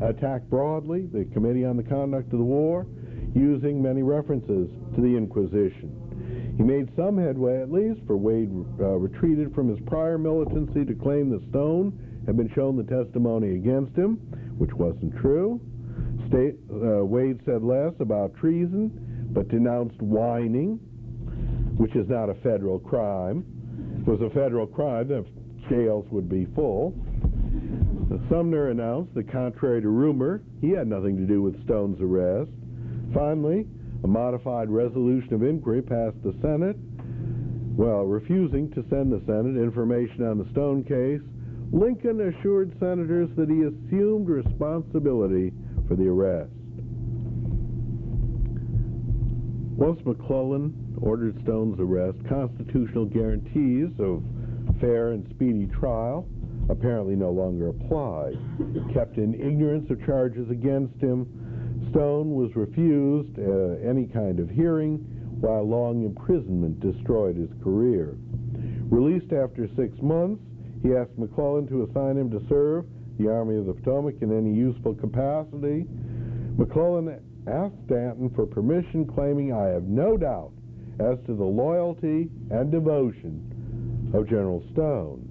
attacked 0.03 0.49
broadly 0.49 1.07
the 1.13 1.23
Committee 1.31 1.63
on 1.63 1.77
the 1.77 1.83
Conduct 1.83 2.33
of 2.33 2.39
the 2.39 2.43
War, 2.43 2.85
using 3.33 3.81
many 3.81 4.03
references 4.03 4.67
to 4.93 5.01
the 5.01 5.07
Inquisition. 5.07 6.53
He 6.57 6.63
made 6.63 6.91
some 6.97 7.17
headway, 7.17 7.61
at 7.61 7.71
least, 7.71 8.01
for 8.05 8.17
Wade 8.17 8.49
uh, 8.77 8.99
retreated 8.99 9.55
from 9.55 9.69
his 9.69 9.79
prior 9.87 10.17
militancy 10.17 10.83
to 10.83 10.93
claim 10.93 11.29
that 11.29 11.47
Stone 11.49 11.97
had 12.25 12.35
been 12.35 12.51
shown 12.53 12.75
the 12.75 12.83
testimony 12.83 13.55
against 13.55 13.95
him, 13.95 14.15
which 14.57 14.73
wasn't 14.73 15.15
true. 15.15 15.61
State, 16.27 16.55
uh, 16.69 17.05
Wade 17.05 17.39
said 17.45 17.63
less 17.63 17.93
about 18.01 18.35
treason, 18.35 18.91
but 19.31 19.47
denounced 19.47 20.01
whining, 20.01 20.75
which 21.77 21.95
is 21.95 22.09
not 22.09 22.29
a 22.29 22.35
federal 22.35 22.79
crime 22.79 23.45
was 24.05 24.21
a 24.21 24.29
federal 24.29 24.67
crime, 24.67 25.07
the 25.07 25.25
jails 25.69 26.05
would 26.11 26.29
be 26.29 26.45
full. 26.55 26.93
Sumner 28.29 28.69
announced 28.69 29.13
that, 29.15 29.31
contrary 29.31 29.81
to 29.81 29.89
rumor, 29.89 30.43
he 30.61 30.69
had 30.69 30.87
nothing 30.87 31.17
to 31.17 31.25
do 31.25 31.41
with 31.41 31.61
Stone's 31.63 31.99
arrest. 32.01 32.51
Finally, 33.13 33.65
a 34.03 34.07
modified 34.07 34.69
resolution 34.69 35.33
of 35.33 35.43
inquiry 35.43 35.81
passed 35.81 36.21
the 36.23 36.33
Senate. 36.41 36.77
Well, 37.75 38.03
refusing 38.03 38.69
to 38.71 38.85
send 38.89 39.11
the 39.11 39.21
Senate 39.25 39.61
information 39.61 40.25
on 40.25 40.37
the 40.37 40.49
Stone 40.51 40.83
case, 40.83 41.21
Lincoln 41.71 42.21
assured 42.21 42.77
senators 42.79 43.29
that 43.35 43.49
he 43.49 43.63
assumed 43.63 44.29
responsibility 44.29 45.51
for 45.87 45.95
the 45.95 46.07
arrest. 46.07 46.51
Once 49.75 49.99
McClellan 50.05 50.73
ordered 51.03 51.37
Stone's 51.43 51.79
arrest, 51.79 52.17
constitutional 52.29 53.05
guarantees 53.05 53.91
of 53.99 54.23
fair 54.79 55.09
and 55.09 55.27
speedy 55.35 55.67
trial 55.67 56.25
apparently 56.69 57.15
no 57.15 57.29
longer 57.29 57.67
applied. 57.69 58.39
Kept 58.93 59.17
in 59.17 59.33
ignorance 59.35 59.89
of 59.91 60.03
charges 60.05 60.49
against 60.49 60.95
him, 61.01 61.27
Stone 61.91 62.33
was 62.33 62.55
refused 62.55 63.37
uh, 63.37 63.85
any 63.87 64.07
kind 64.07 64.39
of 64.39 64.49
hearing, 64.49 64.97
while 65.41 65.67
long 65.67 66.05
imprisonment 66.05 66.79
destroyed 66.79 67.35
his 67.35 67.49
career. 67.61 68.15
Released 68.89 69.33
after 69.33 69.67
six 69.75 69.93
months, 70.01 70.41
he 70.81 70.95
asked 70.95 71.17
McClellan 71.17 71.67
to 71.67 71.83
assign 71.83 72.17
him 72.17 72.31
to 72.31 72.39
serve 72.47 72.85
the 73.19 73.29
Army 73.29 73.57
of 73.57 73.65
the 73.65 73.73
Potomac 73.73 74.15
in 74.21 74.31
any 74.35 74.53
useful 74.53 74.95
capacity. 74.95 75.85
McClellan 76.57 77.19
asked 77.45 77.75
Stanton 77.85 78.31
for 78.33 78.45
permission, 78.45 79.05
claiming, 79.05 79.51
I 79.51 79.65
have 79.65 79.83
no 79.83 80.15
doubt 80.15 80.53
as 80.99 81.17
to 81.25 81.35
the 81.35 81.43
loyalty 81.43 82.29
and 82.51 82.71
devotion 82.71 84.11
of 84.13 84.27
General 84.27 84.63
Stone. 84.73 85.29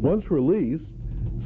Once 0.00 0.30
released, 0.30 0.84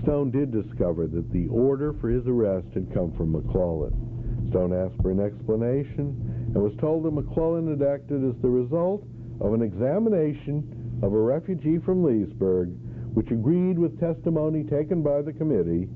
Stone 0.02 0.30
did 0.30 0.50
discover 0.50 1.06
that 1.06 1.30
the 1.32 1.48
order 1.48 1.92
for 1.94 2.10
his 2.10 2.26
arrest 2.26 2.66
had 2.74 2.92
come 2.92 3.12
from 3.12 3.32
McClellan. 3.32 4.48
Stone 4.50 4.72
asked 4.74 5.00
for 5.00 5.10
an 5.10 5.20
explanation 5.20 6.50
and 6.54 6.62
was 6.62 6.76
told 6.80 7.04
that 7.04 7.12
McClellan 7.12 7.68
had 7.68 7.86
acted 7.86 8.22
as 8.24 8.34
the 8.42 8.50
result 8.50 9.04
of 9.40 9.54
an 9.54 9.62
examination 9.62 11.00
of 11.02 11.12
a 11.12 11.18
refugee 11.18 11.78
from 11.78 12.04
Leesburg, 12.04 12.70
which 13.14 13.30
agreed 13.30 13.78
with 13.78 13.98
testimony 13.98 14.62
taken 14.64 15.02
by 15.02 15.22
the 15.22 15.32
committee. 15.32 15.88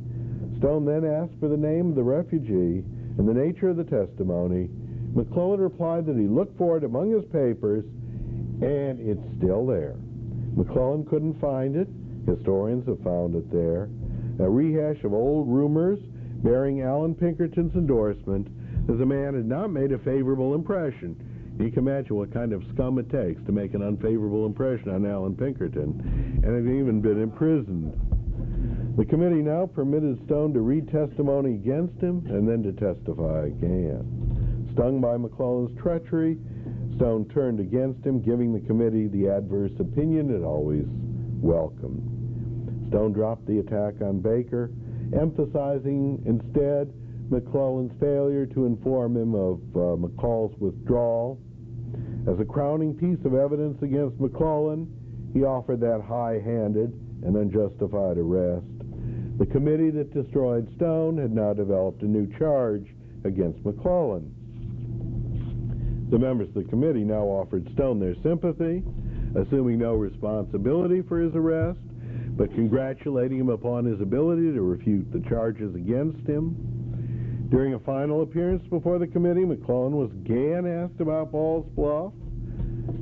Stone 0.59 0.85
then 0.85 1.05
asked 1.05 1.39
for 1.39 1.49
the 1.49 1.57
name 1.57 1.91
of 1.91 1.95
the 1.95 2.03
refugee 2.03 2.83
and 3.19 3.29
the 3.29 3.35
nature 3.35 3.69
of 3.69 3.77
the 3.77 3.85
testimony, 3.85 4.71
McClellan 5.17 5.61
replied 5.61 6.05
that 6.05 6.17
he 6.17 6.29
looked 6.29 6.59
for 6.59 6.77
it 6.77 6.85
among 6.85 7.11
his 7.11 7.25
papers, 7.33 7.85
and 8.61 9.01
it's 9.01 9.37
still 9.39 9.65
there. 9.65 9.97
McClellan 10.55 11.07
couldn't 11.07 11.41
find 11.41 11.75
it. 11.75 11.89
Historians 12.27 12.87
have 12.87 13.01
found 13.03 13.35
it 13.35 13.51
there. 13.51 13.89
A 14.41 14.51
rehash 14.51 15.03
of 15.05 15.15
old 15.15 15.49
rumors 15.49 15.99
bearing 16.45 16.83
Allan 16.83 17.15
Pinkerton's 17.15 17.75
endorsement 17.75 18.47
that 18.87 18.99
the 18.99 19.07
man 19.07 19.33
had 19.33 19.47
not 19.47 19.71
made 19.71 19.93
a 19.93 19.99
favorable 19.99 20.55
impression. 20.55 21.17
You 21.59 21.71
can 21.71 21.89
imagine 21.89 22.17
what 22.17 22.35
kind 22.35 22.53
of 22.53 22.63
scum 22.75 22.99
it 22.99 23.09
takes 23.09 23.43
to 23.47 23.53
make 23.53 23.73
an 23.73 23.83
unfavorable 23.83 24.45
impression 24.45 24.91
on 24.91 25.07
Allan 25.07 25.35
Pinkerton, 25.35 26.43
and 26.45 26.45
had 26.45 26.77
even 26.77 27.01
been 27.01 27.23
imprisoned. 27.23 27.99
The 28.99 29.07
committee 29.07 29.43
now 29.43 29.65
permitted 29.65 30.23
Stone 30.27 30.53
to 30.53 30.61
read 30.61 30.89
testimony 30.89 31.55
against 31.55 31.99
him 32.03 32.27
and 32.29 32.47
then 32.47 32.63
to 32.65 32.73
testify 32.73 33.47
again. 33.47 34.16
Stung 34.77 35.01
by 35.01 35.17
McClellan's 35.17 35.75
treachery, 35.81 36.37
Stone 36.97 37.31
turned 37.33 37.61
against 37.61 38.05
him, 38.05 38.21
giving 38.21 38.53
the 38.53 38.61
committee 38.61 39.09
the 39.09 39.27
adverse 39.27 39.73
opinion 39.81 40.29
it 40.29 40.45
always 40.45 40.85
welcomed. 41.41 42.05
Stone 42.89 43.15
dropped 43.15 43.47
the 43.47 43.61
attack 43.61 43.95
on 44.03 44.21
Baker, 44.21 44.71
emphasizing 45.19 46.23
instead 46.27 46.93
McClellan's 47.31 47.93
failure 47.99 48.45
to 48.45 48.67
inform 48.67 49.17
him 49.17 49.35
of 49.35 49.61
uh, 49.75 49.97
McCall's 49.97 50.55
withdrawal. 50.61 51.41
As 52.29 52.39
a 52.39 52.45
crowning 52.45 52.93
piece 52.95 53.25
of 53.25 53.33
evidence 53.33 53.81
against 53.83 54.21
McClellan, 54.21 54.93
he 55.33 55.43
offered 55.43 55.81
that 55.81 56.03
high-handed 56.07 56.93
and 57.25 57.35
unjustified 57.35 58.19
arrest. 58.19 58.67
The 59.39 59.47
committee 59.47 59.91
that 59.91 60.13
destroyed 60.13 60.69
Stone 60.77 61.17
had 61.17 61.33
now 61.33 61.55
developed 61.55 62.03
a 62.03 62.07
new 62.07 62.27
charge 62.39 62.85
against 63.25 63.65
McClellan. 63.65 64.36
The 66.09 66.19
members 66.19 66.49
of 66.49 66.55
the 66.55 66.65
committee 66.65 67.03
now 67.03 67.25
offered 67.25 67.69
Stone 67.75 67.99
their 67.99 68.15
sympathy, 68.23 68.85
assuming 69.35 69.79
no 69.79 69.95
responsibility 69.95 71.03
for 71.03 71.21
his 71.21 71.35
arrest, 71.35 71.81
but 72.37 72.55
congratulating 72.55 73.41
him 73.41 73.49
upon 73.49 73.85
his 73.85 74.01
ability 74.01 74.53
to 74.53 74.63
refute 74.63 75.11
the 75.13 75.29
charges 75.29 75.75
against 75.75 76.27
him. 76.29 76.55
During 77.51 77.75
a 77.75 77.79
final 77.81 78.23
appearance 78.23 78.63
before 78.69 78.99
the 78.99 79.07
committee, 79.07 79.45
McClellan 79.45 79.97
was 79.97 80.11
again 80.13 80.67
asked 80.67 81.01
about 81.01 81.33
Ball's 81.33 81.67
Bluff. 81.75 82.13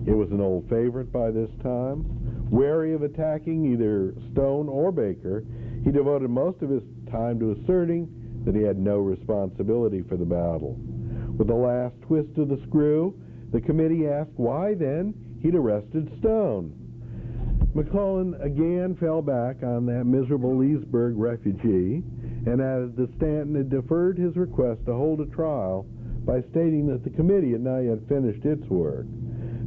It 0.07 0.15
was 0.15 0.31
an 0.31 0.41
old 0.41 0.69
favorite 0.71 1.13
by 1.13 1.31
this 1.31 1.51
time. 1.63 2.07
Wary 2.51 2.95
of 2.95 3.03
attacking 3.03 3.67
either 3.73 4.15
Stone 4.33 4.69
or 4.69 4.93
Baker, 4.93 5.45
he 5.83 5.91
devoted 5.91 6.31
most 6.31 6.63
of 6.63 6.71
his 6.71 6.83
time 7.11 7.39
to 7.41 7.53
asserting 7.53 8.09
that 8.45 8.55
he 8.55 8.63
had 8.63 8.79
no 8.79 8.99
responsibility 8.99 10.03
for 10.03 10.17
the 10.17 10.25
battle. 10.25 10.79
With 11.37 11.49
the 11.49 11.55
last 11.55 12.01
twist 12.03 12.39
of 12.39 12.49
the 12.49 12.61
screw, 12.69 13.15
the 13.51 13.61
committee 13.61 14.07
asked 14.07 14.33
why 14.37 14.75
then 14.75 15.15
he'd 15.41 15.55
arrested 15.55 16.11
Stone. 16.19 16.73
McClellan 17.75 18.35
again 18.41 18.95
fell 19.01 19.21
back 19.21 19.63
on 19.65 19.87
that 19.87 20.05
miserable 20.05 20.57
Leesburg 20.57 21.17
refugee 21.17 22.05
and 22.47 22.61
added 22.61 22.97
that 22.97 23.15
Stanton 23.17 23.57
had 23.57 23.69
deferred 23.69 24.17
his 24.17 24.37
request 24.37 24.87
to 24.87 24.95
hold 24.95 25.21
a 25.21 25.27
trial 25.27 25.87
by 26.25 26.41
stating 26.51 26.87
that 26.87 27.03
the 27.03 27.11
committee 27.11 27.53
had 27.53 27.63
not 27.63 27.81
yet 27.81 27.99
finished 28.09 28.45
its 28.45 28.65
work. 28.69 29.07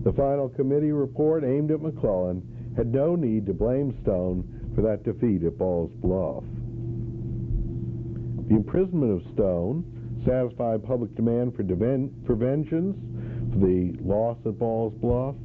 The 0.04 0.14
final 0.14 0.48
committee 0.48 0.94
report 0.94 1.44
aimed 1.44 1.72
at 1.72 1.82
McClellan 1.82 2.42
had 2.78 2.94
no 2.94 3.16
need 3.16 3.46
to 3.48 3.54
blame 3.54 3.98
Stone 4.04 4.72
for 4.74 4.82
that 4.84 5.04
defeat 5.04 5.44
at 5.44 5.58
Ball's 5.58 5.92
Bluff. 5.96 6.44
The 8.48 8.56
imprisonment 8.56 9.12
of 9.22 9.34
Stone 9.34 9.97
satisfied 10.28 10.84
public 10.84 11.16
demand 11.16 11.56
for, 11.56 11.64
vengeance 11.64 12.98
for 13.54 13.60
the 13.60 13.96
loss 14.02 14.38
at 14.46 14.60
Ball's 14.60 14.94
Bluff 15.00 15.36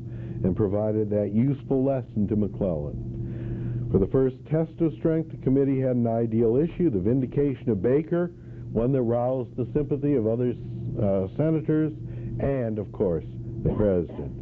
and 0.45 0.57
provided 0.57 1.09
that 1.11 1.33
useful 1.33 1.85
lesson 1.85 2.27
to 2.29 2.37
McClellan. 2.37 3.89
For 3.93 3.99
the 3.99 4.09
first 4.09 4.37
test 4.51 4.73
of 4.81 4.93
strength, 4.99 5.31
the 5.31 5.37
committee 5.45 5.81
had 5.81 5.97
an 5.97 6.07
ideal 6.07 6.57
issue, 6.57 6.91
the 6.91 6.99
vindication 6.99 7.71
of 7.71 7.83
Baker, 7.83 8.33
one 8.73 8.91
that 8.93 9.03
roused 9.03 9.55
the 9.57 9.69
sympathy 9.75 10.15
of 10.15 10.27
other 10.27 10.55
uh, 10.99 11.29
senators 11.37 11.93
and, 12.41 12.79
of 12.79 12.91
course, 12.93 13.25
the 13.63 13.75
president. 13.75 14.33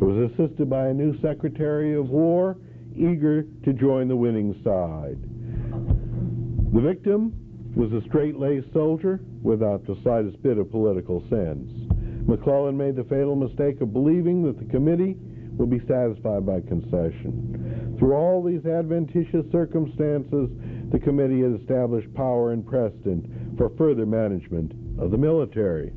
It 0.00 0.04
was 0.04 0.30
assisted 0.32 0.68
by 0.68 0.88
a 0.88 0.94
new 0.94 1.18
Secretary 1.22 1.94
of 1.94 2.08
War, 2.08 2.56
eager 2.96 3.44
to 3.64 3.72
join 3.72 4.08
the 4.08 4.16
winning 4.16 4.60
side. 4.64 5.18
The 6.74 6.80
victim 6.80 7.39
was 7.74 7.92
a 7.92 8.06
straight-laced 8.08 8.72
soldier 8.72 9.20
without 9.42 9.86
the 9.86 9.96
slightest 10.02 10.42
bit 10.42 10.58
of 10.58 10.70
political 10.70 11.20
sense. 11.28 11.70
McClellan 12.26 12.76
made 12.76 12.96
the 12.96 13.04
fatal 13.04 13.36
mistake 13.36 13.80
of 13.80 13.92
believing 13.92 14.42
that 14.44 14.58
the 14.58 14.64
committee 14.66 15.16
would 15.56 15.70
be 15.70 15.80
satisfied 15.86 16.46
by 16.46 16.60
concession. 16.60 17.96
Through 17.98 18.14
all 18.14 18.42
these 18.42 18.64
adventitious 18.66 19.44
circumstances, 19.52 20.50
the 20.90 20.98
committee 20.98 21.42
had 21.42 21.60
established 21.60 22.12
power 22.14 22.52
and 22.52 22.66
precedent 22.66 23.26
for 23.56 23.70
further 23.76 24.06
management 24.06 24.72
of 24.98 25.10
the 25.10 25.18
military. 25.18 25.90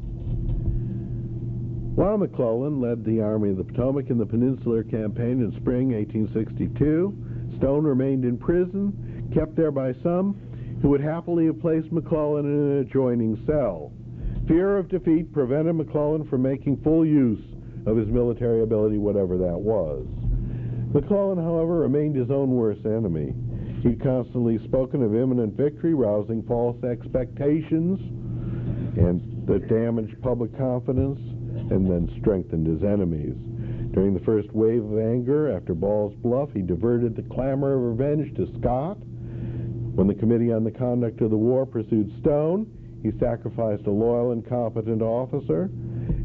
While 1.96 2.18
McClellan 2.18 2.82
led 2.82 3.06
the 3.06 3.22
Army 3.22 3.50
of 3.50 3.58
the 3.58 3.64
Potomac 3.64 4.10
in 4.10 4.18
the 4.18 4.26
Peninsular 4.26 4.84
Campaign 4.84 5.42
in 5.42 5.54
spring 5.62 5.94
1862, 5.94 7.56
Stone 7.58 7.84
remained 7.84 8.26
in 8.26 8.38
prison, 8.38 9.30
kept 9.34 9.56
there 9.56 9.72
by 9.72 9.94
some 10.04 10.36
who 10.84 10.90
would 10.90 11.02
happily 11.02 11.46
have 11.46 11.62
placed 11.62 11.90
McClellan 11.94 12.46
in 12.46 12.72
an 12.74 12.78
adjoining 12.80 13.42
cell. 13.48 13.94
Fear 14.50 14.78
of 14.78 14.90
defeat 14.90 15.32
prevented 15.32 15.76
McClellan 15.76 16.28
from 16.28 16.42
making 16.42 16.82
full 16.84 17.06
use 17.06 17.40
of 17.86 17.96
his 17.96 18.10
military 18.10 18.64
ability, 18.64 18.98
whatever 18.98 19.38
that 19.38 19.58
was. 19.58 20.06
McClellan, 20.94 21.38
however, 21.38 21.80
remained 21.80 22.18
his 22.18 22.30
own 22.30 22.52
worst 22.52 22.86
enemy. 22.86 23.34
He'd 23.82 24.04
constantly 24.04 24.60
spoken 24.66 25.02
of 25.02 25.16
imminent 25.16 25.56
victory, 25.56 25.94
rousing 25.94 26.44
false 26.44 26.84
expectations, 26.84 28.00
and 28.98 29.48
that 29.48 29.70
damaged 29.70 30.22
public 30.22 30.56
confidence 30.58 31.20
and 31.72 31.90
then 31.90 32.14
strengthened 32.20 32.68
his 32.68 32.84
enemies. 32.84 33.36
During 33.94 34.14
the 34.14 34.26
first 34.26 34.52
wave 34.52 34.84
of 34.84 35.00
anger 35.00 35.56
after 35.56 35.74
Ball's 35.74 36.14
Bluff, 36.16 36.50
he 36.54 36.62
diverted 36.62 37.16
the 37.16 37.24
clamor 37.34 37.74
of 37.74 37.98
revenge 37.98 38.36
to 38.36 38.54
Scott. 38.60 38.98
When 39.96 40.08
the 40.08 40.16
Committee 40.16 40.52
on 40.52 40.64
the 40.64 40.72
Conduct 40.72 41.22
of 41.22 41.30
the 41.30 41.38
War 41.38 41.66
pursued 41.68 42.12
Stone, 42.20 42.66
he 43.04 43.12
sacrificed 43.20 43.86
a 43.86 43.92
loyal 43.92 44.32
and 44.32 44.44
competent 44.48 45.02
officer, 45.02 45.70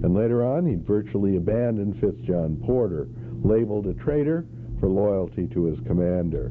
and 0.03 0.15
later 0.15 0.45
on 0.45 0.65
he 0.65 0.77
virtually 0.77 1.37
abandoned 1.37 2.01
Fitzjohn 2.01 2.57
Porter, 2.65 3.09
labeled 3.45 3.87
a 3.87 3.95
traitor 3.95 4.47
for 4.81 4.89
loyalty 4.89 5.47
to 5.49 5.65
his 5.65 5.79
commander. 5.87 6.51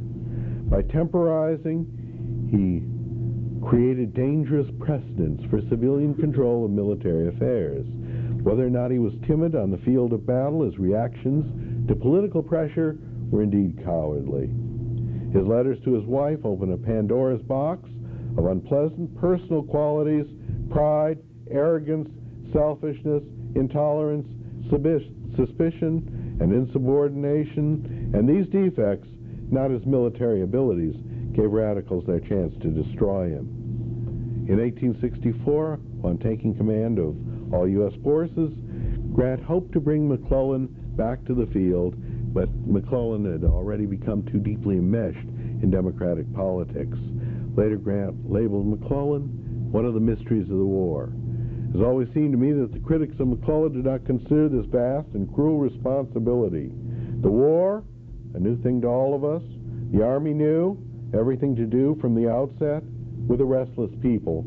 By 0.69 0.83
temporizing, 0.83 1.87
he 2.51 2.83
created 3.67 4.13
dangerous 4.13 4.67
precedents 4.79 5.43
for 5.49 5.61
civilian 5.69 6.13
control 6.13 6.65
of 6.65 6.71
military 6.71 7.29
affairs. 7.29 7.85
Whether 8.43 8.67
or 8.67 8.69
not 8.69 8.91
he 8.91 8.99
was 8.99 9.13
timid 9.25 9.55
on 9.55 9.71
the 9.71 9.79
field 9.79 10.13
of 10.13 10.27
battle, 10.27 10.63
his 10.63 10.77
reactions 10.77 11.87
to 11.87 11.95
political 11.95 12.43
pressure 12.43 12.97
were 13.31 13.43
indeed 13.43 13.83
cowardly. 13.83 14.51
His 15.33 15.45
letters 15.45 15.77
to 15.83 15.93
his 15.93 16.05
wife 16.05 16.39
open 16.43 16.73
a 16.73 16.77
Pandora's 16.77 17.41
box 17.41 17.89
of 18.37 18.45
unpleasant 18.45 19.15
personal 19.19 19.63
qualities, 19.63 20.25
pride, 20.69 21.19
arrogance, 21.49 22.09
selfishness, 22.53 23.23
intolerance, 23.55 24.27
suspicion, 25.35 26.37
and 26.39 26.53
insubordination, 26.53 28.11
and 28.13 28.27
these 28.27 28.47
defects, 28.47 29.07
not 29.51 29.71
his 29.71 29.85
military 29.85 30.41
abilities, 30.43 30.95
gave 31.33 31.51
radicals 31.51 32.05
their 32.05 32.19
chance 32.19 32.53
to 32.61 32.69
destroy 32.69 33.29
him. 33.29 34.45
In 34.47 34.59
1864, 34.59 35.79
on 36.03 36.17
taking 36.19 36.55
command 36.55 36.99
of 36.99 37.15
all 37.53 37.67
U.S. 37.67 37.93
forces, 38.03 38.51
Grant 39.13 39.43
hoped 39.43 39.73
to 39.73 39.79
bring 39.79 40.07
McClellan 40.07 40.67
back 40.95 41.25
to 41.25 41.33
the 41.33 41.47
field, 41.47 41.95
but 42.33 42.49
McClellan 42.65 43.31
had 43.31 43.43
already 43.43 43.85
become 43.85 44.23
too 44.23 44.39
deeply 44.39 44.75
enmeshed 44.75 45.27
in 45.61 45.71
Democratic 45.71 46.31
politics. 46.33 46.97
Later, 47.55 47.77
Grant 47.77 48.29
labeled 48.29 48.67
McClellan 48.67 49.71
one 49.71 49.85
of 49.85 49.93
the 49.93 49.99
mysteries 49.99 50.49
of 50.49 50.57
the 50.57 50.65
war. 50.65 51.11
It 51.69 51.73
has 51.73 51.81
always 51.81 52.07
seemed 52.13 52.31
to 52.31 52.37
me 52.37 52.53
that 52.53 52.71
the 52.71 52.79
critics 52.79 53.15
of 53.19 53.27
McClellan 53.27 53.73
did 53.73 53.85
not 53.85 54.05
consider 54.05 54.47
this 54.47 54.65
vast 54.67 55.07
and 55.13 55.33
cruel 55.33 55.59
responsibility. 55.59 56.71
The 57.21 57.31
war, 57.31 57.83
a 58.35 58.39
new 58.39 58.61
thing 58.61 58.81
to 58.81 58.87
all 58.87 59.15
of 59.15 59.23
us, 59.25 59.43
the 59.91 60.03
Army 60.03 60.33
knew 60.33 60.77
everything 61.13 61.55
to 61.55 61.65
do 61.65 61.97
from 61.99 62.15
the 62.15 62.29
outset 62.29 62.83
with 63.27 63.41
a 63.41 63.45
restless 63.45 63.91
people 64.01 64.45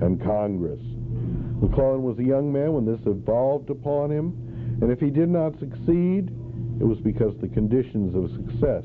and 0.00 0.22
Congress. 0.22 0.80
McClellan 1.60 2.02
was 2.02 2.18
a 2.18 2.24
young 2.24 2.52
man 2.52 2.72
when 2.72 2.84
this 2.84 3.00
evolved 3.06 3.70
upon 3.70 4.10
him, 4.10 4.78
and 4.80 4.90
if 4.90 4.98
he 4.98 5.10
did 5.10 5.28
not 5.28 5.58
succeed, 5.60 6.30
it 6.82 6.84
was 6.84 6.98
because 6.98 7.32
the 7.40 7.46
conditions 7.46 8.12
of 8.16 8.28
success 8.32 8.82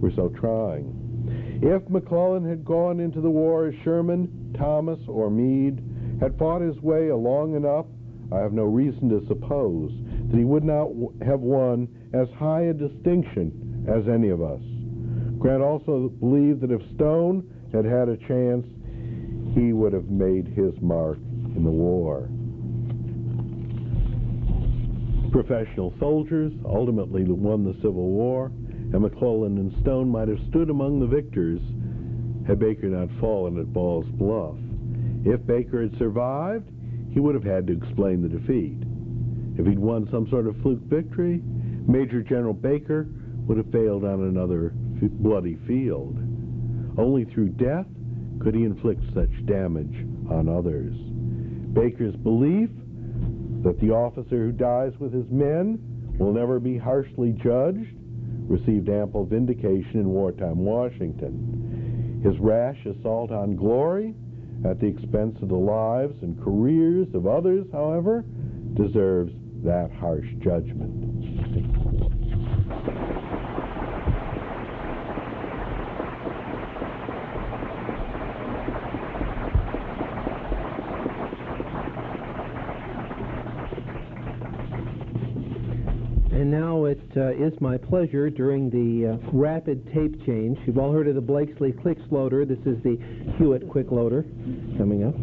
were 0.00 0.10
so 0.16 0.30
trying. 0.30 1.60
If 1.62 1.86
McClellan 1.90 2.48
had 2.48 2.64
gone 2.64 3.00
into 3.00 3.20
the 3.20 3.28
war 3.28 3.66
as 3.66 3.74
Sherman, 3.84 4.54
Thomas, 4.56 4.98
or 5.06 5.28
Meade, 5.28 5.82
had 6.20 6.38
fought 6.38 6.62
his 6.62 6.80
way 6.80 7.08
along 7.08 7.54
enough, 7.54 7.84
I 8.32 8.38
have 8.38 8.54
no 8.54 8.62
reason 8.62 9.10
to 9.10 9.26
suppose 9.26 9.92
that 10.30 10.38
he 10.38 10.44
would 10.44 10.64
not 10.64 10.88
have 11.22 11.40
won 11.40 11.86
as 12.14 12.28
high 12.38 12.62
a 12.62 12.72
distinction 12.72 13.84
as 13.88 14.08
any 14.08 14.30
of 14.30 14.40
us. 14.40 14.62
Grant 15.38 15.62
also 15.62 16.08
believed 16.20 16.62
that 16.62 16.70
if 16.70 16.80
Stone 16.94 17.46
had 17.74 17.84
had 17.84 18.08
a 18.08 18.16
chance, 18.26 18.66
he 19.52 19.74
would 19.74 19.92
have 19.92 20.08
made 20.08 20.46
his 20.46 20.72
mark 20.80 21.18
in 21.54 21.62
the 21.62 21.70
war. 21.70 22.26
Professional 25.34 25.92
soldiers 25.98 26.52
ultimately 26.64 27.24
won 27.24 27.64
the 27.64 27.74
Civil 27.82 28.08
War, 28.10 28.52
and 28.68 29.00
McClellan 29.00 29.58
and 29.58 29.72
Stone 29.80 30.08
might 30.08 30.28
have 30.28 30.38
stood 30.48 30.70
among 30.70 31.00
the 31.00 31.08
victors 31.08 31.58
had 32.46 32.60
Baker 32.60 32.86
not 32.86 33.08
fallen 33.18 33.58
at 33.58 33.72
Ball's 33.72 34.06
Bluff. 34.10 34.54
If 35.24 35.44
Baker 35.44 35.82
had 35.82 35.98
survived, 35.98 36.70
he 37.10 37.18
would 37.18 37.34
have 37.34 37.42
had 37.42 37.66
to 37.66 37.72
explain 37.72 38.22
the 38.22 38.28
defeat. 38.28 38.78
If 39.58 39.66
he'd 39.66 39.76
won 39.76 40.08
some 40.08 40.28
sort 40.30 40.46
of 40.46 40.56
fluke 40.62 40.84
victory, 40.84 41.42
Major 41.88 42.22
General 42.22 42.54
Baker 42.54 43.08
would 43.48 43.56
have 43.56 43.72
failed 43.72 44.04
on 44.04 44.22
another 44.22 44.72
bloody 45.02 45.56
field. 45.66 46.16
Only 46.96 47.24
through 47.24 47.48
death 47.48 47.86
could 48.38 48.54
he 48.54 48.62
inflict 48.62 49.02
such 49.12 49.46
damage 49.46 50.06
on 50.30 50.48
others. 50.48 50.94
Baker's 51.74 52.14
belief 52.14 52.70
that 53.64 53.80
the 53.80 53.90
officer 53.90 54.36
who 54.36 54.52
dies 54.52 54.92
with 55.00 55.12
his 55.12 55.28
men 55.30 55.78
will 56.18 56.32
never 56.32 56.60
be 56.60 56.78
harshly 56.78 57.32
judged 57.32 57.96
received 58.46 58.88
ample 58.88 59.24
vindication 59.24 60.00
in 60.00 60.08
wartime 60.08 60.58
Washington. 60.58 62.20
His 62.22 62.38
rash 62.38 62.78
assault 62.86 63.30
on 63.30 63.56
glory 63.56 64.14
at 64.64 64.80
the 64.80 64.86
expense 64.86 65.36
of 65.42 65.48
the 65.48 65.54
lives 65.54 66.14
and 66.22 66.42
careers 66.42 67.08
of 67.14 67.26
others, 67.26 67.66
however, 67.72 68.24
deserves 68.74 69.32
that 69.62 69.90
harsh 69.92 70.26
judgment. 70.42 71.03
Now 86.54 86.84
it 86.84 87.00
uh, 87.16 87.32
is 87.32 87.52
my 87.60 87.76
pleasure 87.76 88.30
during 88.30 88.70
the 88.70 89.14
uh, 89.14 89.30
rapid 89.32 89.92
tape 89.92 90.24
change. 90.24 90.56
You've 90.64 90.78
all 90.78 90.92
heard 90.92 91.08
of 91.08 91.16
the 91.16 91.20
Blakeslee 91.20 91.72
Quick 91.72 91.98
loader. 92.12 92.44
This 92.44 92.60
is 92.60 92.80
the 92.84 92.96
Hewitt 93.38 93.68
Quick 93.68 93.90
Loader 93.90 94.22
coming 94.78 95.02
up. 95.02 95.16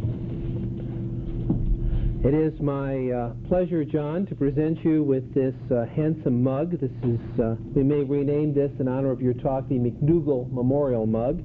It 2.28 2.34
is 2.34 2.60
my 2.60 3.12
uh, 3.12 3.34
pleasure, 3.48 3.86
John, 3.86 4.26
to 4.26 4.36
present 4.36 4.84
you 4.84 5.04
with 5.04 5.34
this 5.34 5.56
uh, 5.72 5.86
handsome 5.96 6.44
mug. 6.44 6.72
This 6.72 6.92
is, 7.02 7.40
uh, 7.40 7.56
we 7.74 7.84
may 7.84 8.04
rename 8.04 8.54
this 8.54 8.72
in 8.82 8.90
honor 8.90 9.12
of 9.12 9.22
your 9.22 9.34
talk, 9.36 9.70
the 9.70 9.76
McDougall 9.76 10.52
Memorial 10.52 11.06
Mug, 11.06 11.42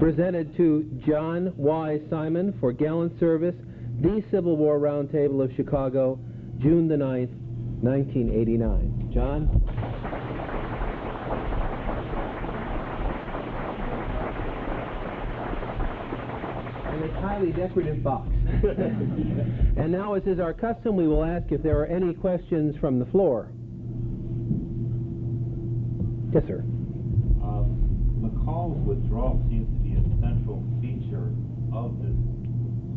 presented 0.00 0.56
to 0.56 0.82
John 1.06 1.54
Y. 1.56 2.00
Simon 2.10 2.58
for 2.58 2.72
gallant 2.72 3.20
service, 3.20 3.54
the 4.00 4.20
Civil 4.32 4.56
War 4.56 4.80
Roundtable 4.80 5.44
of 5.44 5.52
Chicago, 5.54 6.18
June 6.58 6.88
the 6.88 6.96
9th, 6.96 7.30
1989. 7.82 9.01
John? 9.12 9.48
And 16.88 17.04
a 17.04 17.20
highly 17.20 17.52
decorative 17.52 18.02
box. 18.02 18.28
and 19.76 19.92
now, 19.92 20.14
as 20.14 20.22
is 20.24 20.40
our 20.40 20.54
custom, 20.54 20.96
we 20.96 21.06
will 21.06 21.24
ask 21.24 21.52
if 21.52 21.62
there 21.62 21.78
are 21.78 21.86
any 21.86 22.14
questions 22.14 22.74
from 22.80 22.98
the 22.98 23.06
floor. 23.06 23.48
Yes, 26.32 26.44
sir. 26.48 26.64
Uh, 27.44 27.68
McCall's 28.16 28.80
withdrawal 28.86 29.44
seems 29.50 29.68
to 29.68 29.78
be 29.84 29.92
a 29.92 30.04
central 30.24 30.64
feature 30.80 31.28
of 31.76 32.00
this 32.00 32.16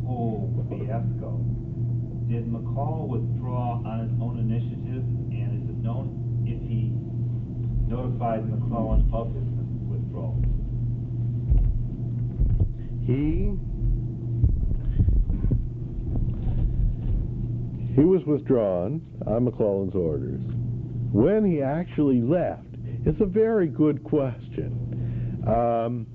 whole 0.08 0.48
fiasco. 0.70 1.44
Did 2.32 2.48
McCall 2.48 3.08
withdraw 3.08 3.84
on 3.84 4.08
his 4.08 4.14
own 4.24 4.40
initiative, 4.40 5.04
and 5.04 5.04
is 5.04 5.20
it 5.20 5.25
known 5.86 6.44
if 6.48 6.60
he 6.68 6.90
notified 7.88 8.50
McClellan 8.50 9.08
of 9.14 9.28
his 9.28 9.46
withdrawal? 9.86 10.42
He 13.06 13.54
he 17.94 18.02
was 18.02 18.26
withdrawn 18.26 19.02
on 19.28 19.46
McClellan's 19.46 19.96
orders. 19.96 20.42
When 21.12 21.46
he 21.46 21.62
actually 21.62 22.20
left, 22.20 22.66
it's 23.06 23.22
a 23.22 23.26
very 23.26 23.68
good 23.68 24.04
question. 24.04 25.44
Um, 25.48 26.08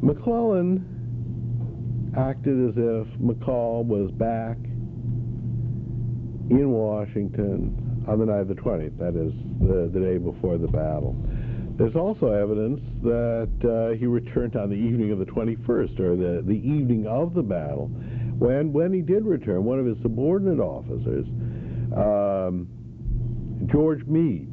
McClellan 0.00 0.86
acted 2.16 2.68
as 2.68 2.74
if 2.76 3.08
McCall 3.20 3.84
was 3.84 4.10
back 4.12 4.56
in 6.50 6.70
Washington 6.70 7.81
on 8.08 8.18
the 8.18 8.26
night 8.26 8.40
of 8.40 8.48
the 8.48 8.54
20th, 8.54 8.98
that 8.98 9.14
is, 9.16 9.32
the, 9.60 9.90
the 9.92 10.00
day 10.00 10.18
before 10.18 10.58
the 10.58 10.68
battle. 10.68 11.16
There's 11.78 11.96
also 11.96 12.32
evidence 12.32 12.80
that 13.02 13.50
uh, 13.64 13.98
he 13.98 14.06
returned 14.06 14.56
on 14.56 14.68
the 14.68 14.76
evening 14.76 15.10
of 15.10 15.18
the 15.18 15.24
21st, 15.24 16.00
or 16.00 16.16
the, 16.16 16.42
the 16.46 16.58
evening 16.58 17.06
of 17.06 17.34
the 17.34 17.42
battle. 17.42 17.88
When, 18.38 18.72
when 18.72 18.92
he 18.92 19.00
did 19.00 19.24
return, 19.24 19.64
one 19.64 19.78
of 19.78 19.86
his 19.86 19.96
subordinate 20.02 20.60
officers, 20.60 21.26
um, 21.96 22.68
George 23.70 24.04
Meade, 24.06 24.52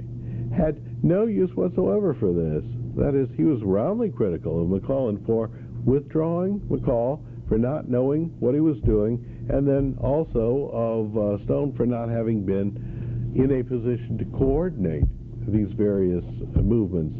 had 0.56 1.04
no 1.04 1.26
use 1.26 1.50
whatsoever 1.56 2.16
for 2.20 2.32
this. 2.34 2.64
That 2.96 3.16
is, 3.16 3.30
he 3.36 3.44
was 3.44 3.62
roundly 3.64 4.10
critical 4.10 4.62
of 4.62 4.70
McClellan 4.70 5.24
for 5.26 5.50
withdrawing 5.86 6.60
McCall, 6.70 7.22
for 7.48 7.58
not 7.58 7.90
knowing 7.90 8.36
what 8.40 8.54
he 8.54 8.60
was 8.60 8.78
doing, 8.82 9.48
and 9.50 9.68
then 9.68 9.98
also 10.00 10.70
of 10.72 11.18
uh, 11.18 11.44
Stone 11.46 11.74
for 11.76 11.86
not 11.86 12.10
having 12.10 12.46
been 12.46 12.89
in 13.36 13.60
a 13.60 13.64
position 13.64 14.18
to 14.18 14.26
coordinate 14.38 15.04
these 15.48 15.72
various 15.74 16.24
uh, 16.26 16.62
movements. 16.62 17.16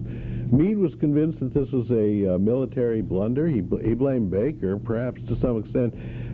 Meade 0.52 0.78
was 0.78 0.92
convinced 1.00 1.40
that 1.40 1.54
this 1.54 1.70
was 1.72 1.90
a 1.92 2.36
uh, 2.36 2.38
military 2.38 3.02
blunder. 3.02 3.48
He, 3.48 3.62
bl- 3.62 3.78
he 3.78 3.94
blamed 3.94 4.32
Baker, 4.32 4.78
perhaps 4.78 5.22
to 5.28 5.40
some 5.42 5.60
extent, 5.60 5.94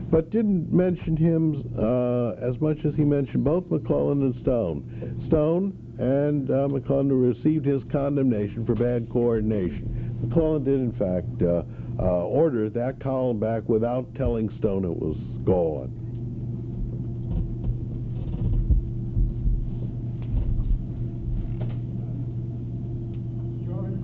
but 0.09 0.29
didn't 0.31 0.71
mention 0.71 1.17
him 1.17 1.73
uh, 1.77 2.31
as 2.47 2.59
much 2.61 2.77
as 2.85 2.93
he 2.95 3.03
mentioned 3.03 3.43
both 3.43 3.69
McClellan 3.69 4.21
and 4.23 4.35
Stone. 4.41 5.25
Stone 5.27 5.73
and 5.99 6.49
uh, 6.51 6.67
McClellan 6.67 7.11
received 7.11 7.65
his 7.65 7.81
condemnation 7.91 8.65
for 8.65 8.75
bad 8.75 9.09
coordination. 9.11 10.17
McClellan 10.21 10.63
did, 10.63 10.79
in 10.79 10.91
fact, 10.93 11.41
uh, 11.41 11.63
uh, 11.97 12.25
order 12.25 12.69
that 12.69 12.99
column 12.99 13.39
back 13.39 13.67
without 13.69 14.13
telling 14.15 14.49
Stone 14.59 14.83
it 14.83 14.95
was 14.95 15.17
gone. 15.45 15.91
John, 23.65 23.95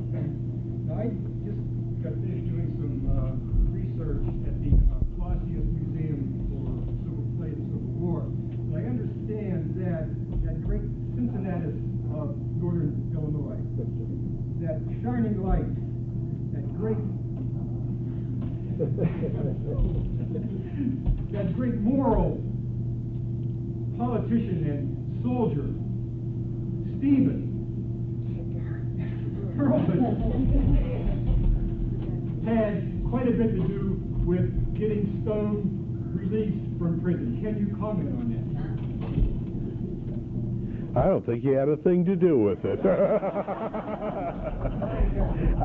I 0.95 1.03
just 1.43 1.59
got 2.01 2.17
finished 2.17 2.49
doing 2.49 2.73
some 2.81 2.97
uh, 3.13 3.37
research 3.69 4.25
at 4.49 4.57
the 4.57 4.73
uh, 4.89 4.97
Clausius 5.21 5.69
Museum 5.69 6.33
for 6.49 6.65
Civil 7.05 7.29
Play 7.37 7.53
and 7.53 7.61
Civil 7.69 7.93
War. 8.01 8.25
And 8.25 8.73
I 8.73 8.89
understand 8.89 9.77
that 9.77 10.09
that 10.41 10.65
great 10.65 10.81
Cincinnati 11.13 11.77
of 12.17 12.33
northern 12.57 13.05
Illinois, 13.13 13.61
that 14.65 14.81
shining 15.05 15.45
light, 15.45 15.69
that 16.57 16.65
great, 16.81 16.97
that 21.37 21.53
great 21.53 21.77
moral 21.85 22.41
politician 24.01 24.65
and 24.65 25.21
soldier, 25.21 25.69
Stephen, 26.97 27.45
Hurlbut 29.53 30.81
had 32.45 33.03
quite 33.09 33.27
a 33.27 33.31
bit 33.31 33.53
to 33.53 33.67
do 33.67 33.99
with 34.25 34.49
getting 34.77 35.21
Stone 35.23 36.13
released 36.15 36.79
from 36.79 37.01
prison. 37.01 37.30
Can 37.41 37.57
you 37.57 37.75
comment 37.79 38.13
on 38.13 38.29
that? 40.93 41.01
I 41.01 41.07
don't 41.07 41.25
think 41.25 41.41
he 41.41 41.49
had 41.49 41.69
a 41.69 41.77
thing 41.77 42.05
to 42.05 42.15
do 42.15 42.37
with 42.37 42.63
it. 42.63 42.79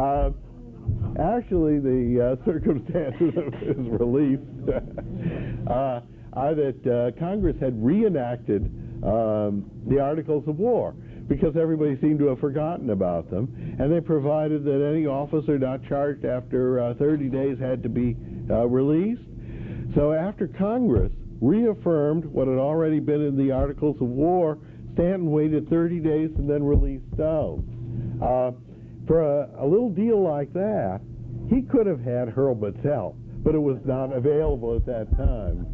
uh, 0.00 0.30
actually, 1.20 1.78
the 1.80 2.32
uh, 2.32 2.36
circumstances 2.46 3.34
of 3.36 3.52
his 3.60 3.76
release 3.76 4.40
uh, 5.68 6.00
are 6.32 6.54
that 6.54 6.80
uh, 6.86 7.10
Congress 7.20 7.56
had 7.60 7.84
reenacted 7.84 8.72
um, 9.04 9.70
the 9.86 10.00
Articles 10.00 10.48
of 10.48 10.58
War 10.58 10.94
because 11.28 11.56
everybody 11.60 12.00
seemed 12.00 12.20
to 12.20 12.28
have 12.28 12.40
forgotten 12.40 12.88
about 12.88 13.28
them, 13.30 13.76
and 13.78 13.92
they 13.92 14.00
provided 14.00 14.64
that 14.64 14.82
any 14.82 15.04
officer 15.06 15.58
not 15.58 15.86
charged 15.86 16.24
after 16.24 16.80
uh, 16.80 16.94
30 16.94 17.28
days 17.28 17.58
had 17.58 17.82
to 17.82 17.90
be 17.90 18.16
uh, 18.48 18.66
released. 18.66 19.20
So 19.94 20.14
after 20.14 20.48
Congress 20.48 21.12
reaffirmed 21.40 22.24
what 22.24 22.48
had 22.48 22.58
already 22.58 23.00
been 23.00 23.22
in 23.22 23.36
the 23.36 23.50
Articles 23.50 23.96
of 24.00 24.08
War, 24.08 24.58
Stanton 24.94 25.30
waited 25.30 25.68
30 25.68 26.00
days 26.00 26.30
and 26.36 26.48
then 26.48 26.64
released 26.64 27.04
Stone. 27.14 28.18
Uh, 28.22 28.52
for 29.06 29.20
a, 29.22 29.48
a 29.58 29.66
little 29.66 29.90
deal 29.90 30.22
like 30.22 30.52
that, 30.54 31.00
he 31.48 31.62
could 31.62 31.86
have 31.86 32.00
had 32.00 32.28
Hurlbut's 32.28 32.82
help, 32.82 33.16
but 33.44 33.54
it 33.54 33.58
was 33.58 33.78
not 33.84 34.12
available 34.12 34.74
at 34.74 34.86
that 34.86 35.14
time. 35.16 35.66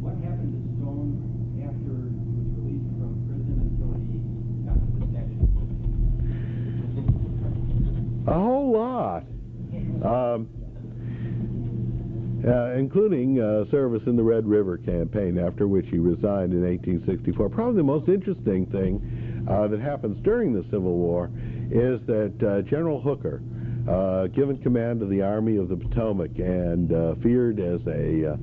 What 0.00 0.14
happened 0.24 0.54
to 0.54 0.60
Stone 0.78 1.18
after 1.66 2.08
he 2.14 2.32
was 2.32 2.48
released 2.56 2.88
from 2.96 3.12
prison 3.28 3.56
until 3.66 3.92
he 3.98 4.22
got 4.64 4.78
to 4.78 4.88
the 5.02 5.10
section? 5.12 5.44
lot, 8.74 9.22
um, 9.22 9.33
uh, 12.46 12.74
including 12.74 13.40
uh, 13.40 13.64
service 13.70 14.02
in 14.06 14.16
the 14.16 14.22
Red 14.22 14.46
River 14.46 14.76
Campaign, 14.76 15.38
after 15.38 15.66
which 15.66 15.86
he 15.90 15.98
resigned 15.98 16.52
in 16.52 16.62
1864. 16.62 17.48
Probably 17.48 17.76
the 17.76 17.82
most 17.82 18.08
interesting 18.08 18.66
thing 18.66 19.00
uh, 19.48 19.66
that 19.68 19.80
happens 19.80 20.22
during 20.22 20.52
the 20.52 20.62
Civil 20.64 20.98
War 20.98 21.30
is 21.70 22.00
that 22.06 22.34
uh, 22.42 22.60
General 22.68 23.00
Hooker, 23.00 23.42
uh, 23.88 24.26
given 24.28 24.58
command 24.62 25.00
of 25.00 25.08
the 25.08 25.22
Army 25.22 25.56
of 25.56 25.68
the 25.68 25.76
Potomac 25.76 26.38
and 26.38 26.92
uh, 26.92 27.14
feared 27.22 27.60
as 27.60 27.80
a 27.86 28.38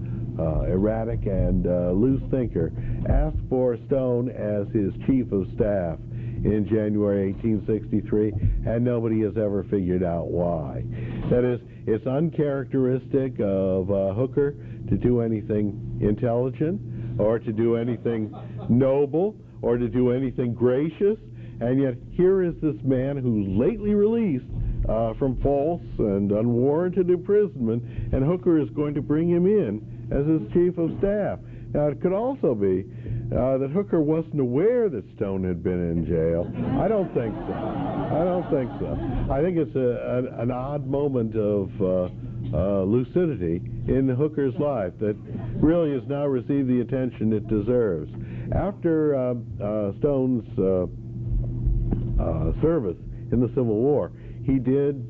erratic 0.68 1.28
and 1.28 1.66
loose 2.00 2.22
thinker, 2.32 2.72
asked 3.08 3.38
for 3.50 3.78
Stone 3.86 4.30
as 4.30 4.68
his 4.74 4.92
chief 5.06 5.32
of 5.32 5.46
staff 5.54 6.00
in 6.44 6.68
January 6.68 7.34
1863, 7.34 8.32
and 8.66 8.84
nobody 8.84 9.22
has 9.22 9.38
ever 9.38 9.64
figured 9.70 10.04
out 10.04 10.28
why. 10.28 10.84
That 11.30 11.44
is, 11.44 11.60
it's 11.86 12.06
uncharacteristic 12.08 13.40
of 13.40 13.92
uh, 13.92 14.14
Hooker 14.14 14.56
to 14.90 14.98
do 14.98 15.22
anything 15.22 16.00
intelligent, 16.02 17.20
or 17.20 17.40
to 17.40 17.52
do 17.52 17.76
anything 17.76 18.34
noble, 18.70 19.36
or 19.62 19.78
to 19.78 19.88
do 19.88 20.12
anything 20.12 20.54
gracious, 20.54 21.18
and 21.60 21.80
yet 21.80 21.94
here 22.12 22.42
is 22.44 22.56
this 22.62 22.76
man 22.84 23.18
who's 23.18 23.48
lately 23.48 23.94
released 23.94 24.46
uh, 24.90 25.14
from 25.20 25.40
false 25.42 25.82
and 26.00 26.32
unwarranted 26.32 27.10
imprisonment, 27.10 27.84
and 28.14 28.24
Hooker 28.24 28.60
is 28.60 28.70
going 28.72 28.96
to 28.96 29.02
bring 29.02 29.30
him 29.30 29.46
in 29.46 30.10
as 30.12 30.26
his 30.26 30.42
chief 30.54 30.78
of 30.78 30.90
staff. 30.98 31.40
Now, 31.74 31.88
it 31.88 32.02
could 32.02 32.14
also 32.14 32.54
be 32.54 32.84
uh, 33.32 33.58
that 33.58 33.70
Hooker 33.72 34.02
wasn't 34.02 34.40
aware 34.40 34.90
that 34.90 35.04
Stone 35.16 35.44
had 35.46 35.64
been 35.64 35.80
in 35.80 36.06
jail. 36.06 36.52
I 36.82 36.88
don't 36.88 37.14
think 37.14 37.34
so. 37.34 37.54
I 37.54 38.24
don't 38.26 38.50
think 38.52 38.70
so. 38.80 39.32
I 39.32 39.42
think 39.42 39.58
it's 39.58 39.76
a, 39.76 40.18
an, 40.18 40.28
an 40.40 40.52
odd 40.52 40.86
moment 40.86 41.36
of 41.38 41.72
uh, 41.82 42.10
uh, 42.54 42.84
lucidity 42.84 43.62
in 43.88 44.10
Hooker's 44.10 44.54
life 44.60 44.92
that 45.00 45.16
really 45.56 45.94
has 45.94 46.04
now 46.10 46.26
received 46.26 46.68
the 46.68 46.82
attention 46.82 47.32
it 47.32 47.48
deserves. 47.48 48.12
After 48.54 49.16
uh, 49.16 49.36
uh, 49.64 49.94
Stone's 50.00 50.44
uh, 50.60 50.88
service 52.62 52.98
in 53.32 53.40
the 53.40 53.48
Civil 53.50 53.80
War, 53.80 54.12
he 54.44 54.60
did 54.60 55.10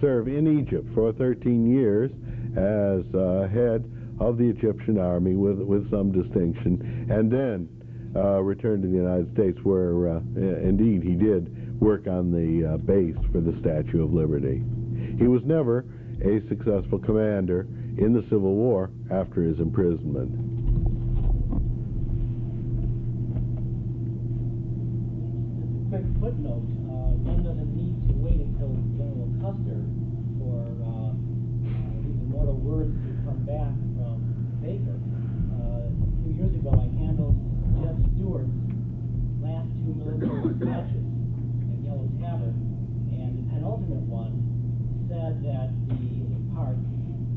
serve 0.00 0.28
in 0.28 0.60
Egypt 0.60 0.86
for 0.94 1.12
13 1.12 1.66
years 1.66 2.12
as 2.54 3.02
head 3.50 3.82
of 4.20 4.38
the 4.38 4.48
Egyptian 4.48 4.98
army 4.98 5.36
with, 5.36 5.58
with 5.58 5.90
some 5.90 6.12
distinction, 6.12 7.06
and 7.10 7.30
then 7.30 7.68
uh, 8.16 8.40
returned 8.40 8.82
to 8.82 8.88
the 8.88 8.96
United 8.96 9.32
States 9.34 9.58
where, 9.62 10.16
uh, 10.16 10.20
indeed, 10.36 11.02
he 11.02 11.14
did 11.14 11.80
work 11.80 12.06
on 12.06 12.32
the 12.32 12.74
uh, 12.74 12.76
base 12.78 13.16
for 13.30 13.40
the 13.40 13.56
Statue 13.60 14.02
of 14.02 14.12
Liberty. 14.12 14.62
He 15.18 15.26
was 15.28 15.42
never 15.44 15.84
a 16.24 16.40
successful 16.48 16.98
commander 16.98 17.66
in 17.98 18.12
the 18.12 18.22
Civil 18.30 18.54
War 18.54 18.90
after 19.10 19.42
his 19.42 19.58
imprisonment. 19.58 20.30
Quick 25.90 26.04
footnote, 26.20 26.66
Baker. 34.68 35.00
Uh, 35.00 35.88
a 35.88 36.12
few 36.20 36.36
years 36.36 36.52
ago, 36.60 36.68
I 36.76 36.84
handled 37.00 37.40
Jeb 37.80 37.96
Stuart's 38.12 38.52
last 39.40 39.64
two 39.80 39.96
military 39.96 40.44
dispatches 40.44 41.08
in 41.72 41.88
Yellow 41.88 42.04
Tavern, 42.20 42.52
and 43.16 43.32
the 43.32 43.48
penultimate 43.48 44.04
one 44.12 44.36
said 45.08 45.40
that 45.40 45.72
the 45.88 46.20
part, 46.52 46.76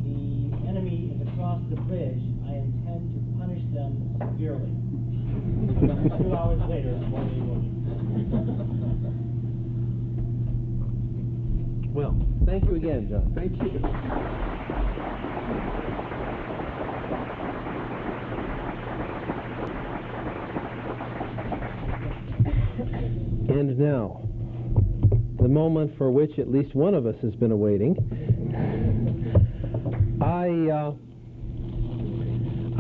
the 0.04 0.52
enemy 0.68 1.16
is 1.16 1.24
across 1.24 1.64
the 1.72 1.80
bridge, 1.88 2.20
I 2.52 2.68
intend 2.68 3.16
to 3.16 3.24
punish 3.40 3.64
them 3.72 3.96
severely. 4.20 4.76
Two 6.20 6.36
hours 6.36 6.60
later, 6.68 7.00
one 7.16 7.32
day 7.32 7.40
Well, 11.96 12.12
thank 12.44 12.68
you 12.68 12.76
again, 12.76 13.08
John. 13.08 13.32
Thank 13.32 13.56
you. 13.64 13.80
And 23.50 23.78
now, 23.78 24.22
the 25.40 25.48
moment 25.48 25.98
for 25.98 26.10
which 26.12 26.40
at 26.40 26.50
least 26.52 26.74
one 26.76 26.94
of 26.94 27.06
us 27.06 27.16
has 27.22 27.36
been 27.36 27.52
awaiting. 27.52 27.96
I 30.22 30.48
uh, 30.72 30.94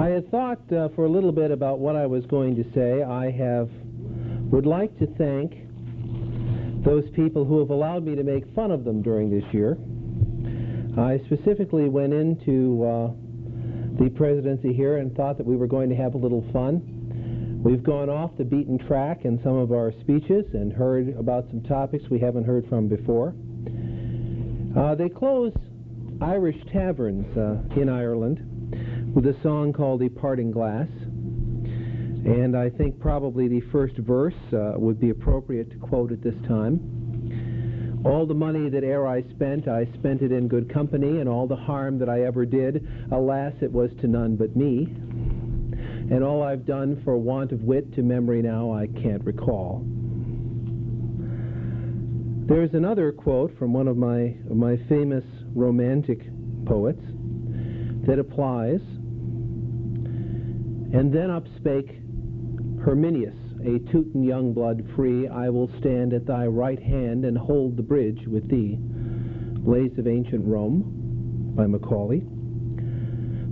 I 0.01 0.07
had 0.07 0.31
thought 0.31 0.59
uh, 0.71 0.89
for 0.95 1.05
a 1.05 1.09
little 1.09 1.31
bit 1.31 1.51
about 1.51 1.79
what 1.79 1.95
I 1.95 2.05
was 2.05 2.25
going 2.27 2.55
to 2.55 2.63
say. 2.73 3.03
I 3.03 3.31
have 3.31 3.69
would 4.51 4.65
like 4.65 4.97
to 4.99 5.07
thank 5.17 5.53
those 6.83 7.03
people 7.15 7.45
who 7.45 7.59
have 7.59 7.69
allowed 7.69 8.03
me 8.03 8.15
to 8.15 8.23
make 8.23 8.43
fun 8.55 8.71
of 8.71 8.83
them 8.83 9.01
during 9.01 9.29
this 9.29 9.43
year. 9.53 9.77
I 10.97 11.19
specifically 11.25 11.89
went 11.89 12.13
into 12.13 12.83
uh, 12.83 13.11
the 13.99 14.09
presidency 14.09 14.73
here 14.73 14.97
and 14.97 15.15
thought 15.15 15.37
that 15.37 15.45
we 15.45 15.55
were 15.55 15.67
going 15.67 15.89
to 15.89 15.95
have 15.95 16.15
a 16.15 16.17
little 16.17 16.45
fun. 16.51 17.61
We've 17.63 17.83
gone 17.83 18.09
off 18.09 18.31
the 18.37 18.43
beaten 18.43 18.79
track 18.79 19.23
in 19.23 19.39
some 19.43 19.55
of 19.55 19.71
our 19.71 19.91
speeches 20.01 20.45
and 20.53 20.73
heard 20.73 21.15
about 21.17 21.45
some 21.49 21.61
topics 21.61 22.05
we 22.09 22.19
haven't 22.19 22.45
heard 22.45 22.67
from 22.67 22.87
before. 22.87 23.35
Uh, 24.75 24.95
they 24.95 25.09
close 25.09 25.53
Irish 26.21 26.57
taverns 26.71 27.37
uh, 27.37 27.79
in 27.79 27.89
Ireland 27.89 29.13
with 29.13 29.25
a 29.25 29.35
song 29.43 29.73
called 29.73 30.01
The 30.01 30.09
Parting 30.09 30.51
Glass. 30.51 30.87
And 32.23 32.55
I 32.55 32.69
think 32.69 32.99
probably 32.99 33.47
the 33.47 33.61
first 33.71 33.97
verse 33.97 34.33
uh, 34.53 34.73
would 34.77 34.99
be 34.99 35.09
appropriate 35.09 35.71
to 35.71 35.77
quote 35.77 36.11
at 36.11 36.21
this 36.23 36.35
time. 36.47 37.00
All 38.03 38.25
the 38.25 38.33
money 38.33 38.67
that 38.69 38.83
e'er 38.83 39.05
I 39.05 39.21
spent, 39.29 39.67
I 39.67 39.85
spent 39.93 40.23
it 40.23 40.31
in 40.31 40.47
good 40.47 40.73
company, 40.73 41.19
and 41.19 41.29
all 41.29 41.45
the 41.45 41.55
harm 41.55 41.99
that 41.99 42.09
I 42.09 42.23
ever 42.23 42.45
did, 42.45 42.87
alas, 43.11 43.53
it 43.61 43.71
was 43.71 43.91
to 44.01 44.07
none 44.07 44.35
but 44.35 44.55
me. 44.55 44.87
And 46.09 46.23
all 46.23 46.41
I've 46.41 46.65
done 46.65 47.01
for 47.03 47.15
want 47.17 47.51
of 47.51 47.61
wit 47.61 47.93
to 47.95 48.01
memory 48.01 48.41
now 48.41 48.71
I 48.73 48.87
can't 48.87 49.23
recall. 49.23 49.85
There's 52.47 52.73
another 52.73 53.11
quote 53.11 53.57
from 53.57 53.71
one 53.71 53.87
of 53.87 53.97
my, 53.97 54.35
of 54.49 54.57
my 54.57 54.77
famous 54.89 55.23
romantic 55.55 56.19
poets 56.65 57.01
that 58.07 58.17
applies. 58.19 58.81
And 60.93 61.13
then 61.13 61.29
up 61.29 61.45
spake 61.55 61.99
Herminius, 62.83 63.37
a 63.65 63.79
Teuton 63.91 64.23
young 64.23 64.53
blood 64.53 64.83
free, 64.95 65.27
I 65.27 65.49
will 65.49 65.69
stand 65.79 66.13
at 66.13 66.25
thy 66.25 66.47
right 66.47 66.81
hand 66.81 67.25
and 67.25 67.37
hold 67.37 67.77
the 67.77 67.83
bridge 67.83 68.19
with 68.27 68.49
thee. 68.49 68.77
Lays 69.63 69.97
of 69.97 70.07
Ancient 70.07 70.43
Rome 70.45 71.53
by 71.55 71.67
Macaulay. 71.67 72.23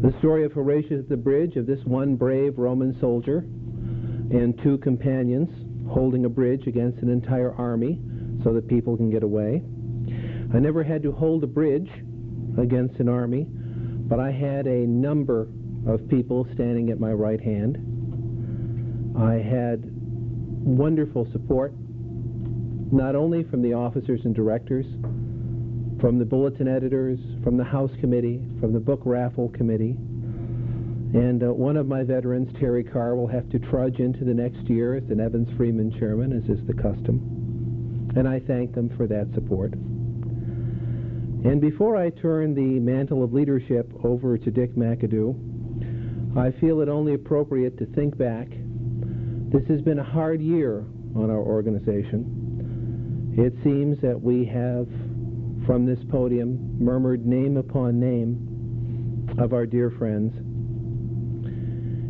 The 0.01 0.17
story 0.19 0.45
of 0.45 0.53
Horatius 0.53 1.01
at 1.01 1.09
the 1.09 1.17
bridge 1.17 1.55
of 1.55 1.67
this 1.67 1.83
one 1.85 2.15
brave 2.15 2.57
Roman 2.57 2.97
soldier 2.99 3.39
and 3.39 4.57
two 4.63 4.77
companions 4.79 5.49
holding 5.89 6.25
a 6.25 6.29
bridge 6.29 6.65
against 6.67 6.99
an 7.03 7.09
entire 7.09 7.53
army 7.53 7.99
so 8.43 8.53
that 8.53 8.67
people 8.67 8.95
can 8.95 9.09
get 9.09 9.23
away. 9.23 9.61
I 10.53 10.59
never 10.59 10.83
had 10.83 11.03
to 11.03 11.11
hold 11.11 11.43
a 11.43 11.47
bridge 11.47 11.89
against 12.57 12.99
an 12.99 13.09
army, 13.09 13.45
but 13.49 14.19
I 14.19 14.31
had 14.31 14.65
a 14.65 14.87
number 14.87 15.47
of 15.87 16.07
people 16.07 16.47
standing 16.53 16.89
at 16.89 16.99
my 16.99 17.11
right 17.11 17.41
hand. 17.41 17.77
I 19.17 19.33
had 19.33 19.98
wonderful 20.77 21.27
support, 21.31 21.73
not 22.91 23.15
only 23.15 23.43
from 23.43 23.61
the 23.61 23.73
officers 23.73 24.21
and 24.25 24.35
directors, 24.35 24.85
from 25.99 26.19
the 26.19 26.25
bulletin 26.25 26.67
editors, 26.67 27.19
from 27.43 27.57
the 27.57 27.63
House 27.63 27.91
Committee, 27.99 28.41
from 28.59 28.73
the 28.73 28.79
book 28.79 29.01
raffle 29.03 29.49
committee. 29.49 29.95
And 31.11 31.43
uh, 31.43 31.51
one 31.51 31.75
of 31.75 31.87
my 31.87 32.03
veterans, 32.03 32.49
Terry 32.59 32.83
Carr, 32.83 33.15
will 33.15 33.27
have 33.27 33.49
to 33.49 33.59
trudge 33.59 33.99
into 33.99 34.23
the 34.23 34.33
next 34.33 34.69
year 34.69 34.95
as 34.95 35.03
an 35.09 35.17
Nevins-Freeman 35.17 35.97
chairman, 35.99 36.31
as 36.31 36.47
is 36.49 36.65
the 36.67 36.73
custom. 36.73 38.13
And 38.15 38.27
I 38.27 38.39
thank 38.39 38.75
them 38.75 38.89
for 38.95 39.07
that 39.07 39.27
support. 39.33 39.73
And 39.73 41.59
before 41.59 41.97
I 41.97 42.11
turn 42.11 42.53
the 42.53 42.79
mantle 42.79 43.23
of 43.23 43.33
leadership 43.33 43.91
over 44.03 44.37
to 44.37 44.51
Dick 44.51 44.75
McAdoo, 44.75 46.37
I 46.37 46.51
feel 46.59 46.81
it 46.81 46.89
only 46.89 47.15
appropriate 47.15 47.77
to 47.79 47.85
think 47.87 48.17
back. 48.17 48.47
This 49.51 49.65
has 49.67 49.81
been 49.81 49.97
a 49.97 50.03
hard 50.03 50.41
year 50.43 50.85
on 51.15 51.31
our 51.31 51.39
organization. 51.41 53.33
It 53.35 53.51
seems 53.63 53.99
that 53.99 54.21
we 54.21 54.45
have, 54.45 54.87
from 55.65 55.87
this 55.87 55.97
podium, 56.11 56.77
murmured 56.77 57.25
name 57.25 57.57
upon 57.57 57.99
name 57.99 59.27
of 59.39 59.53
our 59.53 59.65
dear 59.65 59.89
friends. 59.89 60.35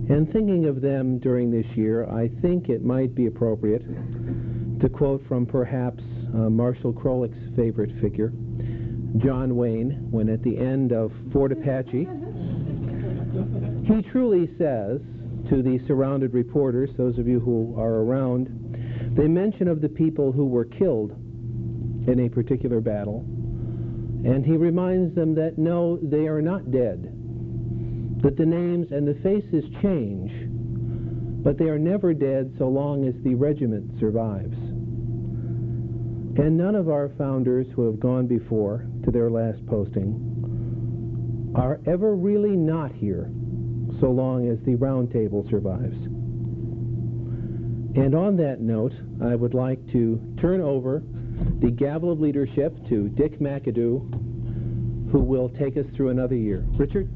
And 0.10 0.30
thinking 0.34 0.66
of 0.66 0.82
them 0.82 1.18
during 1.20 1.50
this 1.50 1.66
year, 1.78 2.10
I 2.10 2.28
think 2.42 2.68
it 2.68 2.84
might 2.84 3.16
be 3.16 3.28
appropriate 3.28 3.86
to 4.82 4.90
quote 4.90 5.26
from 5.26 5.46
perhaps 5.46 6.04
uh, 6.34 6.50
Marshall 6.50 6.92
Krolick's 6.92 7.56
favorite 7.56 7.92
figure, 8.02 8.34
John 9.24 9.56
Wayne 9.56 10.08
when 10.12 10.28
at 10.28 10.44
the 10.44 10.58
end 10.58 10.92
of 10.92 11.14
Fort 11.32 11.54
Apache, 11.54 12.06
he 13.86 14.02
truly 14.12 14.50
says 14.58 15.00
to 15.50 15.64
the 15.64 15.80
surrounded 15.88 16.34
reporters, 16.34 16.90
those 16.98 17.18
of 17.18 17.28
you 17.28 17.40
who 17.40 17.76
are 17.78 18.04
around, 18.04 19.16
they 19.18 19.28
mention 19.28 19.68
of 19.68 19.82
the 19.82 19.90
people 19.90 20.32
who 20.32 20.46
were 20.46 20.66
killed 20.66 21.12
in 22.08 22.26
a 22.26 22.30
particular 22.30 22.80
battle, 22.80 23.26
and 24.24 24.46
he 24.46 24.58
reminds 24.58 25.16
them 25.16 25.34
that 25.36 25.58
no, 25.58 25.98
they 26.04 26.28
are 26.28 26.42
not 26.42 26.72
dead, 26.72 27.04
that 28.22 28.38
the 28.38 28.46
names 28.46 28.92
and 28.92 29.08
the 29.08 29.16
faces 29.24 29.64
change, 29.82 30.32
but 31.44 31.58
they 31.58 31.66
are 31.66 31.80
never 31.80 32.14
dead 32.14 32.54
so 32.60 32.68
long 32.68 33.08
as 33.08 33.16
the 33.24 33.34
regiment 33.34 34.00
survives. 34.00 34.56
And 36.38 36.58
none 36.58 36.76
of 36.76 36.90
our 36.90 37.10
founders 37.18 37.66
who 37.74 37.86
have 37.88 38.00
gone 38.00 38.28
before 38.28 38.86
to 39.04 39.12
their 39.12 39.32
last 39.32 39.66
posting 39.66 41.52
are 41.56 41.80
ever 41.88 42.16
really 42.16 42.56
not 42.56 42.92
here 42.94 43.32
so 44.00 44.12
long 44.12 44.50
as 44.50 44.58
the 44.66 44.76
round 44.76 45.12
table 45.12 45.46
survives. 45.50 45.96
And 47.96 48.16
on 48.16 48.38
that 48.38 48.62
note, 48.62 48.94
I 49.24 49.36
would 49.36 49.54
like 49.54 49.80
to 49.92 50.22
turn 50.40 50.62
over 50.62 51.04
the 51.62 51.72
gavel 51.72 52.12
of 52.12 52.20
leadership 52.20 52.76
to 52.90 53.10
Dick 53.10 53.40
McAdoo, 53.40 55.12
who 55.12 55.20
will 55.20 55.50
take 55.50 55.76
us 55.76 55.86
through 55.96 56.10
another 56.10 56.36
year. 56.36 56.66
Richard? 56.78 57.10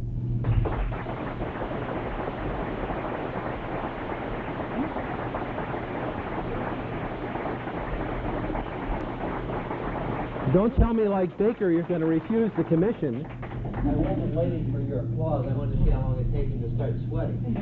Don't 10.54 10.76
tell 10.76 10.94
me 10.94 11.08
like 11.08 11.36
Baker 11.38 11.72
you're 11.72 11.82
going 11.84 12.02
to 12.02 12.06
refuse 12.06 12.52
the 12.56 12.64
commission. 12.66 13.26
I 13.86 13.92
wasn't 13.96 14.34
waiting 14.34 14.72
for 14.72 14.80
your 14.80 15.00
applause. 15.00 15.46
I 15.50 15.54
wanted 15.54 15.78
to 15.78 15.84
see 15.84 15.92
how 15.92 16.02
long 16.02 16.20
it 16.20 16.32
takes 16.32 16.52
you 16.54 16.62
to 16.68 16.76
start 16.76 16.94
sweating. 17.10 17.58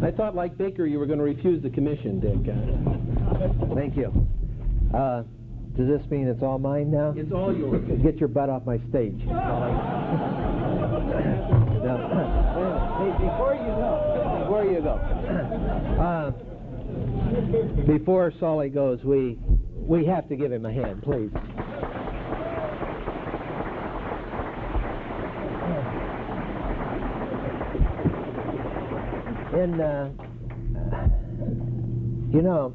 I 0.04 0.10
thought 0.12 0.34
like 0.36 0.56
Baker 0.56 0.86
you 0.86 0.98
were 1.00 1.06
going 1.06 1.18
to 1.18 1.24
refuse 1.24 1.60
the 1.62 1.70
commission, 1.70 2.20
Dick. 2.20 2.38
Uh, 2.46 3.74
Thank 3.74 3.96
you. 3.96 4.12
Uh, 4.94 5.24
does 5.76 5.88
this 5.88 6.08
mean 6.10 6.28
it's 6.28 6.42
all 6.42 6.58
mine 6.58 6.90
now? 6.90 7.14
It's 7.16 7.32
all 7.32 7.54
yours. 7.54 7.82
Get 8.02 8.18
your 8.18 8.28
butt 8.28 8.48
off 8.48 8.64
my 8.64 8.78
stage. 8.90 9.20
Hey, 11.86 13.12
before 13.12 13.54
you 13.54 13.68
go, 13.76 13.92
before 14.40 14.64
you 14.64 14.80
go, 14.80 14.94
uh, 16.02 16.30
before 17.86 18.32
Solly 18.40 18.70
goes, 18.70 19.04
we 19.04 19.38
we 19.76 20.06
have 20.06 20.28
to 20.30 20.36
give 20.36 20.50
him 20.50 20.64
a 20.64 20.72
hand, 20.72 21.02
please. 21.02 21.30
And 29.56 29.80
uh, 29.80 30.08
you 32.30 32.42
know, 32.42 32.74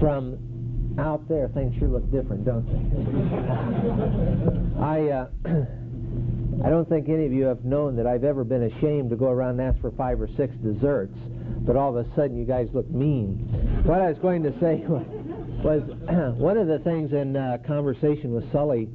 from 0.00 0.38
out 0.98 1.28
there, 1.28 1.48
things 1.48 1.74
sure 1.78 1.88
look 1.88 2.10
different, 2.10 2.46
don't 2.46 2.64
they? 2.64 2.80
I 4.80 5.08
uh, 5.10 5.26
I 6.64 6.70
don't 6.70 6.88
think 6.88 7.10
any 7.10 7.26
of 7.26 7.32
you 7.32 7.44
have 7.44 7.66
known 7.66 7.96
that 7.96 8.06
I've 8.06 8.24
ever 8.24 8.44
been 8.44 8.62
ashamed 8.62 9.10
to 9.10 9.16
go 9.16 9.26
around 9.26 9.60
and 9.60 9.72
ask 9.72 9.80
for 9.82 9.90
five 9.90 10.18
or 10.20 10.28
six 10.38 10.54
desserts, 10.56 11.18
but 11.66 11.76
all 11.76 11.94
of 11.94 12.06
a 12.06 12.14
sudden 12.14 12.38
you 12.38 12.46
guys 12.46 12.68
look 12.72 12.90
mean. 12.90 13.82
What 13.84 14.00
I 14.00 14.08
was 14.08 14.18
going 14.18 14.42
to 14.44 14.52
say 14.58 14.76
was 14.88 15.82
one 16.38 16.56
of 16.56 16.66
the 16.66 16.78
things 16.78 17.12
in 17.12 17.36
uh, 17.36 17.58
conversation 17.66 18.32
with 18.32 18.50
Sully 18.52 18.88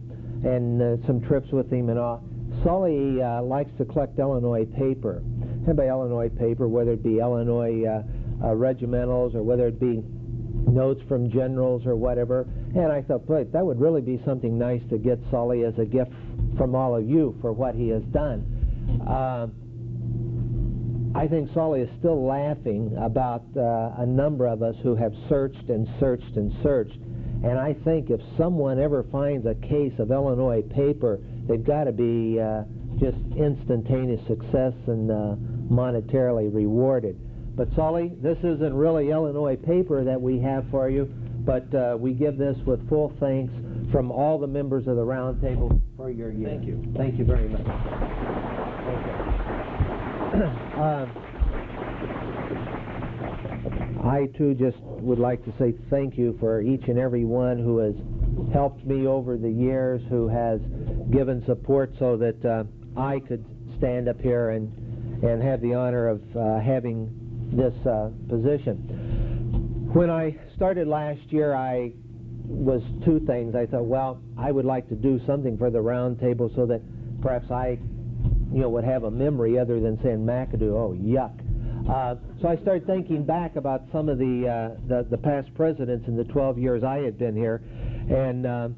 and 0.44 0.82
uh, 0.82 1.06
some 1.06 1.22
trips 1.22 1.52
with 1.52 1.72
him 1.72 1.90
and 1.90 2.00
all. 2.00 2.24
Sully 2.64 3.22
uh, 3.22 3.44
likes 3.44 3.70
to 3.78 3.86
collect 3.86 4.18
Illinois 4.18 4.66
paper. 4.66 5.22
By 5.76 5.88
Illinois 5.90 6.30
paper, 6.30 6.70
whether 6.70 6.94
it 6.94 7.04
be 7.04 7.20
Illinois 7.20 7.84
uh, 7.84 8.02
uh, 8.42 8.56
regimentals 8.56 9.36
or 9.36 9.44
whether 9.44 9.68
it 9.68 9.80
be 9.80 10.02
notes 10.66 11.02
from 11.10 11.30
generals 11.30 11.86
or 11.86 11.96
whatever. 11.98 12.48
And 12.74 12.90
I 12.90 13.02
thought, 13.02 13.28
boy, 13.28 13.44
that 13.52 13.66
would 13.66 13.80
really 13.80 14.02
be 14.02 14.22
something 14.26 14.58
nice 14.58 14.82
to 14.90 14.98
get 14.98 15.20
Sully 15.30 15.66
as 15.66 15.78
a 15.78 15.86
gift 15.86 16.12
from 16.58 16.74
all 16.74 16.96
of 16.96 17.08
you 17.08 17.38
for 17.42 17.52
what 17.52 17.76
he 17.76 17.90
has 17.90 18.02
done. 18.14 18.46
Uh, 19.06 19.48
I 21.18 21.28
think 21.28 21.50
Sully 21.54 21.82
is 21.82 21.90
still 22.00 22.26
laughing 22.26 22.96
about 23.02 23.44
uh, 23.58 24.02
a 24.02 24.06
number 24.06 24.48
of 24.48 24.64
us 24.64 24.76
who 24.84 24.96
have 24.96 25.12
searched 25.28 25.70
and 25.70 25.86
searched 26.00 26.38
and 26.38 26.54
searched. 26.64 26.98
And 27.44 27.60
I 27.60 27.74
think 27.84 28.10
if 28.10 28.22
someone 28.38 28.80
ever 28.80 29.04
finds 29.12 29.46
a 29.46 29.56
case 29.56 29.94
of 30.00 30.12
Illinois 30.12 30.62
paper, 30.62 31.20
they've 31.48 31.64
got 31.64 31.86
to 31.86 31.92
be 31.92 32.40
uh, 32.40 32.64
just 33.00 33.18
instantaneous 33.36 34.26
success 34.28 34.74
and 34.88 35.12
uh, 35.12 35.36
monetarily 35.70 36.54
rewarded. 36.54 37.20
But 37.56 37.70
Sully, 37.76 38.12
this 38.22 38.38
isn't 38.40 38.74
really 38.74 39.10
Illinois 39.10 39.56
paper 39.56 40.04
that 40.04 40.22
we 40.22 40.40
have 40.40 40.66
for 40.70 40.90
you, 40.90 41.06
but 41.40 41.74
uh, 41.74 41.98
we 41.98 42.14
give 42.14 42.38
this 42.38 42.58
with 42.66 42.88
full 42.88 43.14
thanks 43.20 43.52
from 43.92 44.12
all 44.12 44.38
the 44.38 44.48
members 44.48 44.86
of 44.88 44.96
the 44.96 45.02
roundtable 45.02 45.82
for 45.96 46.12
your 46.12 46.32
year. 46.32 46.50
Thank 46.50 46.66
you. 46.66 46.94
Thank 46.96 47.18
you 47.18 47.26
very 47.26 47.50
much. 47.50 47.66
Thank 47.66 49.06
you. 49.06 49.14
Uh, 50.78 51.08
I 54.04 54.28
too 54.38 54.54
just 54.54 54.78
would 54.82 55.20
like 55.20 55.44
to 55.46 55.54
say 55.58 55.74
thank 55.90 56.18
you 56.18 56.38
for 56.40 56.62
each 56.62 56.84
and 56.88 57.00
every 57.00 57.26
one 57.26 57.58
who 57.58 57.80
has 57.80 57.96
helped 58.54 58.86
me 58.86 59.08
over 59.08 59.38
the 59.38 59.50
years, 59.50 60.02
who 60.10 60.28
has 60.28 60.60
given 61.12 61.44
support 61.46 61.92
so 61.98 62.16
that 62.18 62.46
uh, 62.46 62.64
I 63.00 63.20
could 63.20 63.44
stand 63.78 64.08
up 64.08 64.22
here 64.22 64.50
and 64.52 64.72
and 65.24 65.42
have 65.42 65.62
the 65.62 65.74
honor 65.74 66.08
of 66.08 66.22
uh, 66.36 66.60
having 66.60 67.10
this 67.54 67.74
uh, 67.86 68.10
position. 68.30 69.90
When 69.94 70.10
I 70.10 70.38
started 70.56 70.88
last 70.88 71.22
year, 71.32 71.56
I 71.56 71.94
was 72.46 72.82
two 73.04 73.20
things. 73.26 73.56
I 73.56 73.66
thought, 73.66 73.86
well, 73.86 74.22
I 74.38 74.52
would 74.52 74.66
like 74.66 74.88
to 74.90 74.96
do 74.96 75.20
something 75.26 75.58
for 75.58 75.70
the 75.70 75.82
round 75.82 76.20
table 76.20 76.52
so 76.56 76.66
that 76.68 76.82
perhaps 77.22 77.50
I, 77.52 77.80
you 78.52 78.62
know, 78.62 78.70
would 78.70 78.84
have 78.84 79.04
a 79.04 79.12
memory 79.12 79.58
other 79.58 79.80
than 79.80 80.00
saying 80.04 80.20
McAdoo. 80.20 80.72
Oh, 80.74 80.96
yuck. 81.00 81.44
Uh, 81.90 82.16
so 82.42 82.50
I 82.50 82.58
started 82.58 82.86
thinking 82.86 83.26
back 83.26 83.56
about 83.56 83.84
some 83.92 84.10
of 84.10 84.18
the, 84.18 84.48
uh, 84.48 84.80
the 84.88 85.08
the 85.10 85.18
past 85.18 85.54
presidents 85.56 86.08
in 86.08 86.18
the 86.18 86.26
12 86.26 86.58
years 86.58 86.84
I 86.84 86.98
had 86.98 87.18
been 87.18 87.36
here, 87.36 87.64
and 88.10 88.46
uh, 88.46 88.70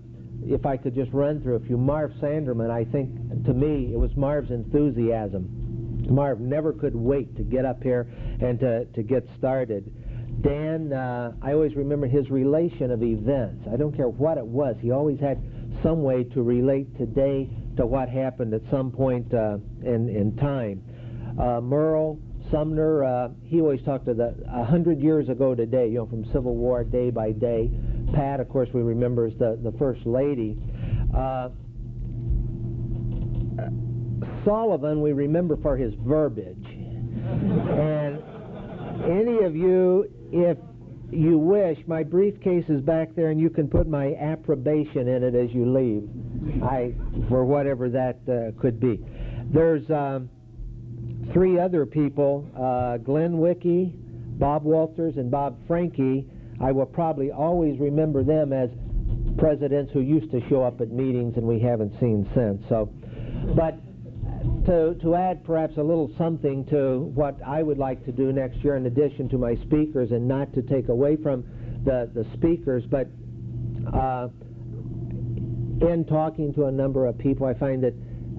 if 0.43 0.65
I 0.65 0.77
could 0.77 0.93
just 0.93 1.11
run 1.11 1.41
through 1.41 1.55
a 1.55 1.59
few. 1.61 1.77
Marv 1.77 2.11
Sanderman, 2.21 2.69
I 2.69 2.85
think 2.85 3.09
to 3.45 3.53
me 3.53 3.91
it 3.93 3.97
was 3.97 4.11
Marv's 4.15 4.51
enthusiasm. 4.51 5.58
Marv 6.07 6.39
never 6.39 6.73
could 6.73 6.95
wait 6.95 7.35
to 7.35 7.43
get 7.43 7.65
up 7.65 7.83
here 7.83 8.07
and 8.41 8.59
to, 8.59 8.85
to 8.85 9.03
get 9.03 9.27
started. 9.37 9.91
Dan, 10.41 10.93
uh, 10.93 11.33
I 11.41 11.53
always 11.53 11.75
remember 11.75 12.07
his 12.07 12.29
relation 12.29 12.91
of 12.91 13.03
events. 13.03 13.67
I 13.71 13.75
don't 13.75 13.95
care 13.95 14.07
what 14.07 14.37
it 14.37 14.45
was. 14.45 14.75
He 14.79 14.91
always 14.91 15.19
had 15.19 15.41
some 15.83 16.01
way 16.03 16.23
to 16.23 16.41
relate 16.41 16.97
today 16.97 17.49
to 17.77 17.85
what 17.85 18.09
happened 18.09 18.53
at 18.53 18.61
some 18.71 18.91
point 18.91 19.33
uh, 19.33 19.57
in, 19.83 20.09
in 20.09 20.35
time. 20.37 20.81
Uh, 21.39 21.61
Merle, 21.61 22.19
Sumner, 22.51 23.03
uh, 23.03 23.29
he 23.43 23.61
always 23.61 23.81
talked 23.83 24.05
to 24.05 24.13
the 24.13 24.35
a 24.51 24.63
hundred 24.63 25.01
years 25.01 25.29
ago 25.29 25.55
today, 25.55 25.87
you 25.87 25.95
know, 25.95 26.05
from 26.05 26.25
Civil 26.25 26.55
War 26.55 26.83
day 26.83 27.09
by 27.09 27.31
day. 27.31 27.69
Pat, 28.13 28.39
of 28.39 28.49
course, 28.49 28.69
we 28.73 28.81
remember 28.81 29.27
as 29.27 29.33
the, 29.37 29.59
the 29.61 29.71
First 29.77 30.05
Lady. 30.05 30.57
Sullivan, 34.45 35.01
we 35.01 35.13
remember 35.13 35.57
for 35.57 35.77
his 35.77 35.93
verbiage. 36.05 36.65
and 36.65 38.21
any 39.03 39.45
of 39.45 39.55
you, 39.55 40.09
if 40.31 40.57
you 41.11 41.37
wish, 41.37 41.77
my 41.87 42.03
briefcase 42.03 42.65
is 42.69 42.81
back 42.81 43.15
there, 43.15 43.29
and 43.29 43.39
you 43.39 43.49
can 43.49 43.67
put 43.67 43.87
my 43.87 44.15
approbation 44.15 45.07
in 45.07 45.23
it 45.23 45.35
as 45.35 45.49
you 45.53 45.71
leave. 45.71 46.07
I, 46.63 46.93
for 47.27 47.45
whatever 47.45 47.89
that 47.89 48.19
uh, 48.27 48.59
could 48.59 48.79
be. 48.79 48.99
There's 49.51 49.89
um, 49.89 50.29
three 51.33 51.59
other 51.59 51.85
people: 51.85 52.47
uh, 52.55 52.97
Glenn 52.97 53.33
Wickie, 53.33 53.93
Bob 54.39 54.63
Walters, 54.63 55.15
and 55.17 55.31
Bob 55.31 55.57
Franke. 55.67 56.25
I 56.61 56.71
will 56.71 56.85
probably 56.85 57.31
always 57.31 57.79
remember 57.79 58.23
them 58.23 58.51
as 58.51 58.69
presidents 59.37 59.91
who 59.93 60.01
used 60.01 60.29
to 60.31 60.41
show 60.49 60.63
up 60.63 60.81
at 60.81 60.91
meetings, 60.91 61.37
and 61.37 61.45
we 61.45 61.59
haven't 61.59 61.97
seen 61.99 62.29
since. 62.35 62.61
So, 62.67 62.91
but 63.55 63.79
to, 64.69 64.93
to 65.01 65.15
add 65.15 65.43
perhaps 65.43 65.77
a 65.77 65.81
little 65.81 66.11
something 66.15 66.63
to 66.65 66.99
what 67.15 67.35
I 67.43 67.63
would 67.63 67.79
like 67.79 68.05
to 68.05 68.11
do 68.11 68.31
next 68.31 68.57
year 68.57 68.75
in 68.75 68.85
addition 68.85 69.27
to 69.29 69.37
my 69.39 69.55
speakers 69.55 70.11
and 70.11 70.27
not 70.27 70.53
to 70.53 70.61
take 70.61 70.89
away 70.89 71.15
from 71.15 71.43
the, 71.85 72.07
the 72.13 72.23
speakers, 72.35 72.83
but 72.85 73.07
uh, 73.91 74.27
in 75.81 76.05
talking 76.07 76.53
to 76.53 76.65
a 76.65 76.71
number 76.71 77.07
of 77.07 77.17
people, 77.17 77.47
I 77.47 77.55
find 77.55 77.83
that, 77.83 77.93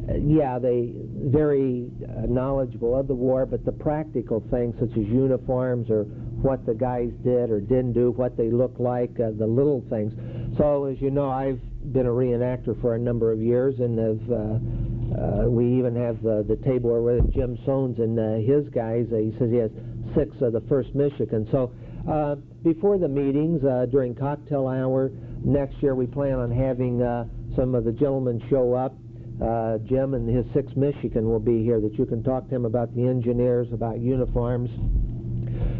uh, 0.08 0.14
yeah, 0.18 0.60
they 0.60 0.92
very 0.94 1.90
uh, 2.04 2.26
knowledgeable 2.28 2.96
of 2.96 3.08
the 3.08 3.14
war, 3.14 3.44
but 3.44 3.64
the 3.64 3.72
practical 3.72 4.40
things 4.52 4.76
such 4.78 4.90
as 4.90 5.06
uniforms 5.06 5.90
or 5.90 6.04
what 6.42 6.64
the 6.64 6.74
guys 6.74 7.10
did 7.24 7.50
or 7.50 7.60
didn't 7.60 7.94
do, 7.94 8.12
what 8.12 8.36
they 8.36 8.50
look 8.50 8.76
like, 8.78 9.10
uh, 9.18 9.30
the 9.36 9.46
little 9.46 9.84
things. 9.90 10.12
So, 10.56 10.84
as 10.84 11.00
you 11.00 11.10
know, 11.10 11.28
I've 11.28 11.60
been 11.92 12.06
a 12.06 12.10
reenactor 12.10 12.80
for 12.80 12.94
a 12.94 12.98
number 12.98 13.32
of 13.32 13.40
years, 13.40 13.80
and 13.80 13.98
have, 13.98 14.89
uh, 15.12 15.40
uh, 15.40 15.48
we 15.48 15.78
even 15.78 15.94
have 15.96 16.22
the, 16.22 16.44
the 16.46 16.56
table 16.64 17.02
where 17.02 17.20
Jim 17.32 17.56
Sones 17.66 17.98
and 17.98 18.18
uh, 18.18 18.40
his 18.46 18.68
guys. 18.70 19.06
Uh, 19.12 19.16
he 19.16 19.32
says 19.38 19.50
he 19.50 19.56
has 19.56 19.70
six 20.14 20.30
of 20.42 20.52
the 20.52 20.62
First 20.68 20.94
Michigan. 20.94 21.48
So, 21.50 21.72
uh, 22.10 22.36
before 22.62 22.98
the 22.98 23.08
meetings, 23.08 23.62
uh, 23.64 23.86
during 23.90 24.14
cocktail 24.14 24.68
hour 24.68 25.10
next 25.44 25.82
year, 25.82 25.94
we 25.94 26.06
plan 26.06 26.34
on 26.34 26.50
having 26.50 27.02
uh, 27.02 27.24
some 27.56 27.74
of 27.74 27.84
the 27.84 27.92
gentlemen 27.92 28.42
show 28.48 28.74
up. 28.74 28.94
Uh, 29.42 29.78
Jim 29.88 30.14
and 30.14 30.28
his 30.28 30.44
Six 30.52 30.74
Michigan 30.76 31.28
will 31.28 31.40
be 31.40 31.62
here 31.62 31.80
that 31.80 31.98
you 31.98 32.04
can 32.04 32.22
talk 32.22 32.48
to 32.48 32.54
him 32.54 32.64
about 32.64 32.94
the 32.94 33.06
engineers, 33.06 33.68
about 33.72 33.98
uniforms. 33.98 34.70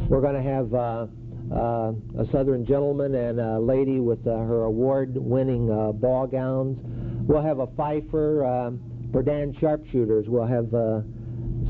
We're 0.09 0.23
going 0.23 0.35
to 0.35 0.43
have 0.43 0.75
uh, 0.75 1.07
uh, 1.55 1.93
a 2.23 2.27
Southern 2.33 2.65
gentleman 2.65 3.15
and 3.15 3.39
a 3.39 3.61
lady 3.61 4.01
with 4.01 4.27
uh, 4.27 4.31
her 4.31 4.65
award-winning 4.65 5.71
uh, 5.71 5.93
ball 5.93 6.27
gowns. 6.27 6.79
We'll 7.29 7.43
have 7.43 7.59
a 7.59 7.67
fifer 7.77 8.47
um, 8.47 8.90
Berdan 9.11 9.59
sharpshooters. 9.61 10.27
We'll 10.29 10.47
have 10.47 10.73
uh, 10.73 11.03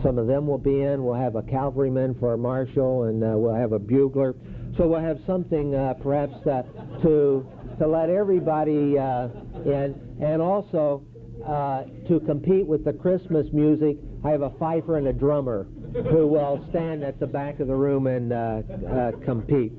some 0.03 0.19
of 0.19 0.27
them 0.27 0.47
will 0.47 0.59
be 0.59 0.83
in. 0.83 1.05
We'll 1.05 1.15
have 1.21 1.37
a 1.37 1.43
cavalryman 1.43 2.17
for 2.19 2.35
a 2.35 2.39
marshal, 2.39 3.05
and 3.05 3.23
uh, 3.23 3.37
we'll 3.37 3.55
have 3.55 3.73
a 3.73 3.79
bugler. 3.79 4.35
So 4.77 4.87
we'll 4.87 5.01
have 5.01 5.19
something 5.27 5.75
uh, 5.75 5.95
perhaps 6.03 6.35
to 6.45 7.47
to 7.79 7.87
let 7.87 8.11
everybody 8.11 8.99
uh, 8.99 9.29
in, 9.65 10.19
and 10.21 10.43
also 10.43 11.03
uh, 11.47 11.85
to 12.09 12.21
compete 12.27 12.67
with 12.67 12.85
the 12.85 12.93
Christmas 12.93 13.47
music. 13.53 13.97
I 14.25 14.31
have 14.31 14.43
a 14.43 14.51
fifer 14.59 14.99
and 14.99 15.09
a 15.09 15.13
drummer 15.13 15.67
who 16.11 16.27
will 16.27 16.65
stand 16.71 17.03
at 17.03 17.19
the 17.19 17.27
back 17.27 17.59
of 17.61 17.69
the 17.69 17.75
room 17.75 18.07
and 18.07 18.33
uh, 18.33 19.13
compete. 19.25 19.73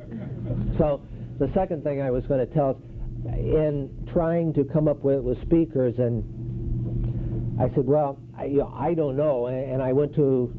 So 0.78 1.02
the 1.40 1.50
second 1.54 1.84
thing 1.84 2.02
I 2.02 2.10
was 2.10 2.26
going 2.26 2.46
to 2.46 2.54
tell 2.54 2.72
is, 2.72 2.78
in 3.38 4.10
trying 4.12 4.52
to 4.54 4.64
come 4.64 4.88
up 4.88 5.04
with, 5.04 5.22
with 5.22 5.40
speakers, 5.44 5.94
and 6.00 6.24
I 7.62 7.70
said, 7.76 7.86
well, 7.86 8.18
I, 8.36 8.46
you 8.46 8.58
know, 8.58 8.74
I 8.76 8.96
don't 8.96 9.16
know, 9.16 9.46
and, 9.46 9.84
I 9.84 9.94
went 9.94 10.16
to, 10.16 10.52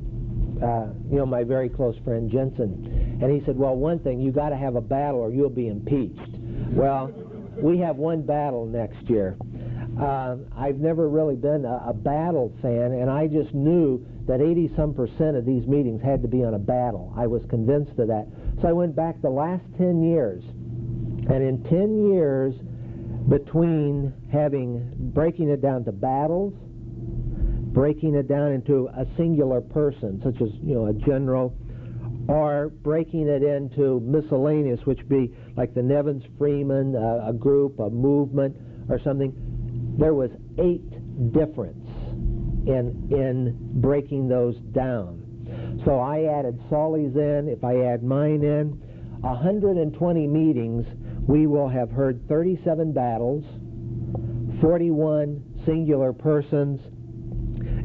uh, 0.63 0.87
you 1.11 1.17
know, 1.17 1.27
my 1.27 1.43
very 1.43 1.69
close 1.69 1.97
friend 2.05 2.31
Jensen, 2.31 3.19
and 3.21 3.33
he 3.33 3.45
said, 3.45 3.57
well, 3.57 3.75
one 3.75 3.99
thing, 3.99 4.21
you 4.21 4.31
got 4.31 4.51
to 4.51 4.57
have 4.57 4.77
a 4.77 4.81
battle 4.81 5.19
or 5.19 5.33
you'll 5.33 5.51
be 5.51 5.67
impeached. 5.67 6.21
Well, 6.71 7.11
we 7.57 7.79
have 7.79 7.97
one 7.97 8.23
battle 8.23 8.67
next 8.67 9.11
year. 9.11 9.37
Uh, 10.01 10.37
I've 10.57 10.79
never 10.79 11.09
really 11.09 11.35
been 11.35 11.65
a, 11.65 11.89
a 11.89 11.93
battle 11.93 12.55
fan, 12.63 12.93
and 12.93 13.11
I 13.11 13.27
just 13.27 13.53
knew 13.53 14.07
that 14.29 14.41
80 14.41 14.71
some 14.77 14.95
percent 14.95 15.37
of 15.37 15.45
these 15.45 15.67
meetings 15.67 16.01
had 16.03 16.23
to 16.23 16.29
be 16.29 16.45
on 16.45 16.55
a 16.55 16.59
battle. 16.59 17.13
I 17.17 17.27
was 17.27 17.43
convinced 17.51 17.99
of 17.99 18.07
that. 18.09 18.29
So 18.63 18.69
I 18.69 18.73
went 18.73 18.95
back 18.95 19.21
the 19.21 19.31
last 19.31 19.65
10 19.77 20.05
years, 20.05 20.45
and 20.45 21.43
in 21.43 21.65
10 21.65 22.13
years, 22.13 22.55
between 23.29 24.15
having 24.33 25.11
breaking 25.13 25.49
it 25.49 25.61
down 25.61 25.85
to 25.85 25.93
battles, 25.93 26.55
breaking 27.73 28.15
it 28.15 28.29
down 28.29 28.53
into 28.53 28.89
a 28.89 29.07
singular 29.17 29.61
person, 29.61 30.21
such 30.23 30.41
as 30.43 30.49
you 30.63 30.75
know 30.75 30.87
a 30.87 30.93
general, 30.93 31.57
or 32.29 32.69
breaking 32.83 33.29
it 33.29 33.43
into 33.43 34.01
miscellaneous, 34.01 34.81
which 34.85 35.07
be 35.09 35.35
like 35.57 35.75
the 35.75 35.83
Nevins 35.83 36.23
Freeman, 36.39 36.95
uh, 36.95 37.29
a 37.29 37.33
group, 37.33 37.79
a 37.81 37.91
movement, 37.91 38.57
or 38.89 39.01
something. 39.03 39.33
There 39.99 40.15
was 40.15 40.31
eight 40.59 41.33
difference 41.33 41.87
in 42.67 43.09
in 43.11 43.57
breaking 43.81 44.29
those 44.29 44.57
down. 44.73 45.21
So 45.85 45.99
I 45.99 46.25
added 46.39 46.61
Solly's 46.71 47.17
in. 47.17 47.49
If 47.49 47.65
I 47.65 47.93
add 47.93 48.03
mine 48.05 48.45
in, 48.45 48.81
120 49.21 50.27
meetings, 50.27 50.87
we 51.27 51.47
will 51.47 51.69
have 51.69 51.91
heard 51.91 52.27
37 52.29 52.93
battles, 52.93 53.45
41 54.61 55.43
singular 55.65 56.13
persons, 56.13 56.81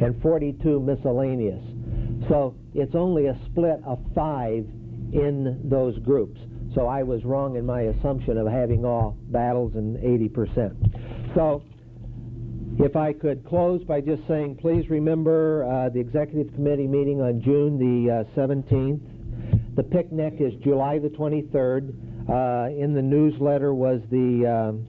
and 0.02 0.22
42 0.22 0.80
miscellaneous. 0.80 1.64
So 2.30 2.56
it's 2.74 2.96
only 2.96 3.28
a 3.28 3.38
split 3.46 3.80
of 3.86 4.00
five 4.14 4.66
in 5.14 5.62
those 5.64 5.98
groups. 6.00 6.40
So 6.76 6.88
I 6.88 7.04
was 7.04 7.24
wrong 7.24 7.56
in 7.56 7.66
my 7.66 7.82
assumption 7.82 8.38
of 8.38 8.48
having 8.48 8.86
all 8.86 9.18
battles 9.30 9.74
and 9.76 9.98
80%. 9.98 11.34
So 11.34 11.64
if 12.80 12.96
I 12.96 13.14
could 13.14 13.46
close 13.46 13.84
by 13.84 14.02
just 14.02 14.22
saying, 14.28 14.58
please 14.62 14.90
remember 14.90 15.66
uh, 15.66 15.90
the 15.90 16.00
executive 16.00 16.54
committee 16.54 16.88
meeting 16.88 17.22
on 17.22 17.42
June 17.42 17.80
the 17.80 18.12
uh, 18.12 18.40
17th. 18.40 19.76
The 19.76 19.84
picnic 19.84 20.36
is 20.40 20.54
July 20.64 21.00
the 21.00 21.10
23rd. 21.10 22.30
Uh, 22.30 22.70
in 22.70 22.94
the 22.94 23.02
newsletter 23.02 23.74
was 23.74 24.02
the 24.12 24.46
um, 24.46 24.86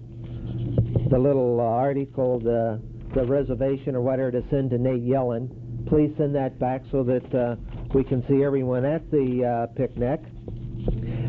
the 1.08 1.18
little 1.18 1.60
article, 1.60 2.40
the 2.40 2.80
the 3.18 3.24
reservation 3.24 3.96
or 3.96 4.00
whatever 4.00 4.30
to 4.30 4.42
send 4.48 4.70
to 4.70 4.78
Nate 4.78 5.02
Yellen. 5.02 5.48
Please 5.88 6.12
send 6.16 6.34
that 6.36 6.56
back 6.60 6.82
so 6.92 7.02
that 7.02 7.34
uh, 7.34 7.56
we 7.92 8.04
can 8.04 8.24
see 8.28 8.44
everyone 8.44 8.84
at 8.84 9.10
the 9.10 9.44
uh, 9.44 9.74
picnic. 9.74 10.20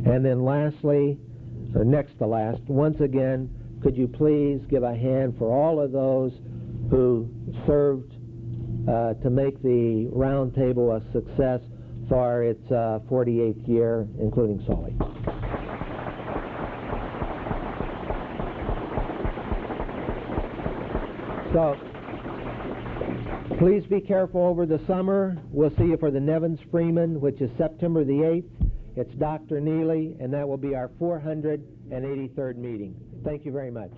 And 0.06 0.24
then 0.24 0.44
lastly, 0.44 1.18
or 1.76 1.84
next 1.84 2.18
to 2.20 2.28
last, 2.28 2.62
once 2.68 3.00
again, 3.02 3.50
could 3.82 3.98
you 3.98 4.08
please 4.08 4.62
give 4.70 4.84
a 4.84 4.94
hand 4.94 5.36
for 5.40 5.52
all 5.52 5.82
of 5.82 5.92
those 5.92 6.32
who 6.92 7.28
served 7.66 8.14
uh, 8.88 9.16
to 9.24 9.30
make 9.32 9.60
the 9.64 10.12
roundtable 10.14 10.96
a 10.96 11.12
success 11.12 11.62
for 12.08 12.44
its 12.44 12.66
uh, 12.72 13.00
48th 13.10 13.68
year, 13.68 14.08
including 14.20 14.64
Solly. 14.68 14.96
So, 21.54 21.76
please 23.58 23.84
be 23.88 24.00
careful 24.00 24.42
over 24.42 24.68
the 24.68 24.80
summer. 24.86 25.36
We'll 25.52 25.76
see 25.78 25.86
you 25.86 25.98
for 25.98 26.12
the 26.12 26.20
Nevins 26.20 26.60
Freeman, 26.70 27.20
which 27.20 27.42
is 27.42 27.50
September 27.58 28.04
the 28.04 28.14
8th. 28.14 28.70
It's 28.96 29.14
Dr. 29.16 29.60
Neely, 29.60 30.16
and 30.20 30.32
that 30.32 30.48
will 30.48 30.58
be 30.58 30.76
our 30.76 30.90
483rd 31.02 32.58
meeting. 32.58 32.96
Thank 33.24 33.46
you 33.46 33.52
very 33.52 33.72
much. 33.72 33.92